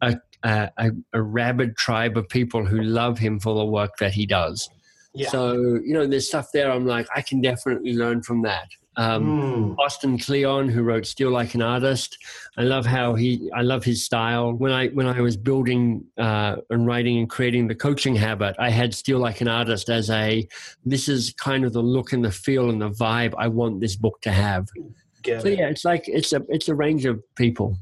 a, 0.00 0.16
a, 0.44 0.70
a, 1.12 1.22
rabid 1.22 1.76
tribe 1.76 2.16
of 2.16 2.28
people 2.28 2.64
who 2.64 2.82
love 2.82 3.18
him 3.18 3.40
for 3.40 3.54
the 3.54 3.64
work 3.64 3.96
that 3.98 4.12
he 4.12 4.26
does. 4.26 4.68
Yeah. 5.14 5.28
So, 5.30 5.54
you 5.54 5.92
know, 5.92 6.06
there's 6.06 6.28
stuff 6.28 6.48
there 6.52 6.70
I'm 6.70 6.86
like, 6.86 7.06
I 7.14 7.22
can 7.22 7.40
definitely 7.40 7.94
learn 7.94 8.22
from 8.22 8.42
that. 8.42 8.68
Um, 8.96 9.24
mm. 9.24 9.78
Austin 9.78 10.18
Kleon, 10.18 10.68
who 10.68 10.82
wrote 10.82 11.06
"Steal 11.06 11.30
Like 11.30 11.54
an 11.54 11.62
Artist," 11.62 12.18
I 12.58 12.62
love 12.62 12.84
how 12.84 13.14
he, 13.14 13.50
I 13.54 13.62
love 13.62 13.84
his 13.84 14.04
style. 14.04 14.52
When 14.52 14.70
I 14.70 14.88
when 14.88 15.06
I 15.06 15.20
was 15.20 15.36
building 15.36 16.04
uh, 16.18 16.56
and 16.68 16.86
writing 16.86 17.18
and 17.18 17.28
creating 17.28 17.68
the 17.68 17.74
coaching 17.74 18.14
habit, 18.14 18.54
I 18.58 18.70
had 18.70 18.94
"Steal 18.94 19.18
Like 19.18 19.40
an 19.40 19.48
Artist" 19.48 19.88
as 19.88 20.10
a 20.10 20.46
this 20.84 21.08
is 21.08 21.32
kind 21.38 21.64
of 21.64 21.72
the 21.72 21.82
look 21.82 22.12
and 22.12 22.24
the 22.24 22.30
feel 22.30 22.68
and 22.68 22.82
the 22.82 22.90
vibe 22.90 23.34
I 23.38 23.48
want 23.48 23.80
this 23.80 23.96
book 23.96 24.20
to 24.22 24.30
have. 24.30 24.68
Get 25.22 25.42
so 25.42 25.48
it. 25.48 25.58
yeah, 25.58 25.68
it's 25.68 25.84
like 25.84 26.04
it's 26.06 26.32
a 26.32 26.42
it's 26.48 26.68
a 26.68 26.74
range 26.74 27.06
of 27.06 27.22
people. 27.34 27.78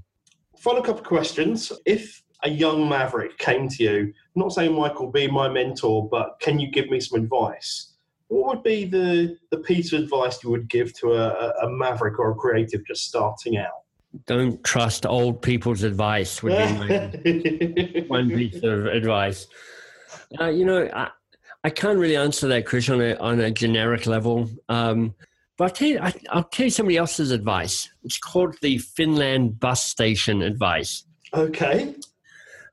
Couple 0.62 0.94
of 0.94 1.02
questions. 1.02 1.72
If 1.86 2.22
a 2.44 2.50
young 2.50 2.88
maverick 2.88 3.38
came 3.38 3.68
to 3.68 3.82
you, 3.82 3.98
I'm 4.00 4.42
not 4.42 4.52
saying 4.52 4.74
Michael 4.74 5.10
be 5.10 5.26
my 5.26 5.48
mentor, 5.48 6.08
but 6.08 6.38
can 6.40 6.58
you 6.58 6.70
give 6.70 6.88
me 6.88 7.00
some 7.00 7.22
advice? 7.22 7.89
What 8.30 8.46
would 8.46 8.62
be 8.62 8.84
the, 8.84 9.36
the 9.50 9.58
piece 9.58 9.92
of 9.92 10.04
advice 10.04 10.42
you 10.44 10.50
would 10.50 10.70
give 10.70 10.94
to 11.00 11.14
a, 11.14 11.50
a 11.64 11.68
maverick 11.68 12.18
or 12.18 12.30
a 12.30 12.34
creative 12.34 12.86
just 12.86 13.04
starting 13.04 13.56
out? 13.56 13.72
Don't 14.26 14.62
trust 14.62 15.04
old 15.04 15.42
people's 15.42 15.82
advice 15.82 16.40
would 16.42 16.50
be 16.50 16.78
my 16.78 18.04
one 18.06 18.30
piece 18.30 18.62
of 18.62 18.86
advice. 18.86 19.48
Uh, 20.40 20.46
you 20.46 20.64
know, 20.64 20.88
I, 20.94 21.10
I 21.64 21.70
can't 21.70 21.98
really 21.98 22.16
answer 22.16 22.46
that, 22.48 22.66
Chris, 22.66 22.88
on 22.88 23.00
a, 23.00 23.14
on 23.16 23.40
a 23.40 23.50
generic 23.50 24.06
level. 24.06 24.48
Um, 24.68 25.14
but 25.58 25.64
I'll 25.64 25.70
tell, 25.70 25.88
you, 25.88 25.98
I, 25.98 26.12
I'll 26.30 26.44
tell 26.44 26.66
you 26.66 26.70
somebody 26.70 26.98
else's 26.98 27.32
advice. 27.32 27.90
It's 28.04 28.18
called 28.18 28.56
the 28.62 28.78
Finland 28.78 29.58
bus 29.58 29.84
station 29.84 30.40
advice. 30.40 31.04
Okay. 31.34 31.96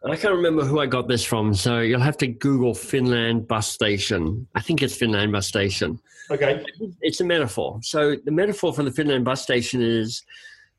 I 0.06 0.16
can't 0.16 0.36
remember 0.36 0.64
who 0.64 0.80
I 0.80 0.86
got 0.86 1.08
this 1.08 1.24
from, 1.24 1.54
so 1.54 1.80
you'll 1.80 2.00
have 2.00 2.18
to 2.18 2.28
Google 2.28 2.74
Finland 2.74 3.48
bus 3.48 3.68
station. 3.68 4.48
I 4.56 4.62
think 4.62 4.82
it's 4.82 4.96
Finland 4.96 5.32
bus 5.32 5.48
station. 5.48 6.00
Okay. 6.30 6.64
It's 7.02 7.20
a 7.22 7.24
metaphor. 7.24 7.80
So 7.82 8.16
the 8.24 8.32
metaphor 8.32 8.74
for 8.74 8.84
the 8.84 8.92
Finland 8.92 9.26
bus 9.26 9.42
station 9.42 9.82
is 9.82 10.24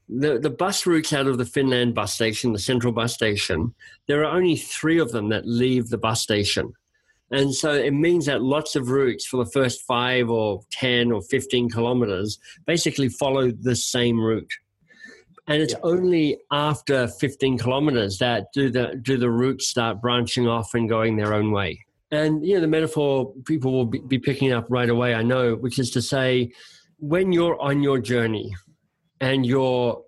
the, 0.09 0.39
the 0.39 0.51
bus 0.51 0.87
routes 0.87 1.13
out 1.13 1.27
of 1.27 1.39
the 1.39 1.45
Finland 1.45 1.95
bus 1.95 2.15
station, 2.15 2.53
the 2.53 2.59
central 2.59 2.93
bus 2.93 3.15
station, 3.15 3.75
there 4.07 4.25
are 4.25 4.37
only 4.37 4.57
three 4.57 4.99
of 4.99 5.13
them 5.13 5.29
that 5.29 5.47
leave 5.47 5.89
the 5.89 5.99
bus 5.99 6.23
station. 6.23 6.73
And 7.31 7.55
so 7.55 7.73
it 7.73 7.93
means 7.93 8.25
that 8.27 8.43
lots 8.43 8.75
of 8.75 8.89
routes 8.89 9.27
for 9.27 9.45
the 9.45 9.51
first 9.51 9.83
five 9.83 10.31
or 10.31 10.63
10 10.73 11.13
or 11.13 11.21
15 11.21 11.69
kilometers 11.69 12.39
basically 12.67 13.11
follow 13.11 13.51
the 13.51 13.77
same 13.77 14.19
route. 14.19 14.51
And 15.49 15.63
it's 15.63 15.75
only 15.83 16.39
after 16.53 17.09
15 17.09 17.59
kilometers 17.59 18.19
that 18.19 18.53
do 18.53 18.71
the, 18.71 18.99
do 19.01 19.17
the 19.17 19.31
routes 19.31 19.67
start 19.67 20.01
branching 20.01 20.47
off 20.47 20.75
and 20.75 20.89
going 20.89 21.17
their 21.17 21.33
own 21.33 21.51
way. 21.51 21.85
And, 22.11 22.45
you 22.47 22.55
know, 22.55 22.61
the 22.61 22.69
metaphor 22.69 23.33
people 23.47 23.73
will 23.73 23.87
be, 23.87 23.99
be 23.99 24.19
picking 24.19 24.53
up 24.53 24.67
right 24.69 24.89
away, 24.89 25.15
I 25.15 25.23
know, 25.23 25.55
which 25.55 25.79
is 25.79 25.91
to 25.93 26.03
say, 26.03 26.53
when 26.99 27.33
you're 27.33 27.61
on 27.61 27.83
your 27.83 27.99
journey 27.99 28.55
and 29.21 29.45
you're 29.45 30.03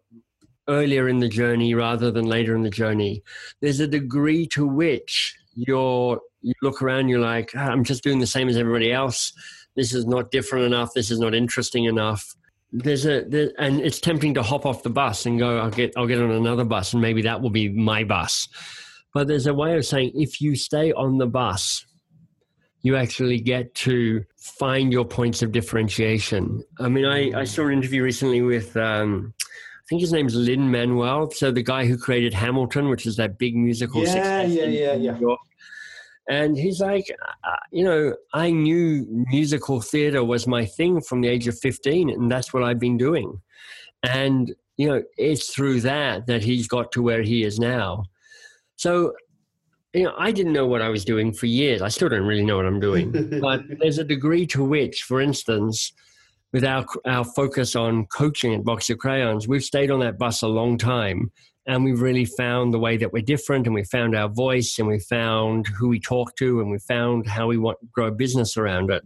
earlier 0.68 1.08
in 1.08 1.18
the 1.18 1.28
journey 1.28 1.74
rather 1.74 2.10
than 2.10 2.26
later 2.26 2.54
in 2.54 2.62
the 2.62 2.70
journey, 2.70 3.22
there's 3.60 3.80
a 3.80 3.86
degree 3.86 4.46
to 4.48 4.66
which 4.66 5.36
you're 5.54 6.20
you 6.42 6.54
look 6.62 6.82
around, 6.82 7.08
you're 7.08 7.20
like, 7.20 7.52
ah, 7.56 7.68
I'm 7.68 7.84
just 7.84 8.02
doing 8.02 8.18
the 8.18 8.26
same 8.26 8.48
as 8.48 8.56
everybody 8.56 8.92
else. 8.92 9.32
This 9.76 9.94
is 9.94 10.06
not 10.06 10.30
different 10.30 10.64
enough. 10.64 10.94
This 10.94 11.10
is 11.10 11.18
not 11.18 11.34
interesting 11.34 11.84
enough. 11.84 12.34
There's 12.72 13.04
a 13.06 13.24
there, 13.24 13.50
and 13.58 13.80
it's 13.80 14.00
tempting 14.00 14.34
to 14.34 14.42
hop 14.42 14.64
off 14.64 14.82
the 14.82 14.90
bus 14.90 15.26
and 15.26 15.38
go, 15.38 15.58
I'll 15.58 15.70
get 15.70 15.92
I'll 15.96 16.06
get 16.06 16.20
on 16.20 16.30
another 16.30 16.64
bus 16.64 16.92
and 16.92 17.02
maybe 17.02 17.22
that 17.22 17.40
will 17.40 17.50
be 17.50 17.68
my 17.68 18.04
bus. 18.04 18.48
But 19.12 19.26
there's 19.26 19.46
a 19.46 19.54
way 19.54 19.76
of 19.76 19.84
saying 19.84 20.12
if 20.14 20.40
you 20.40 20.54
stay 20.54 20.92
on 20.92 21.18
the 21.18 21.26
bus, 21.26 21.84
you 22.82 22.96
actually 22.96 23.40
get 23.40 23.74
to 23.74 24.24
find 24.36 24.92
your 24.92 25.04
points 25.04 25.42
of 25.42 25.52
differentiation. 25.52 26.62
I 26.78 26.88
mean, 26.88 27.06
I, 27.06 27.40
I 27.40 27.44
saw 27.44 27.66
an 27.66 27.72
interview 27.72 28.02
recently 28.02 28.40
with 28.42 28.76
um, 28.76 29.34
I 29.40 29.82
think 29.88 30.00
his 30.00 30.12
name's 30.12 30.36
Lin 30.36 30.70
Manuel. 30.70 31.30
So 31.32 31.50
the 31.50 31.64
guy 31.64 31.86
who 31.86 31.98
created 31.98 32.32
Hamilton, 32.32 32.88
which 32.88 33.04
is 33.04 33.16
that 33.16 33.36
big 33.36 33.56
musical. 33.56 34.04
Yeah, 34.04 34.42
yeah, 34.42 34.64
yeah, 34.64 34.94
yeah. 34.94 35.18
And 36.30 36.56
he's 36.56 36.80
like, 36.80 37.10
you 37.72 37.82
know, 37.82 38.14
I 38.32 38.52
knew 38.52 39.04
musical 39.32 39.80
theater 39.80 40.22
was 40.22 40.46
my 40.46 40.64
thing 40.64 41.00
from 41.00 41.22
the 41.22 41.28
age 41.28 41.48
of 41.48 41.58
15, 41.58 42.08
and 42.08 42.30
that's 42.30 42.54
what 42.54 42.62
I've 42.62 42.78
been 42.78 42.96
doing. 42.96 43.40
And, 44.04 44.54
you 44.76 44.88
know, 44.88 45.02
it's 45.18 45.52
through 45.52 45.80
that 45.80 46.28
that 46.28 46.44
he's 46.44 46.68
got 46.68 46.92
to 46.92 47.02
where 47.02 47.22
he 47.22 47.42
is 47.42 47.58
now. 47.58 48.04
So, 48.76 49.12
you 49.92 50.04
know, 50.04 50.14
I 50.16 50.30
didn't 50.30 50.52
know 50.52 50.68
what 50.68 50.82
I 50.82 50.88
was 50.88 51.04
doing 51.04 51.32
for 51.32 51.46
years. 51.46 51.82
I 51.82 51.88
still 51.88 52.08
don't 52.08 52.26
really 52.26 52.44
know 52.44 52.58
what 52.58 52.66
I'm 52.66 52.78
doing. 52.78 53.10
but 53.40 53.62
there's 53.80 53.98
a 53.98 54.04
degree 54.04 54.46
to 54.46 54.62
which, 54.62 55.02
for 55.02 55.20
instance, 55.20 55.92
with 56.52 56.64
our, 56.64 56.86
our 57.06 57.24
focus 57.24 57.74
on 57.74 58.06
coaching 58.06 58.54
at 58.54 58.62
Box 58.62 58.88
of 58.88 58.98
Crayons, 58.98 59.48
we've 59.48 59.64
stayed 59.64 59.90
on 59.90 59.98
that 60.00 60.16
bus 60.16 60.42
a 60.42 60.48
long 60.48 60.78
time 60.78 61.32
and 61.70 61.84
we 61.84 61.92
really 61.92 62.24
found 62.24 62.74
the 62.74 62.80
way 62.80 62.96
that 62.96 63.12
we're 63.12 63.22
different 63.22 63.64
and 63.64 63.74
we 63.74 63.84
found 63.84 64.16
our 64.16 64.28
voice 64.28 64.76
and 64.80 64.88
we 64.88 64.98
found 64.98 65.68
who 65.68 65.88
we 65.88 66.00
talk 66.00 66.34
to 66.34 66.60
and 66.60 66.68
we 66.68 66.78
found 66.80 67.28
how 67.28 67.46
we 67.46 67.58
want 67.58 67.78
to 67.78 67.86
grow 67.92 68.08
a 68.08 68.10
business 68.10 68.56
around 68.56 68.90
it. 68.90 69.04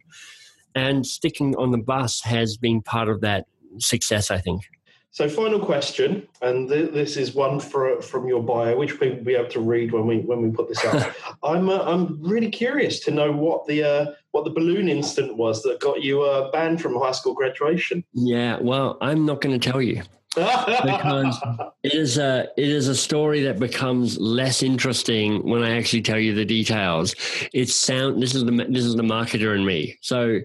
And 0.74 1.06
sticking 1.06 1.54
on 1.56 1.72
the 1.72 1.78
bus 1.78 2.22
has 2.22 2.56
been 2.56 2.80
part 2.80 3.10
of 3.10 3.20
that 3.20 3.44
success 3.78 4.30
i 4.30 4.38
think. 4.38 4.62
So 5.10 5.28
final 5.28 5.60
question 5.60 6.26
and 6.40 6.68
th- 6.68 6.92
this 6.92 7.18
is 7.18 7.34
one 7.34 7.60
for, 7.60 8.00
from 8.00 8.26
your 8.26 8.42
bio 8.42 8.78
which 8.78 8.98
we'll 8.98 9.16
be 9.16 9.34
able 9.34 9.50
to 9.50 9.60
read 9.60 9.92
when 9.92 10.06
we 10.06 10.20
when 10.20 10.40
we 10.40 10.50
put 10.50 10.68
this 10.68 10.82
up. 10.86 11.14
I'm 11.42 11.68
uh, 11.68 11.82
i'm 11.82 12.18
really 12.22 12.50
curious 12.50 13.00
to 13.00 13.10
know 13.10 13.30
what 13.30 13.66
the 13.66 13.82
uh, 13.82 14.06
what 14.30 14.44
the 14.44 14.50
balloon 14.50 14.88
incident 14.88 15.36
was 15.36 15.62
that 15.64 15.80
got 15.80 16.02
you 16.02 16.22
uh, 16.22 16.50
banned 16.50 16.80
from 16.80 16.94
high 16.98 17.12
school 17.12 17.34
graduation. 17.34 18.04
Yeah 18.14 18.58
well 18.58 18.96
i'm 19.02 19.26
not 19.26 19.42
going 19.42 19.58
to 19.58 19.70
tell 19.70 19.82
you 19.82 20.02
because 20.34 21.40
it 21.82 21.94
is 21.94 22.18
a 22.18 22.48
it 22.56 22.68
is 22.68 22.88
a 22.88 22.94
story 22.94 23.42
that 23.42 23.58
becomes 23.58 24.18
less 24.18 24.62
interesting 24.62 25.48
when 25.48 25.62
I 25.62 25.76
actually 25.76 26.02
tell 26.02 26.18
you 26.18 26.34
the 26.34 26.44
details. 26.44 27.14
It's 27.52 27.74
sound. 27.74 28.22
This 28.22 28.34
is 28.34 28.44
the 28.44 28.52
this 28.68 28.84
is 28.84 28.96
the 28.96 29.02
marketer 29.02 29.54
in 29.54 29.64
me. 29.64 29.98
So 30.00 30.40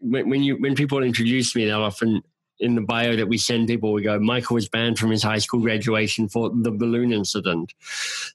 when, 0.00 0.28
when 0.28 0.42
you 0.42 0.56
when 0.56 0.74
people 0.74 1.02
introduce 1.02 1.54
me, 1.56 1.64
they'll 1.66 1.82
often 1.82 2.22
in 2.62 2.76
the 2.76 2.80
bio 2.80 3.16
that 3.16 3.28
we 3.28 3.36
send 3.36 3.66
people, 3.66 3.92
we 3.92 4.02
go, 4.02 4.18
Michael 4.20 4.54
was 4.54 4.68
banned 4.68 4.98
from 4.98 5.10
his 5.10 5.22
high 5.22 5.38
school 5.38 5.60
graduation 5.60 6.28
for 6.28 6.48
the 6.48 6.70
balloon 6.70 7.12
incident. 7.12 7.74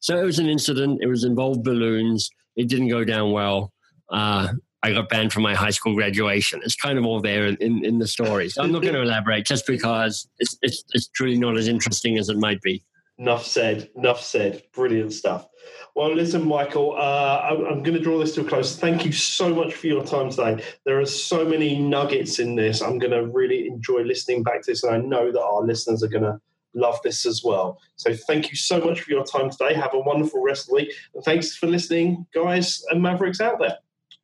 So 0.01 0.19
it 0.19 0.23
was 0.23 0.37
an 0.37 0.49
incident. 0.49 0.99
It 1.01 1.07
was 1.07 1.23
involved 1.23 1.63
balloons. 1.63 2.29
It 2.57 2.67
didn't 2.67 2.89
go 2.89 3.05
down 3.05 3.31
well. 3.31 3.71
Uh, 4.09 4.49
I 4.87 4.93
got 4.93 5.09
banned 5.09 5.33
from 5.33 5.43
my 5.43 5.53
high 5.53 5.71
school 5.71 5.95
graduation. 5.95 6.61
It's 6.63 6.75
kind 6.75 6.97
of 6.97 7.05
all 7.05 7.19
there 7.19 7.47
in, 7.47 7.83
in 7.83 7.99
the 7.99 8.07
story. 8.07 8.47
So 8.49 8.63
I'm 8.63 8.71
not 8.71 8.81
going 8.81 8.93
to 8.93 9.01
elaborate 9.01 9.45
just 9.45 9.67
because 9.67 10.27
it's, 10.39 10.57
it's, 10.61 10.83
it's 10.93 11.07
truly 11.09 11.37
not 11.37 11.57
as 11.57 11.67
interesting 11.67 12.17
as 12.17 12.29
it 12.29 12.37
might 12.37 12.61
be. 12.61 12.83
Enough 13.19 13.45
said. 13.45 13.89
Enough 13.95 14.21
said. 14.21 14.63
Brilliant 14.73 15.11
stuff. 15.11 15.47
Well, 15.93 16.15
listen, 16.15 16.47
Michael, 16.47 16.95
uh, 16.97 17.41
I'm, 17.49 17.65
I'm 17.65 17.83
going 17.83 17.97
to 17.97 17.99
draw 17.99 18.17
this 18.17 18.33
to 18.35 18.41
a 18.41 18.43
close. 18.45 18.77
Thank 18.77 19.05
you 19.05 19.11
so 19.11 19.53
much 19.53 19.73
for 19.73 19.87
your 19.87 20.05
time 20.05 20.29
today. 20.29 20.63
There 20.85 20.99
are 20.99 21.05
so 21.05 21.43
many 21.43 21.77
nuggets 21.79 22.39
in 22.39 22.55
this. 22.55 22.81
I'm 22.81 22.97
going 22.97 23.11
to 23.11 23.25
really 23.27 23.67
enjoy 23.67 24.03
listening 24.03 24.43
back 24.43 24.61
to 24.61 24.71
this, 24.71 24.83
and 24.83 24.95
I 24.95 24.99
know 24.99 25.31
that 25.31 25.41
our 25.41 25.63
listeners 25.63 26.03
are 26.03 26.07
going 26.07 26.23
to 26.23 26.39
love 26.75 27.01
this 27.03 27.25
as 27.25 27.41
well. 27.43 27.79
So 27.95 28.13
thank 28.13 28.51
you 28.51 28.55
so 28.55 28.79
much 28.79 29.01
for 29.01 29.11
your 29.11 29.25
time 29.25 29.49
today. 29.49 29.73
Have 29.73 29.95
a 29.95 29.99
wonderful 29.99 30.41
rest 30.43 30.65
of 30.65 30.67
the 30.69 30.75
week. 30.75 30.93
And 31.15 31.23
thanks 31.23 31.55
for 31.55 31.65
listening, 31.65 32.27
guys 32.33 32.83
and 32.89 33.01
Mavericks 33.01 33.41
out 33.41 33.59
there. 33.59 33.77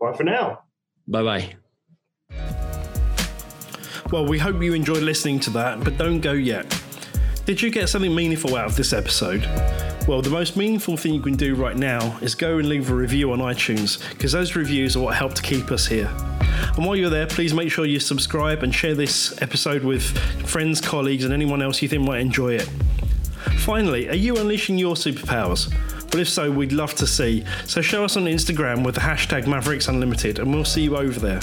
Bye 0.03 0.11
for 0.11 0.25
now. 0.25 0.63
Bye 1.07 1.23
bye. 1.23 1.55
Well, 4.11 4.27
we 4.27 4.37
hope 4.37 4.61
you 4.61 4.73
enjoyed 4.73 5.01
listening 5.01 5.39
to 5.39 5.49
that, 5.51 5.81
but 5.81 5.97
don't 5.97 6.19
go 6.19 6.33
yet. 6.33 6.77
Did 7.45 7.61
you 7.61 7.71
get 7.71 7.87
something 7.87 8.13
meaningful 8.13 8.57
out 8.57 8.65
of 8.65 8.75
this 8.75 8.91
episode? 8.91 9.45
Well, 10.05 10.21
the 10.21 10.29
most 10.29 10.57
meaningful 10.57 10.97
thing 10.97 11.13
you 11.13 11.21
can 11.21 11.37
do 11.37 11.55
right 11.55 11.77
now 11.77 12.17
is 12.21 12.35
go 12.35 12.57
and 12.57 12.67
leave 12.67 12.91
a 12.91 12.93
review 12.93 13.31
on 13.31 13.39
iTunes, 13.39 13.97
because 14.11 14.33
those 14.33 14.57
reviews 14.57 14.97
are 14.97 14.99
what 14.99 15.15
help 15.15 15.35
to 15.35 15.41
keep 15.41 15.71
us 15.71 15.87
here. 15.87 16.09
And 16.75 16.85
while 16.85 16.97
you're 16.97 17.09
there, 17.09 17.27
please 17.27 17.53
make 17.53 17.71
sure 17.71 17.85
you 17.85 18.01
subscribe 18.01 18.61
and 18.61 18.75
share 18.75 18.95
this 18.95 19.41
episode 19.41 19.85
with 19.85 20.03
friends, 20.45 20.81
colleagues, 20.81 21.23
and 21.23 21.33
anyone 21.33 21.61
else 21.61 21.81
you 21.81 21.87
think 21.87 22.03
might 22.03 22.19
enjoy 22.19 22.55
it. 22.55 22.69
Finally, 23.59 24.09
are 24.09 24.15
you 24.15 24.35
unleashing 24.35 24.77
your 24.77 24.95
superpowers? 24.95 25.73
But 26.13 26.19
if 26.19 26.29
so, 26.29 26.51
we'd 26.51 26.71
love 26.71 26.93
to 26.97 27.07
see. 27.07 27.43
So 27.65 27.81
show 27.81 28.05
us 28.05 28.17
on 28.17 28.25
Instagram 28.25 28.85
with 28.85 28.93
the 28.93 29.01
hashtag 29.01 29.47
Mavericks 29.47 29.87
Unlimited, 29.87 30.37
and 30.37 30.53
we'll 30.53 30.63
see 30.63 30.83
you 30.83 30.95
over 30.95 31.19
there. 31.19 31.39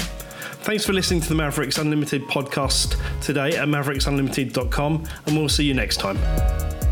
Thanks 0.62 0.86
for 0.86 0.92
listening 0.92 1.20
to 1.22 1.28
the 1.28 1.34
Mavericks 1.34 1.76
Unlimited 1.76 2.22
podcast 2.28 2.94
today 3.20 3.56
at 3.56 3.66
maverickunlimited.com, 3.66 5.08
and 5.26 5.36
we'll 5.36 5.48
see 5.48 5.64
you 5.64 5.74
next 5.74 5.96
time. 5.96 6.89